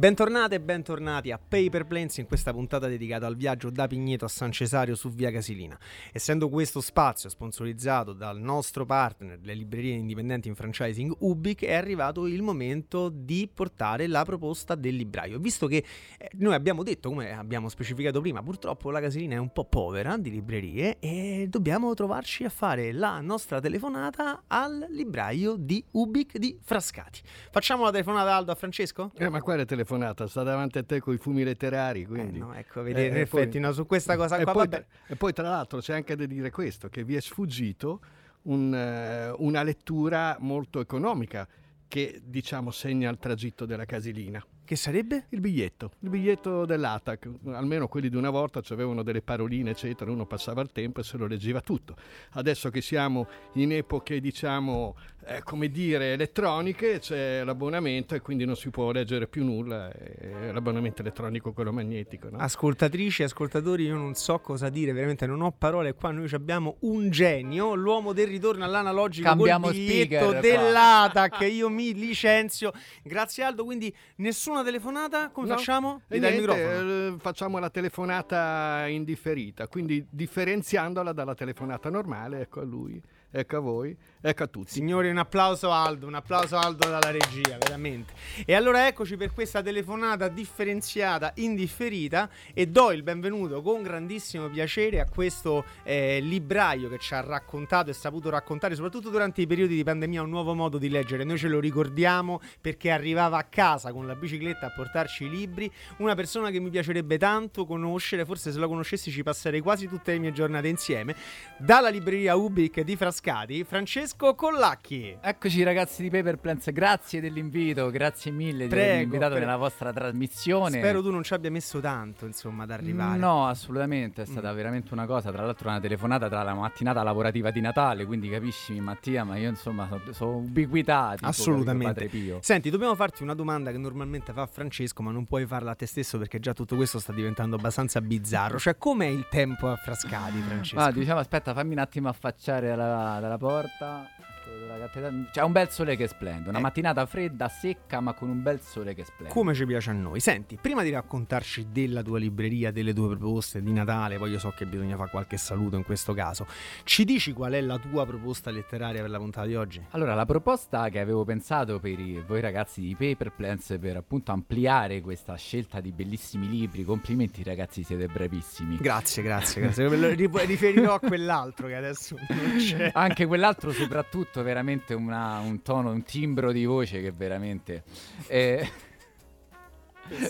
Bentornate 0.00 0.54
e 0.54 0.60
bentornati 0.60 1.30
a 1.30 1.38
Paper 1.38 1.84
Planes 1.84 2.16
in 2.16 2.24
questa 2.24 2.54
puntata 2.54 2.88
dedicata 2.88 3.26
al 3.26 3.36
viaggio 3.36 3.68
da 3.68 3.86
Pigneto 3.86 4.24
a 4.24 4.28
San 4.28 4.50
Cesario 4.50 4.94
su 4.94 5.10
via 5.10 5.30
Casilina. 5.30 5.78
Essendo 6.10 6.48
questo 6.48 6.80
spazio 6.80 7.28
sponsorizzato 7.28 8.14
dal 8.14 8.40
nostro 8.40 8.86
partner, 8.86 9.38
le 9.42 9.52
librerie 9.52 9.92
indipendenti 9.92 10.48
in 10.48 10.54
franchising 10.54 11.16
Ubic, 11.18 11.66
è 11.66 11.74
arrivato 11.74 12.26
il 12.26 12.40
momento 12.40 13.10
di 13.10 13.46
portare 13.52 14.06
la 14.06 14.24
proposta 14.24 14.74
del 14.74 14.94
libraio. 14.94 15.38
Visto 15.38 15.66
che 15.66 15.84
eh, 16.16 16.30
noi 16.36 16.54
abbiamo 16.54 16.82
detto, 16.82 17.10
come 17.10 17.36
abbiamo 17.36 17.68
specificato 17.68 18.22
prima, 18.22 18.42
purtroppo 18.42 18.90
la 18.90 19.02
Casilina 19.02 19.34
è 19.34 19.38
un 19.38 19.52
po' 19.52 19.66
povera 19.66 20.16
di 20.16 20.30
librerie 20.30 20.98
e 20.98 21.46
dobbiamo 21.50 21.92
trovarci 21.92 22.44
a 22.44 22.48
fare 22.48 22.92
la 22.92 23.20
nostra 23.20 23.60
telefonata 23.60 24.44
al 24.46 24.86
libraio 24.88 25.56
di 25.58 25.84
Ubic 25.90 26.38
di 26.38 26.58
Frascati. 26.62 27.20
Facciamo 27.50 27.84
la 27.84 27.90
telefonata 27.90 28.34
Aldo 28.34 28.52
a 28.52 28.54
Francesco? 28.54 29.12
Eh, 29.18 29.28
ma 29.28 29.42
quale 29.42 29.66
telefonata? 29.66 29.88
Sta 30.26 30.42
davanti 30.42 30.78
a 30.78 30.82
te 30.82 31.00
con 31.00 31.14
i 31.14 31.18
fumi 31.18 31.44
letterari, 31.44 32.06
quindi... 32.06 32.38
no, 32.38 32.54
ecco, 32.54 32.82
vedi, 32.82 33.06
in 33.06 33.16
effetti, 33.16 33.58
no, 33.58 33.72
su 33.72 33.86
questa 33.86 34.16
cosa 34.16 34.36
e 34.38 34.44
qua, 34.44 34.52
Poi, 34.52 34.68
vabbè. 34.68 34.86
e 35.06 35.16
poi, 35.16 35.32
tra 35.32 35.48
l'altro, 35.48 35.80
c'è 35.80 35.94
anche 35.94 36.16
da 36.16 36.26
dire 36.26 36.50
questo, 36.50 36.88
che 36.88 37.04
vi 37.04 37.16
è 37.16 37.20
sfuggito 37.20 38.00
un, 38.42 38.74
eh, 38.74 39.30
una 39.38 39.62
lettura 39.62 40.36
molto 40.40 40.80
economica 40.80 41.46
che, 41.88 42.20
diciamo, 42.24 42.70
segna 42.70 43.10
il 43.10 43.18
tragitto 43.18 43.66
della 43.66 43.84
Casilina. 43.84 44.44
Che 44.70 44.76
sarebbe? 44.76 45.24
Il 45.30 45.40
biglietto, 45.40 45.90
il 45.98 46.10
biglietto 46.10 46.64
dell'ATAC, 46.64 47.28
almeno 47.46 47.88
quelli 47.88 48.08
di 48.08 48.14
una 48.14 48.30
volta 48.30 48.62
avevano 48.68 49.02
delle 49.02 49.20
paroline 49.20 49.70
eccetera, 49.70 50.12
uno 50.12 50.26
passava 50.26 50.62
il 50.62 50.70
tempo 50.70 51.00
e 51.00 51.02
se 51.02 51.16
lo 51.16 51.26
leggeva 51.26 51.60
tutto. 51.60 51.96
Adesso 52.34 52.70
che 52.70 52.80
siamo 52.80 53.26
in 53.54 53.72
epoche 53.72 54.20
diciamo, 54.20 54.94
eh, 55.26 55.42
come 55.42 55.68
dire, 55.70 56.12
elettroniche, 56.14 56.98
c'è 56.98 57.44
l'abbonamento 57.44 58.14
e 58.14 58.20
quindi 58.20 58.44
non 58.44 58.56
si 58.56 58.70
può 58.70 58.90
leggere 58.90 59.26
più 59.26 59.44
nulla, 59.44 59.90
è 59.92 60.50
l'abbonamento 60.52 61.02
elettronico 61.02 61.52
quello 61.52 61.72
magnetico. 61.72 62.28
No? 62.30 62.38
Ascoltatrici, 62.38 63.22
ascoltatori, 63.22 63.84
io 63.84 63.96
non 63.96 64.14
so 64.14 64.38
cosa 64.40 64.68
dire, 64.68 64.92
veramente 64.92 65.26
non 65.26 65.42
ho 65.42 65.52
parole. 65.52 65.94
Qua 65.94 66.10
noi 66.10 66.28
abbiamo 66.32 66.76
un 66.80 67.10
genio, 67.10 67.74
l'uomo 67.74 68.12
del 68.12 68.26
ritorno 68.28 68.64
all'analogico 68.64 69.28
Cambiamo 69.28 69.66
col 69.66 69.74
biglietto 69.74 70.28
speaker, 70.30 70.40
dell'ATAC. 70.40 71.40
io 71.50 71.68
mi 71.68 71.92
licenzio. 71.94 72.72
Grazie 73.02 73.44
Aldo, 73.44 73.64
quindi 73.64 73.94
nessuna 74.16 74.62
telefonata, 74.64 75.30
come 75.30 75.48
No, 75.48 75.56
facciamo? 75.56 76.02
e 76.08 76.14
Mi 76.14 76.20
dai 76.20 76.36
il 76.36 76.44
niente, 76.46 77.14
eh, 77.14 77.14
facciamo 77.18 77.58
la 77.58 77.70
telefonata 77.70 78.86
indifferita, 78.88 79.68
quindi 79.68 80.04
differenziandola 80.08 81.12
dalla 81.12 81.34
telefonata 81.34 81.90
normale, 81.90 82.40
ecco 82.40 82.60
a 82.60 82.64
lui, 82.64 83.00
ecco 83.30 83.56
a 83.56 83.60
voi, 83.60 83.96
ecco 84.20 84.42
a 84.42 84.46
tutti. 84.46 84.72
Signori, 84.72 85.08
un 85.08 85.18
applauso 85.18 85.70
Aldo, 85.70 86.06
un 86.06 86.14
applauso 86.14 86.56
Aldo 86.56 86.88
dalla 86.88 87.10
regia, 87.10 87.56
veramente. 87.58 88.12
E 88.44 88.54
allora 88.54 88.86
eccoci 88.86 89.16
per 89.16 89.32
questa 89.32 89.62
telefonata 89.62 90.28
differenziata, 90.28 91.32
indifferita 91.36 92.28
e 92.52 92.66
do 92.66 92.90
il 92.90 93.02
benvenuto 93.02 93.62
con 93.62 93.82
grandissimo 93.82 94.48
piacere 94.48 95.00
a 95.00 95.08
questo 95.08 95.64
eh, 95.84 96.20
libraio 96.20 96.88
che 96.88 96.98
ci 96.98 97.14
ha 97.14 97.20
raccontato 97.20 97.90
e 97.90 97.92
saputo 97.92 98.30
raccontare, 98.30 98.74
soprattutto 98.74 99.10
durante 99.10 99.40
i 99.40 99.46
periodi 99.46 99.76
di 99.76 99.84
pandemia, 99.84 100.22
un 100.22 100.30
nuovo 100.30 100.54
modo 100.54 100.78
di 100.78 100.88
leggere. 100.88 101.24
Noi 101.24 101.38
ce 101.38 101.48
lo 101.48 101.60
ricordiamo 101.60 102.40
perché 102.60 102.90
arrivava 102.90 103.38
a 103.38 103.44
casa 103.44 103.92
con 103.92 104.06
la 104.06 104.14
bicicletta 104.14 104.66
a 104.66 104.70
portarci 104.70 105.24
i 105.24 105.30
libri, 105.30 105.70
una 105.98 106.14
persona 106.14 106.50
che 106.50 106.58
mi 106.58 106.70
piacerebbe 106.70 107.18
tanto 107.18 107.64
conoscere, 107.64 108.24
forse 108.24 108.50
se 108.52 108.58
la 108.58 108.66
conoscessi 108.66 109.10
ci 109.10 109.22
passerei 109.22 109.60
quasi 109.60 109.86
tutte 109.86 110.12
le 110.12 110.18
mie 110.18 110.32
giornate 110.32 110.68
insieme, 110.68 111.14
dalla 111.58 111.88
libreria 111.88 112.34
Ubic 112.34 112.80
di 112.80 112.96
Frascati, 113.20 113.64
Francesco 113.64 114.34
Collacchi. 114.34 115.14
Eccoci 115.20 115.62
ragazzi 115.62 116.00
di 116.00 116.08
Paper 116.08 116.38
Plans, 116.38 116.72
grazie 116.72 117.20
dell'invito, 117.20 117.90
grazie 117.90 118.30
mille 118.30 118.62
di 118.62 118.68
Prego, 118.70 118.82
avermi 118.84 119.02
invitato 119.02 119.32
prego. 119.32 119.44
nella 119.44 119.58
vostra 119.58 119.92
trasmissione. 119.92 120.78
Spero 120.78 121.02
tu 121.02 121.10
non 121.10 121.22
ci 121.22 121.34
abbia 121.34 121.50
messo 121.50 121.80
tanto, 121.80 122.24
insomma, 122.24 122.62
ad 122.62 122.70
arrivare. 122.70 123.18
Mm. 123.18 123.20
No, 123.20 123.46
assolutamente, 123.46 124.22
è 124.22 124.24
stata 124.24 124.50
veramente 124.54 124.94
una 124.94 125.04
cosa, 125.04 125.30
tra 125.30 125.44
l'altro 125.44 125.68
una 125.68 125.80
telefonata 125.80 126.30
tra 126.30 126.42
la 126.42 126.54
mattinata 126.54 127.02
lavorativa 127.02 127.50
di 127.50 127.60
Natale, 127.60 128.06
quindi 128.06 128.30
capisci 128.30 128.80
Mattia, 128.80 129.22
ma 129.24 129.36
io 129.36 129.50
insomma 129.50 129.86
sono 129.86 130.12
so 130.12 130.26
ubiquità. 130.36 131.12
tipo 131.16 131.26
Assolutamente. 131.26 132.06
Pio. 132.06 132.38
Senti, 132.40 132.70
dobbiamo 132.70 132.94
farti 132.94 133.22
una 133.22 133.34
domanda 133.34 133.70
che 133.70 133.76
normalmente 133.76 134.32
fa 134.32 134.46
Francesco, 134.46 135.02
ma 135.02 135.10
non 135.10 135.26
puoi 135.26 135.44
farla 135.44 135.72
a 135.72 135.74
te 135.74 135.84
stesso 135.84 136.16
perché 136.16 136.40
già 136.40 136.54
tutto 136.54 136.74
questo 136.74 136.98
sta 136.98 137.12
diventando 137.12 137.56
abbastanza 137.56 138.00
bizzarro. 138.00 138.58
Cioè, 138.58 138.78
com'è 138.78 139.04
il 139.04 139.26
tempo 139.28 139.68
a 139.68 139.76
Frascati, 139.76 140.40
Francesco? 140.40 140.80
Ah, 140.80 140.90
diciamo, 140.90 141.20
aspetta, 141.20 141.52
fammi 141.52 141.72
un 141.72 141.80
attimo 141.80 142.08
affacciare 142.08 142.68
dalla, 142.68 143.08
dalla 143.18 143.38
porta. 143.38 144.29
Della 144.58 144.78
cattedrale. 144.78 145.28
C'è 145.32 145.42
un 145.42 145.52
bel 145.52 145.68
sole 145.70 145.96
che 145.96 146.06
splende, 146.08 146.48
una 146.48 146.58
Eh. 146.58 146.62
mattinata 146.62 147.04
fredda, 147.06 147.48
secca, 147.48 148.00
ma 148.00 148.12
con 148.14 148.28
un 148.28 148.42
bel 148.42 148.60
sole 148.60 148.94
che 148.94 149.04
splende. 149.04 149.32
Come 149.32 149.54
ci 149.54 149.64
piace 149.66 149.90
a 149.90 149.92
noi. 149.92 150.20
Senti, 150.20 150.58
prima 150.60 150.82
di 150.82 150.90
raccontarci 150.90 151.68
della 151.70 152.02
tua 152.02 152.18
libreria, 152.18 152.70
delle 152.70 152.92
tue 152.92 153.08
proposte 153.16 153.62
di 153.62 153.72
Natale, 153.72 154.18
poi 154.18 154.30
io 154.32 154.38
so 154.38 154.52
che 154.56 154.66
bisogna 154.66 154.96
fare 154.96 155.10
qualche 155.10 155.36
saluto 155.36 155.76
in 155.76 155.84
questo 155.84 156.12
caso, 156.14 156.46
ci 156.84 157.04
dici 157.04 157.32
qual 157.32 157.52
è 157.52 157.60
la 157.60 157.78
tua 157.78 158.06
proposta 158.06 158.50
letteraria 158.50 159.00
per 159.00 159.10
la 159.10 159.18
puntata 159.18 159.46
di 159.46 159.54
oggi? 159.56 159.82
Allora, 159.90 160.14
la 160.14 160.26
proposta 160.26 160.88
che 160.88 160.98
avevo 161.00 161.24
pensato 161.24 161.78
per 161.80 161.98
i- 161.98 162.22
voi 162.26 162.40
ragazzi 162.40 162.80
di 162.80 162.94
Paper 162.96 163.32
Plans 163.32 163.76
per 163.80 163.96
appunto 163.96 164.32
ampliare 164.32 165.00
questa 165.00 165.36
scelta 165.36 165.80
di 165.80 165.92
bellissimi 165.92 166.48
libri, 166.48 166.84
complimenti 166.84 167.42
ragazzi, 167.42 167.82
siete 167.82 168.06
bravissimi. 168.06 168.76
Grazie, 168.76 169.22
grazie, 169.22 169.62
grazie. 169.62 169.88
Me 169.88 169.96
lo 169.96 170.08
ri- 170.10 170.28
riferirò 170.46 170.94
a 170.94 171.00
quell'altro 171.00 171.66
che 171.68 171.74
adesso 171.76 172.16
non 172.28 172.56
c'è. 172.58 172.90
Anche 172.94 173.26
quell'altro 173.26 173.72
soprattutto 173.72 174.39
veramente 174.42 174.94
una- 174.94 175.38
un 175.40 175.62
tono, 175.62 175.90
un 175.90 176.02
timbro 176.02 176.52
di 176.52 176.64
voce 176.64 177.00
che 177.00 177.10
veramente... 177.12 177.82
eh, 178.28 178.68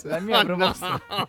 La 0.03 0.19
mia, 0.19 0.41
Oh, 0.41 0.45
proposta, 0.45 1.01
no. 1.09 1.27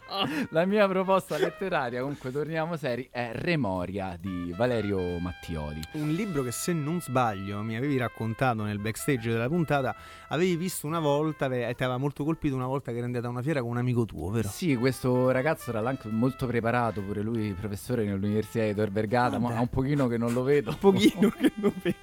la 0.51 0.67
mia 0.67 0.87
proposta 0.87 1.39
letteraria, 1.39 2.01
comunque 2.01 2.31
torniamo 2.31 2.77
seri, 2.77 3.09
è 3.11 3.31
Remoria 3.33 4.19
di 4.21 4.53
Valerio 4.55 5.19
Mattioli. 5.21 5.81
Un 5.93 6.11
libro 6.11 6.43
che 6.43 6.51
se 6.51 6.75
non 6.75 7.01
sbaglio 7.01 7.63
mi 7.63 7.77
avevi 7.77 7.97
raccontato 7.97 8.63
nel 8.65 8.79
backstage 8.79 9.31
della 9.31 9.49
puntata, 9.49 9.97
avevi 10.29 10.57
visto 10.57 10.87
una 10.87 10.99
volta 11.01 11.47
e 11.47 11.73
ti 11.75 11.83
aveva 11.83 11.97
molto 11.97 12.25
colpito 12.25 12.55
una 12.55 12.67
volta 12.67 12.91
che 12.91 12.99
eri 12.99 13.07
andata 13.07 13.27
a 13.27 13.31
una 13.31 13.41
fiera 13.43 13.61
con 13.63 13.71
un 13.71 13.79
amico 13.79 14.05
tuo, 14.05 14.29
vero? 14.29 14.49
Sì, 14.49 14.77
questo 14.77 15.31
ragazzo 15.31 15.71
era 15.71 15.89
anche 15.89 16.09
molto 16.09 16.47
preparato, 16.47 17.01
pure 17.01 17.23
lui 17.23 17.55
professore 17.55 18.05
nell'Università 18.05 18.65
di 18.67 18.75
Tor 18.75 18.91
Vergata, 18.91 19.39
ma 19.39 19.49
Vabbè. 19.49 19.59
ha 19.61 19.63
un 19.63 19.69
pochino 19.69 20.09
che 20.09 20.19
non 20.19 20.35
lo 20.35 20.43
vedo. 20.43 20.73
Un 20.73 20.79
pochino 20.79 21.31
che 21.31 21.53
non 21.55 21.73
vedi. 21.83 21.97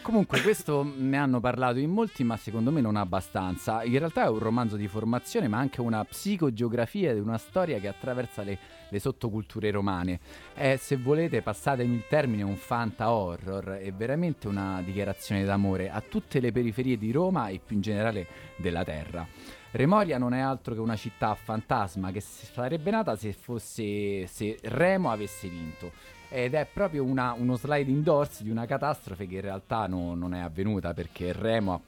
Comunque 0.00 0.40
questo 0.40 0.82
ne 0.96 1.16
hanno 1.18 1.40
parlato 1.40 1.78
in 1.78 1.90
molti, 1.90 2.24
ma 2.24 2.36
secondo 2.36 2.70
me 2.70 2.80
non 2.80 2.96
abbastanza. 2.96 3.82
In 3.82 3.98
realtà 3.98 4.24
è 4.24 4.28
un 4.28 4.38
romanzo 4.38 4.76
di 4.76 4.88
formazione, 4.88 5.48
ma 5.48 5.58
anche 5.58 5.80
una 5.80 6.04
psicogeografia 6.04 7.12
di 7.12 7.20
una 7.20 7.36
storia 7.36 7.78
che 7.78 7.88
attraversa 7.88 8.42
le, 8.42 8.58
le 8.88 8.98
sottoculture 8.98 9.70
romane. 9.70 10.20
È, 10.54 10.76
se 10.76 10.96
volete, 10.96 11.42
passatemi 11.42 11.94
il 11.94 12.04
termine, 12.08 12.44
un 12.44 12.56
fanta 12.56 13.10
horror. 13.10 13.78
È 13.82 13.92
veramente 13.92 14.48
una 14.48 14.80
dichiarazione 14.82 15.44
d'amore 15.44 15.90
a 15.90 16.00
tutte 16.00 16.40
le 16.40 16.52
periferie 16.52 16.96
di 16.96 17.10
Roma 17.10 17.48
e 17.48 17.60
più 17.64 17.76
in 17.76 17.82
generale 17.82 18.26
della 18.56 18.84
terra. 18.84 19.26
Remoria 19.72 20.16
non 20.16 20.32
è 20.32 20.40
altro 20.40 20.72
che 20.72 20.80
una 20.80 20.96
città 20.96 21.34
fantasma 21.34 22.10
che 22.10 22.20
sarebbe 22.20 22.90
nata 22.90 23.14
se 23.16 23.34
fosse 23.34 24.26
se 24.26 24.58
Remo 24.62 25.10
avesse 25.10 25.48
vinto. 25.48 25.92
Ed 26.28 26.54
è 26.54 26.66
proprio 26.72 27.04
una- 27.04 27.34
uno 27.36 27.56
sliding 27.56 28.02
doors 28.02 28.42
di 28.42 28.50
una 28.50 28.66
catastrofe 28.66 29.26
che 29.26 29.36
in 29.36 29.40
realtà 29.42 29.86
no- 29.86 30.14
non 30.14 30.34
è 30.34 30.40
avvenuta 30.40 30.92
perché 30.92 31.32
Remo 31.32 31.72
ha- 31.74 31.80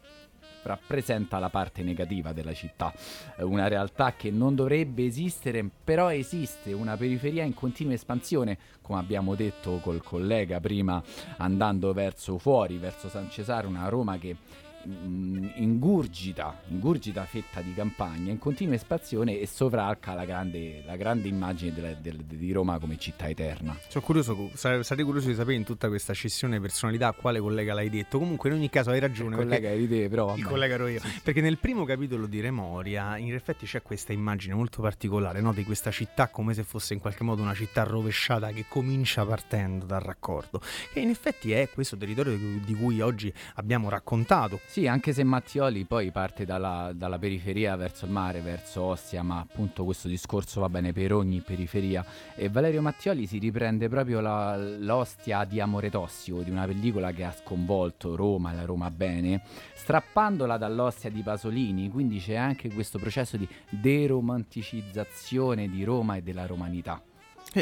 rappresenta 0.62 1.38
la 1.38 1.48
parte 1.50 1.82
negativa 1.82 2.32
della 2.32 2.52
città, 2.52 2.92
una 3.38 3.68
realtà 3.68 4.14
che 4.14 4.30
non 4.30 4.54
dovrebbe 4.54 5.04
esistere, 5.04 5.68
però 5.84 6.12
esiste, 6.12 6.72
una 6.72 6.96
periferia 6.96 7.42
in 7.44 7.54
continua 7.54 7.94
espansione, 7.94 8.58
come 8.82 8.98
abbiamo 8.98 9.34
detto 9.34 9.78
col 9.78 10.02
collega 10.02 10.60
prima, 10.60 11.02
andando 11.38 11.92
verso 11.92 12.38
fuori, 12.38 12.76
verso 12.76 13.08
San 13.08 13.30
Cesare, 13.30 13.66
una 13.66 13.88
Roma 13.88 14.18
che 14.18 14.36
ingurgita, 14.84 16.62
ingurgita 16.68 17.24
fetta 17.24 17.60
di 17.60 17.74
campagna 17.74 18.30
in 18.30 18.38
continua 18.38 18.74
espansione 18.74 19.38
e 19.38 19.46
sovralca 19.46 20.14
la 20.14 20.24
grande, 20.24 20.82
la 20.84 20.96
grande 20.96 21.28
immagine 21.28 21.72
della- 21.72 21.94
del- 21.94 22.16
di 22.24 22.52
Roma 22.52 22.78
come 22.78 22.98
città 22.98 23.28
eterna. 23.28 23.76
Sono 23.88 24.04
curioso, 24.04 24.50
sare- 24.54 24.82
sarei 24.84 25.04
curioso 25.04 25.28
di 25.28 25.34
sapere 25.34 25.56
in 25.56 25.64
tutta 25.64 25.88
questa 25.88 26.12
scissione 26.12 26.56
di 26.56 26.60
personalità 26.60 27.08
a 27.08 27.12
quale 27.12 27.40
collega 27.40 27.74
l'hai 27.74 27.90
detto. 27.90 28.18
Comunque, 28.18 28.50
in 28.50 28.56
ogni 28.56 28.70
caso, 28.70 28.90
hai 28.90 29.00
ragione. 29.00 29.36
Il 29.36 29.42
collega 29.42 29.68
eri 29.68 29.88
te, 29.88 30.08
però 30.08 30.36
Il 30.36 30.44
collega 30.44 30.74
ero 30.74 30.86
io. 30.88 31.00
Perché 31.22 31.40
nel 31.40 31.58
primo 31.58 31.84
capitolo 31.84 32.26
di 32.26 32.40
Remoria, 32.40 33.16
in 33.16 33.34
effetti, 33.34 33.66
c'è 33.66 33.82
questa 33.82 34.12
immagine 34.12 34.54
molto 34.54 34.80
particolare 34.82 35.40
no? 35.40 35.52
di 35.52 35.64
questa 35.64 35.90
città 35.90 36.28
come 36.28 36.54
se 36.54 36.62
fosse 36.62 36.94
in 36.94 37.00
qualche 37.00 37.24
modo 37.24 37.42
una 37.42 37.54
città 37.54 37.82
rovesciata 37.82 38.50
che 38.50 38.64
comincia 38.68 39.24
partendo 39.24 39.84
dal 39.86 40.00
raccordo. 40.00 40.60
Che 40.92 41.00
in 41.00 41.08
effetti 41.10 41.52
è 41.52 41.68
questo 41.72 41.96
territorio 41.96 42.36
di 42.36 42.38
cui- 42.38 42.60
di 42.68 42.74
cui 42.74 43.00
oggi 43.00 43.32
abbiamo 43.54 43.88
raccontato. 43.88 44.60
Sì, 44.66 44.77
anche 44.86 45.12
se 45.12 45.24
Mattioli 45.24 45.84
poi 45.84 46.10
parte 46.10 46.44
dalla, 46.44 46.92
dalla 46.94 47.18
periferia 47.18 47.74
verso 47.76 48.04
il 48.04 48.10
mare, 48.10 48.40
verso 48.40 48.82
Ostia, 48.82 49.22
ma 49.22 49.40
appunto 49.40 49.84
questo 49.84 50.06
discorso 50.08 50.60
va 50.60 50.68
bene 50.68 50.92
per 50.92 51.12
ogni 51.12 51.40
periferia. 51.40 52.04
E 52.36 52.48
Valerio 52.48 52.82
Mattioli 52.82 53.26
si 53.26 53.38
riprende 53.38 53.88
proprio 53.88 54.20
la- 54.20 54.56
l'ostia 54.56 55.44
di 55.44 55.58
Amore 55.60 55.90
Tossico, 55.90 56.42
di 56.42 56.50
una 56.50 56.66
pellicola 56.66 57.10
che 57.12 57.24
ha 57.24 57.32
sconvolto 57.32 58.14
Roma 58.14 58.52
la 58.52 58.64
Roma 58.64 58.90
bene, 58.90 59.42
strappandola 59.74 60.58
dall'ostia 60.58 61.10
di 61.10 61.22
Pasolini, 61.22 61.90
quindi 61.90 62.20
c'è 62.20 62.34
anche 62.34 62.70
questo 62.70 62.98
processo 62.98 63.36
di 63.36 63.48
deromanticizzazione 63.70 65.68
di 65.68 65.82
Roma 65.82 66.16
e 66.16 66.22
della 66.22 66.46
romanità. 66.46 67.02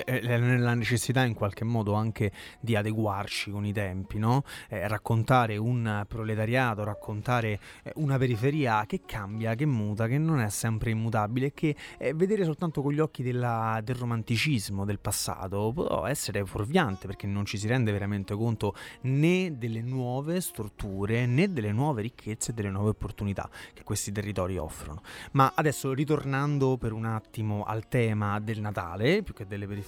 Nella 0.04 0.74
necessità 0.74 1.24
in 1.24 1.34
qualche 1.34 1.64
modo 1.64 1.94
anche 1.94 2.32
di 2.60 2.76
adeguarci 2.76 3.50
con 3.50 3.64
i 3.64 3.72
tempi, 3.72 4.18
no? 4.18 4.44
Eh, 4.68 4.86
raccontare 4.88 5.56
un 5.56 6.04
proletariato, 6.08 6.84
raccontare 6.84 7.58
eh, 7.82 7.92
una 7.96 8.18
periferia 8.18 8.84
che 8.86 9.02
cambia, 9.06 9.54
che 9.54 9.66
muta, 9.66 10.06
che 10.06 10.18
non 10.18 10.40
è 10.40 10.48
sempre 10.50 10.90
immutabile 10.90 11.52
che 11.52 11.74
eh, 11.98 12.14
vedere 12.14 12.44
soltanto 12.44 12.82
con 12.82 12.92
gli 12.92 13.00
occhi 13.00 13.22
della- 13.22 13.80
del 13.82 13.96
romanticismo 13.96 14.84
del 14.84 14.98
passato 14.98 15.72
può 15.72 16.06
essere 16.06 16.44
fuorviante 16.44 17.06
perché 17.06 17.26
non 17.26 17.44
ci 17.44 17.58
si 17.58 17.66
rende 17.66 17.92
veramente 17.92 18.34
conto 18.34 18.74
né 19.02 19.56
delle 19.56 19.82
nuove 19.82 20.40
strutture 20.40 21.26
né 21.26 21.52
delle 21.52 21.72
nuove 21.72 22.02
ricchezze 22.02 22.52
delle 22.52 22.70
nuove 22.70 22.90
opportunità 22.90 23.48
che 23.72 23.82
questi 23.82 24.12
territori 24.12 24.56
offrono. 24.56 25.02
Ma 25.32 25.52
adesso 25.54 25.92
ritornando 25.92 26.76
per 26.76 26.92
un 26.92 27.04
attimo 27.04 27.64
al 27.64 27.88
tema 27.88 28.40
del 28.40 28.60
Natale, 28.60 29.22
più 29.22 29.34
che 29.34 29.46
delle 29.46 29.66
periferie, 29.66 29.85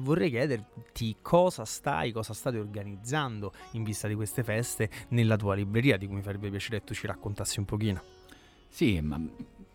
vorrei 0.00 0.30
chiederti 0.30 1.16
cosa 1.20 1.64
stai, 1.64 2.12
cosa 2.12 2.32
state 2.32 2.58
organizzando 2.58 3.52
in 3.72 3.82
vista 3.82 4.06
di 4.08 4.14
queste 4.14 4.42
feste 4.42 4.88
nella 5.08 5.36
tua 5.36 5.54
libreria, 5.54 5.96
di 5.96 6.06
cui 6.06 6.16
mi 6.16 6.22
farebbe 6.22 6.50
piacere 6.50 6.78
che 6.78 6.84
tu 6.84 6.94
ci 6.94 7.06
raccontassi 7.06 7.58
un 7.58 7.64
pochino. 7.64 8.02
Sì, 8.68 9.00
ma 9.00 9.20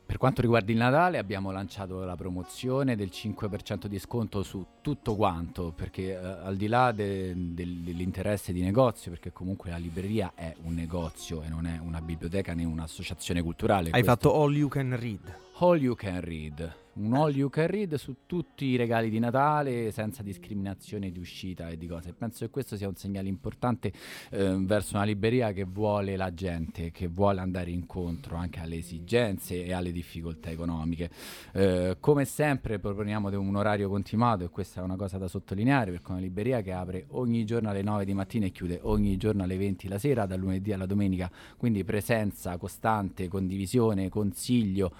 per 0.08 0.18
quanto 0.18 0.40
riguarda 0.42 0.72
il 0.72 0.78
Natale 0.78 1.18
abbiamo 1.18 1.52
lanciato 1.52 2.00
la 2.06 2.16
promozione 2.16 2.96
del 2.96 3.10
5% 3.12 3.88
di 3.88 4.00
sconto 4.00 4.42
su 4.42 4.66
tutto 4.82 5.16
quanto, 5.16 5.74
perché 5.76 6.12
eh, 6.14 6.16
al 6.16 6.56
di 6.56 6.68
là 6.68 6.94
de- 6.94 7.34
del- 7.36 7.80
dell'interesse 7.80 8.54
di 8.54 8.62
negozio, 8.62 9.12
perché 9.12 9.34
comunque 9.34 9.70
la 9.70 9.76
libreria 9.78 10.32
è 10.34 10.56
un 10.64 10.76
negozio 10.76 11.42
e 11.44 11.50
non 11.50 11.66
è 11.66 11.78
una 11.84 12.00
biblioteca 12.02 12.54
né 12.54 12.64
un'associazione 12.64 13.42
culturale. 13.42 13.88
Hai 13.92 14.02
questo- 14.02 14.10
fatto 14.30 14.34
All 14.42 14.56
You 14.56 14.70
Can 14.70 14.98
Read. 14.98 15.36
All 15.60 15.82
you 15.82 15.96
can 15.96 16.22
read, 16.22 16.72
un 16.94 17.14
all 17.16 17.36
you 17.36 17.50
can 17.50 17.66
read 17.66 17.96
su 17.96 18.18
tutti 18.28 18.66
i 18.66 18.76
regali 18.76 19.10
di 19.10 19.18
Natale 19.18 19.90
senza 19.92 20.22
discriminazione 20.22 21.12
di 21.12 21.18
uscita 21.18 21.70
e 21.70 21.78
di 21.78 21.88
cose. 21.88 22.14
Penso 22.14 22.46
che 22.46 22.52
questo 22.52 22.76
sia 22.76 22.88
un 22.88 22.96
segnale 22.96 23.28
importante 23.28 23.92
eh, 24.30 24.56
verso 24.60 24.98
una 24.98 25.04
libreria 25.04 25.54
che 25.54 25.64
vuole 25.64 26.16
la 26.16 26.32
gente, 26.32 26.92
che 26.92 27.08
vuole 27.08 27.40
andare 27.40 27.72
incontro 27.72 28.36
anche 28.36 28.60
alle 28.60 28.78
esigenze 28.78 29.66
e 29.66 29.74
alle 29.74 29.92
difficoltà 29.92 30.52
economiche. 30.52 31.10
Eh, 31.54 31.98
come 32.00 32.26
sempre 32.26 32.78
proponiamo 32.78 33.30
un 33.40 33.56
orario 33.56 33.90
continuato 33.90 34.44
e 34.44 34.50
questa 34.50 34.82
è 34.82 34.84
una 34.84 34.96
cosa 34.96 35.18
da 35.18 35.28
sottolineare 35.28 35.90
perché 35.90 36.10
è 36.10 36.12
una 36.12 36.20
libreria 36.20 36.62
che 36.62 36.72
apre 36.72 37.06
ogni 37.10 37.46
giorno 37.46 37.72
alle 37.72 37.82
9 37.82 38.06
di 38.06 38.14
mattina 38.14 38.46
e 38.46 38.52
chiude 38.52 38.80
ogni 38.84 39.18
giorno 39.18 39.42
alle 39.42 39.58
20 39.58 39.88
la 39.88 39.98
sera, 39.98 40.28
dal 40.28 40.40
lunedì 40.40 40.72
alla 40.72 40.86
domenica, 40.86 41.32
quindi 41.58 41.84
presenza 41.84 42.58
costante, 42.58 43.28
condivisione, 43.28 44.08
consiglio 44.10 44.92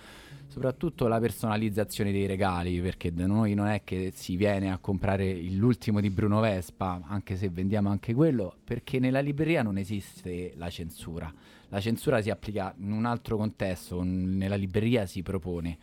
soprattutto 0.48 1.08
la 1.08 1.20
personalizzazione 1.20 2.12
dei 2.12 2.26
regali, 2.26 2.80
perché 2.82 3.14
da 3.14 3.26
noi 3.26 3.54
non 3.54 3.68
è 3.68 3.84
che 3.84 4.12
si 4.14 4.36
viene 4.36 4.72
a 4.72 4.78
comprare 4.78 5.34
l'ultimo 5.42 6.00
di 6.00 6.10
Bruno 6.10 6.40
Vespa, 6.40 7.02
anche 7.08 7.36
se 7.36 7.50
vendiamo 7.50 7.90
anche 7.90 8.14
quello, 8.14 8.56
perché 8.64 9.00
nella 9.00 9.20
libreria 9.20 9.64
non 9.64 9.78
esiste 9.78 10.54
la 10.56 10.70
censura. 10.70 11.34
La 11.70 11.80
censura 11.80 12.22
si 12.22 12.30
applica 12.30 12.74
in 12.78 12.92
un 12.92 13.06
altro 13.06 13.38
contesto, 13.38 14.02
nella 14.04 14.56
libreria 14.56 15.06
si 15.06 15.22
propone 15.22 15.78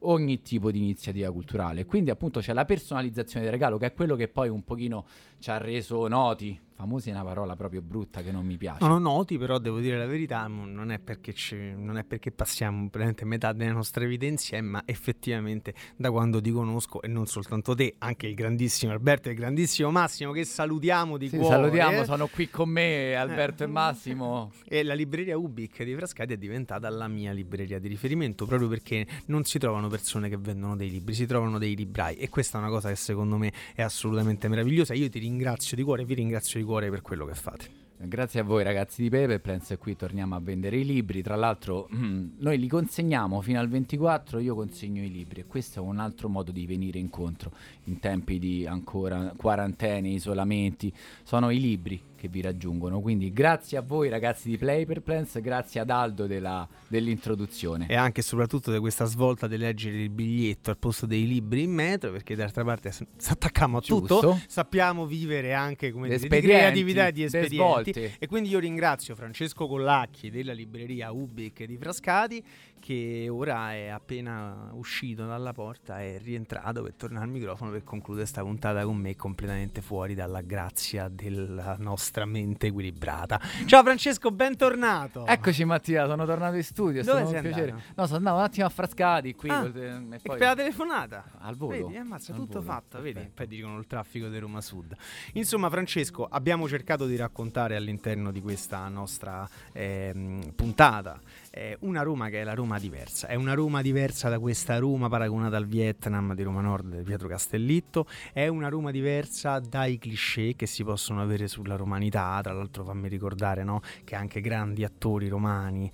ogni 0.00 0.42
tipo 0.42 0.70
di 0.70 0.78
iniziativa 0.78 1.30
culturale. 1.32 1.84
Quindi 1.84 2.10
appunto 2.10 2.40
c'è 2.40 2.52
la 2.52 2.64
personalizzazione 2.64 3.44
del 3.44 3.52
regalo, 3.52 3.78
che 3.78 3.86
è 3.86 3.92
quello 3.92 4.16
che 4.16 4.28
poi 4.28 4.48
un 4.48 4.64
pochino 4.64 5.06
ci 5.38 5.50
ha 5.50 5.58
reso 5.58 6.06
noti. 6.08 6.58
Famosi 6.76 7.08
è 7.08 7.12
una 7.12 7.24
parola 7.24 7.56
proprio 7.56 7.80
brutta 7.80 8.22
che 8.22 8.30
non 8.30 8.44
mi 8.44 8.58
piace. 8.58 8.84
Non 8.86 8.92
ho 8.92 8.98
noti, 8.98 9.38
però 9.38 9.58
devo 9.58 9.80
dire 9.80 9.96
la 9.96 10.04
verità, 10.04 10.46
non 10.46 10.90
è 10.90 10.98
perché, 10.98 11.32
ci- 11.32 11.72
non 11.74 11.96
è 11.96 12.04
perché 12.04 12.30
passiamo 12.32 12.82
praticamente 12.90 13.24
metà 13.24 13.52
delle 13.54 13.72
nostre 13.72 14.06
vite 14.06 14.26
insieme, 14.26 14.68
ma 14.68 14.82
effettivamente 14.84 15.72
da 15.96 16.10
quando 16.10 16.38
ti 16.40 16.50
conosco, 16.50 17.00
e 17.00 17.08
non 17.08 17.24
soltanto 17.26 17.74
te, 17.74 17.94
anche 17.98 18.26
il 18.26 18.34
grandissimo 18.34 18.92
Alberto 18.92 19.28
e 19.28 19.32
il 19.32 19.38
grandissimo 19.38 19.90
Massimo, 19.90 20.32
che 20.32 20.44
salutiamo 20.44 21.16
di 21.16 21.30
Sì, 21.30 21.38
cuore. 21.38 21.54
salutiamo, 21.54 22.04
sono 22.04 22.26
qui 22.26 22.50
con 22.50 22.68
me 22.68 23.14
Alberto 23.14 23.64
e 23.64 23.66
Massimo. 23.66 24.52
E 24.68 24.82
la 24.82 24.92
libreria 24.94 25.38
Ubic 25.38 25.82
di 25.82 25.94
Frascati 25.94 26.34
è 26.34 26.36
diventata 26.36 26.90
la 26.90 27.08
mia 27.08 27.32
libreria 27.32 27.78
di 27.78 27.88
riferimento 27.88 28.44
proprio 28.44 28.68
perché 28.68 29.06
non 29.26 29.44
si 29.44 29.58
trovano 29.58 29.88
persone 29.88 30.28
che 30.28 30.36
vendono 30.36 30.76
dei 30.76 30.90
libri, 30.90 31.14
si 31.14 31.24
trovano 31.24 31.56
dei 31.58 31.74
librai 31.74 32.16
e 32.16 32.28
questa 32.28 32.58
è 32.58 32.60
una 32.60 32.68
cosa 32.70 32.88
che 32.90 32.96
secondo 32.96 33.38
me 33.38 33.50
è 33.74 33.80
assolutamente 33.82 34.48
meravigliosa. 34.48 34.92
Io 34.92 35.08
ti 35.08 35.18
ringrazio 35.20 35.74
di 35.76 35.82
cuore, 35.82 36.04
vi 36.04 36.12
ringrazio 36.14 36.58
di 36.58 36.64
cuore 36.64 36.64
per 36.90 37.00
quello 37.00 37.24
che 37.24 37.34
fate. 37.34 37.84
Grazie 37.98 38.40
a 38.40 38.42
voi 38.42 38.62
ragazzi 38.62 39.00
di 39.00 39.08
Pepe, 39.08 39.40
che 39.40 39.78
qui 39.78 39.96
torniamo 39.96 40.34
a 40.34 40.40
vendere 40.40 40.76
i 40.76 40.84
libri, 40.84 41.22
tra 41.22 41.34
l'altro 41.34 41.88
noi 41.90 42.58
li 42.58 42.68
consegniamo 42.68 43.40
fino 43.40 43.58
al 43.58 43.68
24, 43.68 44.38
io 44.38 44.54
consegno 44.54 45.02
i 45.02 45.10
libri. 45.10 45.40
E 45.40 45.46
questo 45.46 45.78
è 45.78 45.82
un 45.82 45.98
altro 45.98 46.28
modo 46.28 46.52
di 46.52 46.66
venire 46.66 46.98
incontro. 46.98 47.52
In 47.84 47.98
tempi 47.98 48.38
di 48.38 48.66
ancora 48.66 49.32
quarantene, 49.34 50.08
isolamenti, 50.08 50.92
sono 51.22 51.48
i 51.50 51.58
libri 51.58 51.98
che 52.16 52.28
vi 52.28 52.40
raggiungono, 52.40 53.00
quindi 53.00 53.32
grazie 53.32 53.78
a 53.78 53.82
voi 53.82 54.08
ragazzi 54.08 54.48
di 54.48 54.56
Play 54.58 54.84
per 54.86 55.02
Plans, 55.02 55.40
grazie 55.40 55.80
ad 55.80 55.90
Aldo 55.90 56.26
della- 56.26 56.66
dell'introduzione. 56.88 57.86
E 57.88 57.94
anche 57.94 58.20
e 58.20 58.22
soprattutto 58.22 58.72
di 58.72 58.78
questa 58.78 59.04
svolta 59.04 59.46
di 59.46 59.56
leggere 59.56 59.96
il 60.00 60.10
biglietto 60.10 60.70
al 60.70 60.78
posto 60.78 61.06
dei 61.06 61.26
libri 61.26 61.62
in 61.62 61.72
metro, 61.72 62.10
perché 62.10 62.34
d'altra 62.34 62.64
parte 62.64 62.90
se 62.90 63.06
attacchiamo 63.28 63.78
a 63.78 63.80
Giusto. 63.80 64.14
tutto, 64.20 64.40
sappiamo 64.48 65.06
vivere 65.06 65.52
anche 65.54 65.92
come 65.92 66.08
dire, 66.08 66.18
di 66.18 66.28
creatività 66.40 67.06
e 67.08 67.12
di 67.12 67.28
svolte. 67.28 68.16
E 68.18 68.26
quindi 68.26 68.48
io 68.48 68.58
ringrazio 68.58 69.14
Francesco 69.14 69.66
Collacchi 69.66 70.30
della 70.30 70.52
libreria 70.52 71.12
Ubic 71.12 71.64
di 71.64 71.76
Frascati 71.76 72.42
che 72.86 73.26
ora 73.28 73.72
è 73.72 73.88
appena 73.88 74.70
uscito 74.74 75.26
dalla 75.26 75.52
porta, 75.52 76.00
è 76.00 76.20
rientrato 76.22 76.84
per 76.84 76.94
tornare 76.94 77.24
al 77.24 77.30
microfono 77.32 77.72
per 77.72 77.82
concludere 77.82 78.22
questa 78.26 78.42
puntata 78.42 78.84
con 78.84 78.96
me 78.96 79.16
completamente 79.16 79.80
fuori 79.82 80.14
dalla 80.14 80.40
grazia 80.40 81.08
della 81.08 81.74
nostra 81.80 82.24
mente 82.26 82.68
equilibrata. 82.68 83.40
Ciao 83.66 83.82
Francesco, 83.82 84.30
bentornato. 84.30 85.26
Eccoci 85.26 85.64
Mattia, 85.64 86.06
sono 86.06 86.24
tornato 86.26 86.54
in 86.54 86.62
studio, 86.62 87.00
è 87.00 87.04
Dove 87.04 87.16
stato 87.24 87.26
sei 87.30 87.36
un 87.38 87.42
piacere. 87.42 87.70
andato? 87.72 87.88
No, 87.96 88.06
sono 88.06 88.18
andato 88.18 88.36
un 88.36 88.42
attimo 88.44 88.66
a 88.66 88.68
Frascati 88.68 89.34
qui 89.34 89.50
Ah, 89.50 89.64
e 89.66 90.20
poi 90.22 90.38
per 90.38 90.46
la 90.46 90.54
telefonata 90.54 91.24
al 91.40 91.56
volo. 91.56 91.86
Vedi, 91.88 91.96
ammazza, 91.96 92.30
Al 92.34 92.38
tutto 92.38 92.60
volo, 92.60 92.70
fatto, 92.72 92.98
vedi? 93.00 93.14
perfetto. 93.14 93.32
Poi 93.34 93.46
dicono 93.48 93.78
il 93.78 93.86
traffico 93.88 94.28
di 94.28 94.38
Roma 94.38 94.60
Sud. 94.60 94.94
Insomma, 95.32 95.68
Francesco, 95.70 96.24
abbiamo 96.30 96.68
cercato 96.68 97.04
di 97.06 97.16
raccontare 97.16 97.74
all'interno 97.74 98.30
di 98.30 98.40
questa 98.40 98.86
nostra 98.86 99.44
ehm, 99.72 100.52
puntata 100.54 101.18
eh, 101.56 101.78
una 101.80 102.02
Roma 102.02 102.28
che 102.28 102.42
è 102.42 102.44
la 102.44 102.52
Roma 102.52 102.78
diversa. 102.78 103.28
È 103.28 103.34
una 103.34 103.54
Roma 103.54 103.80
diversa 103.80 104.28
da 104.28 104.38
questa 104.38 104.76
Roma 104.78 105.08
paragonata 105.08 105.56
al 105.56 105.66
Vietnam 105.66 106.34
di 106.34 106.42
Roma 106.42 106.60
Nord 106.60 106.96
di 106.98 107.02
Pietro 107.02 107.28
Castellitto. 107.28 108.06
È 108.32 108.46
una 108.46 108.68
Roma 108.68 108.90
diversa 108.90 109.58
dai 109.58 109.98
cliché 109.98 110.54
che 110.54 110.66
si 110.66 110.84
possono 110.84 111.22
avere 111.22 111.48
sulla 111.48 111.76
romanità. 111.76 112.38
Tra 112.42 112.52
l'altro, 112.52 112.84
fammi 112.84 113.08
ricordare 113.08 113.64
no, 113.64 113.80
che 114.04 114.14
anche 114.14 114.42
grandi 114.42 114.84
attori 114.84 115.28
romani 115.28 115.90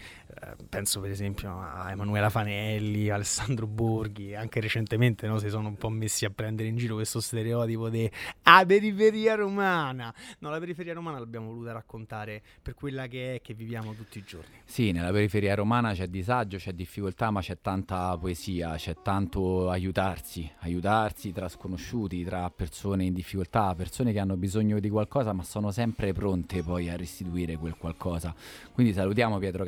penso 0.69 1.01
per 1.01 1.11
esempio 1.11 1.59
a 1.59 1.91
Emanuela 1.91 2.31
Fanelli, 2.31 3.11
Alessandro 3.11 3.67
Borghi, 3.67 4.35
anche 4.35 4.61
recentemente 4.61 5.27
no, 5.27 5.39
si 5.39 5.49
sono 5.49 5.69
un 5.69 5.77
po' 5.77 5.89
messi 5.89 6.25
a 6.25 6.31
prendere 6.31 6.69
in 6.69 6.77
giro 6.77 6.95
questo 6.95 7.21
stereotipo 7.21 7.89
di 7.89 8.11
ah, 8.43 8.65
periferia 8.65 9.35
romana. 9.35 10.13
No, 10.39 10.51
la 10.51 10.59
periferia 10.59 10.95
romana 10.95 11.19
l'abbiamo 11.19 11.49
voluta 11.49 11.73
raccontare 11.73 12.43
per 12.63 12.75
quella 12.75 13.07
che 13.07 13.35
è, 13.35 13.41
che 13.41 13.55
viviamo 13.55 13.93
tutti 13.95 14.19
i 14.19 14.25
giorni. 14.25 14.61
Sì, 14.65 14.93
nella 14.93 15.11
periferia 15.11 15.55
romana 15.55 15.93
c'è 15.93 16.07
disagio, 16.07 16.57
c'è 16.57 16.73
difficoltà, 16.73 17.31
ma 17.31 17.41
c'è 17.41 17.59
tanta 17.61 18.17
poesia, 18.17 18.75
c'è 18.77 18.97
tanto 19.03 19.69
aiutarsi, 19.71 20.51
aiutarsi 20.61 21.33
tra 21.33 21.49
sconosciuti, 21.49 22.25
tra 22.25 22.49
persone 22.51 23.05
in 23.05 23.13
difficoltà, 23.13 23.75
persone 23.75 24.13
che 24.13 24.19
hanno 24.19 24.37
bisogno 24.37 24.81
di 24.81 24.89
qualcosa, 24.89 25.33
ma 25.33 25.43
sono 25.43 25.71
sempre 25.71 26.13
pronte 26.13 26.63
poi 26.63 26.89
a 26.89 26.97
restituire 26.97 27.57
quel 27.57 27.77
qualcosa. 27.77 28.35
Quindi 28.73 28.93
salutiamo 28.93 29.39
Pietro 29.39 29.65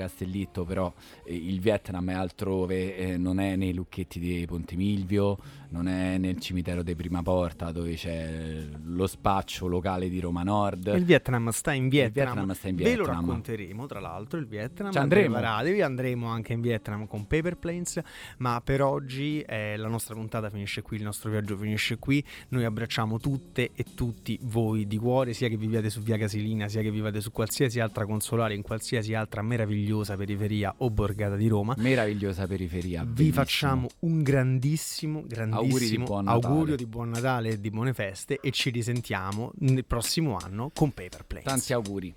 Castellitto, 0.55 0.65
però 0.65 0.93
eh, 1.25 1.35
il 1.35 1.61
Vietnam 1.61 2.11
è 2.11 2.15
altrove, 2.15 2.97
eh, 2.97 3.17
non 3.17 3.41
è 3.41 3.57
nei 3.57 3.75
lucchetti 3.75 4.21
di 4.21 4.45
Ponte 4.47 4.77
Milvio, 4.77 5.37
non 5.71 5.89
è 5.89 6.19
nel 6.19 6.39
cimitero 6.41 6.83
di 6.83 6.95
Prima 6.95 7.23
Porta 7.23 7.73
dove 7.73 7.95
c'è 7.95 8.63
lo 8.85 9.07
spaccio 9.07 9.67
locale 9.67 10.09
di 10.09 10.21
Roma 10.21 10.43
Nord. 10.43 10.93
Il 10.95 11.05
Vietnam 11.05 11.49
sta 11.51 11.73
in 11.73 11.89
Vietnam. 11.89 12.35
Vietnam 12.35 12.53
sta 12.53 12.69
in 12.69 12.77
Ve 12.77 12.83
lo 12.97 13.05
Vietnam. 13.05 13.21
racconteremo, 13.21 13.87
tra 13.87 14.01
l'altro, 14.01 14.39
il 14.39 14.47
Vietnam. 14.47 14.93
Ci 14.93 14.99
andremo. 14.99 15.35
Preparatevi, 15.35 15.81
andremo 15.83 16.29
anche 16.29 16.53
in 16.53 16.61
Vietnam 16.61 17.07
con 17.07 17.27
Paper 17.27 17.57
Planes, 17.57 18.01
ma 18.39 18.61
per 18.63 18.83
oggi 18.83 19.41
eh, 19.41 19.77
la 19.77 19.89
nostra 19.89 20.15
puntata 20.15 20.51
finisce 20.51 20.83
qui, 20.83 20.97
il 20.99 21.03
nostro 21.05 21.31
viaggio 21.31 21.57
finisce 21.57 21.99
qui. 21.99 22.23
Noi 22.49 22.65
abbracciamo 22.65 23.19
tutte 23.19 23.71
e 23.75 23.85
tutti 23.95 24.39
voi 24.43 24.87
di 24.87 24.97
cuore, 24.97 25.33
sia 25.33 25.49
che 25.49 25.57
viviate 25.57 25.91
su 25.91 26.01
Via 26.03 26.17
Casilina, 26.17 26.69
sia 26.69 26.83
che 26.83 26.91
viviate 26.91 27.21
su 27.21 27.33
qualsiasi 27.33 27.81
altra 27.81 28.05
consolare, 28.07 28.55
in 28.55 28.63
qualsiasi 28.63 29.15
altra 29.15 29.43
meravigliosa 29.43 30.17
periferia 30.17 30.75
o 30.79 30.91
borgata 30.91 31.37
di 31.37 31.49
Roma. 31.49 31.75
Meravigliosa 31.79 32.47
periferia. 32.47 33.03
Vi 33.03 33.11
bellissimo. 33.13 33.35
facciamo 33.35 33.89
un 34.01 34.23
grandissimo, 34.23 35.23
grandissimo 35.27 35.54
Auguri 35.55 35.89
di 35.89 35.99
buon 35.99 36.25
Natale. 36.25 36.47
augurio 36.47 36.77
di 36.77 36.87
buon 36.87 37.11
Natale 37.11 37.51
e 37.51 37.61
di 37.61 37.71
buone 37.71 37.93
feste 37.93 38.41
e 38.41 38.51
ci 38.51 38.71
risentiamo 38.71 39.53
nel 39.59 39.85
prossimo 39.85 40.37
anno 40.37 40.71
con 40.75 40.91
Paper 40.93 41.25
Planes. 41.25 41.47
Tanti 41.47 41.73
auguri. 41.73 42.15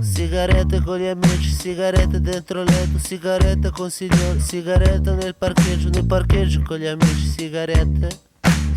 Sigarette 0.00 0.82
con 0.82 0.98
gli 0.98 1.06
amici, 1.06 1.50
sigarette 1.50 2.20
dentro 2.20 2.62
letto, 2.62 2.98
sigarette 2.98 3.70
con 3.70 3.90
signori, 3.90 4.40
sigarette 4.40 5.12
nel 5.14 5.34
parcheggio, 5.34 5.88
nel 5.88 6.06
parcheggio 6.06 6.62
con 6.62 6.78
gli 6.78 6.86
amici, 6.86 7.26
sigarette, 7.26 8.08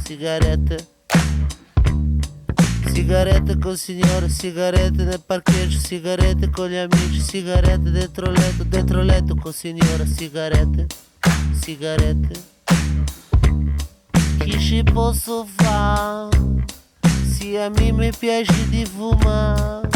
sigarette. 0.04 0.88
Sigarette 2.88 3.58
col 3.58 3.78
signore, 3.78 4.30
sigarette 4.30 5.04
nel 5.04 5.22
parcheggio, 5.26 5.78
sigarette 5.80 6.50
con 6.50 6.70
gli 6.70 6.76
amici, 6.76 7.20
sigarette 7.20 7.90
dentro 7.90 8.30
letto, 8.30 8.64
dentro 8.64 9.02
letto 9.02 9.36
col 9.36 9.54
signore, 9.54 10.06
sigarette, 10.06 10.86
sigarette. 11.60 12.53
Ci 14.74 14.82
posso 14.92 15.46
fare? 15.46 16.36
Se 17.28 17.62
a 17.62 17.70
mim 17.70 17.96
me 17.96 18.10
piace 18.10 18.68
di 18.70 18.84
fumare 18.84 19.88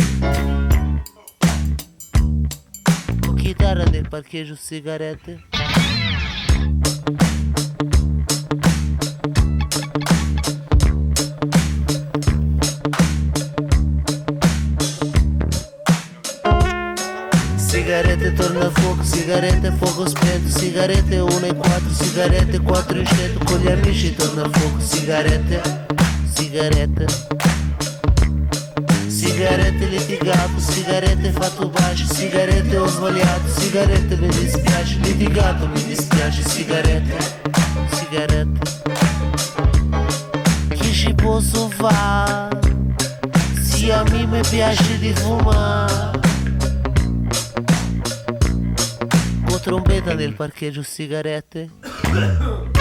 chitarra 3.38 3.86
nel 3.86 4.08
parcheggio 4.08 4.54
sigarette 4.56 5.48
Sigarette 17.98 18.34
torna 18.34 18.68
a 18.68 18.70
fuoco, 18.70 19.02
sigarette 19.02 19.74
fuoco 19.76 20.08
spento, 20.08 20.56
sigarette 20.56 21.18
1 21.18 21.46
e 21.48 21.56
4, 21.56 21.90
sigarette 21.90 22.60
4 22.60 23.00
in 23.00 23.06
cento, 23.08 23.44
con 23.44 23.58
gli 23.58 23.70
amici 23.70 24.14
torna 24.14 24.44
a 24.44 24.50
fuoco, 24.52 24.80
sigarette, 24.80 25.86
sigarette. 26.32 27.06
Sigarette 29.08 29.86
litigato, 29.88 30.60
sigarette 30.60 31.32
fatto 31.32 31.70
bacio, 31.70 32.06
sigarette 32.14 32.78
ho 32.78 32.86
sbagliato, 32.86 33.48
sigarette 33.48 34.16
mi 34.16 34.28
dispiace, 34.28 35.00
litigato 35.00 35.68
mi 35.68 35.84
dispiace, 35.84 36.48
sigarette, 36.48 37.18
sigarette. 37.94 38.60
Chi 40.70 40.94
ci 40.94 41.16
posso 41.16 41.68
fare? 41.70 42.60
Se 43.60 43.92
a 43.92 44.04
me 44.04 44.28
mi 44.28 44.42
piace 44.48 45.00
di 45.00 45.12
fumare. 45.16 46.27
Con 49.68 49.84
trombetta 49.84 50.14
nel 50.14 50.34
parcheggio 50.34 50.82
sigarette. 50.82 51.70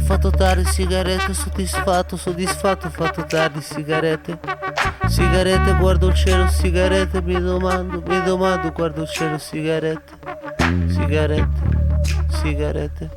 Sigarette 0.00 0.04
fatto 0.04 0.30
tardi, 0.30 0.64
sigarette 0.64 1.34
soddisfatto, 1.34 2.16
soddisfatto 2.16 2.88
fatto 2.88 3.24
tardi, 3.24 3.60
sigarette. 3.60 4.38
Sigarette 5.06 5.74
guardo 5.76 6.08
il 6.08 6.14
cielo, 6.14 6.48
sigarette 6.48 7.22
mi 7.22 7.38
domando, 7.40 8.02
mi 8.06 8.22
domando 8.22 8.72
guardo 8.72 9.02
il 9.02 9.08
cielo, 9.08 9.38
sigarette. 9.38 10.12
Sigarette, 10.88 11.60
sigarette. 12.28 13.10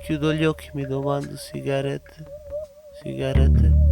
Chiudo 0.00 0.32
gli 0.32 0.44
occhi, 0.44 0.70
mi 0.74 0.84
domando, 0.84 1.36
sigarette. 1.36 2.14
Sigarette. 3.00 3.85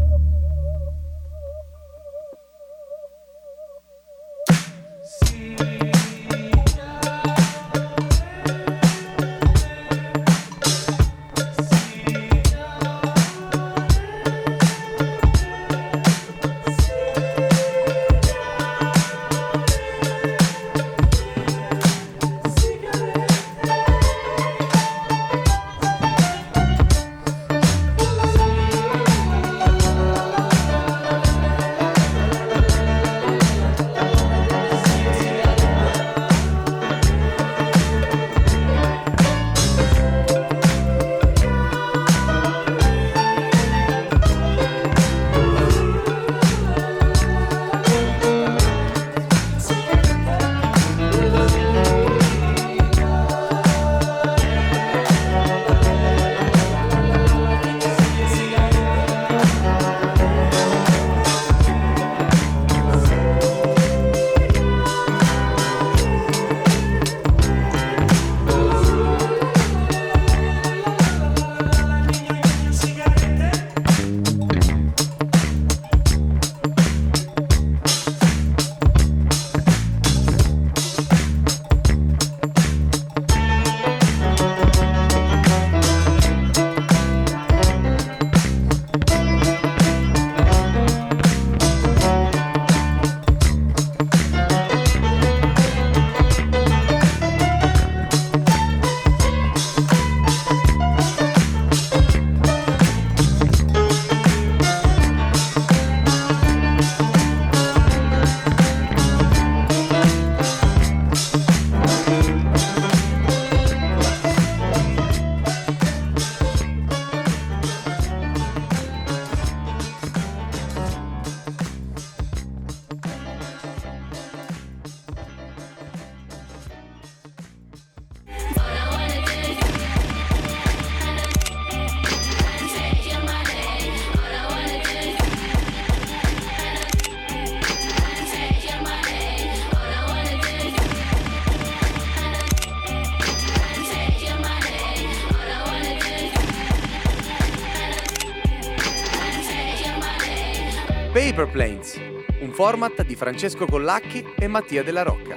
Format 152.64 153.02
di 153.02 153.14
Francesco 153.14 153.66
Collacchi 153.66 154.24
e 154.38 154.46
Mattia 154.46 154.82
Della 154.82 155.02
Rocca. 155.02 155.36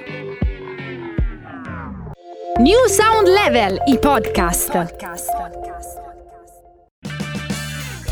New 2.58 2.88
Sound 2.88 3.28
Level, 3.28 3.78
i 3.84 3.98
podcast. 3.98 4.72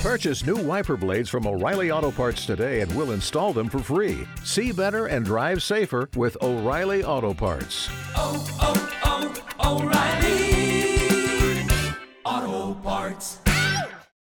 Purchase 0.02 0.44
new 0.44 0.56
wiper 0.56 0.98
blades 0.98 1.30
from 1.30 1.46
O'Reilly 1.46 1.90
Auto 1.90 2.10
Parts 2.10 2.44
today 2.44 2.82
and 2.82 2.94
we'll 2.94 3.12
install 3.12 3.54
them 3.54 3.70
for 3.70 3.78
free. 3.78 4.28
See 4.44 4.70
better 4.70 5.06
and 5.06 5.24
drive 5.24 5.62
safer 5.62 6.10
with 6.14 6.36
O'Reilly 6.42 7.02
Auto 7.02 7.32
Parts. 7.32 7.88
oh, 8.16 8.44
oh, 8.60 9.80
O'Reilly. 9.80 10.55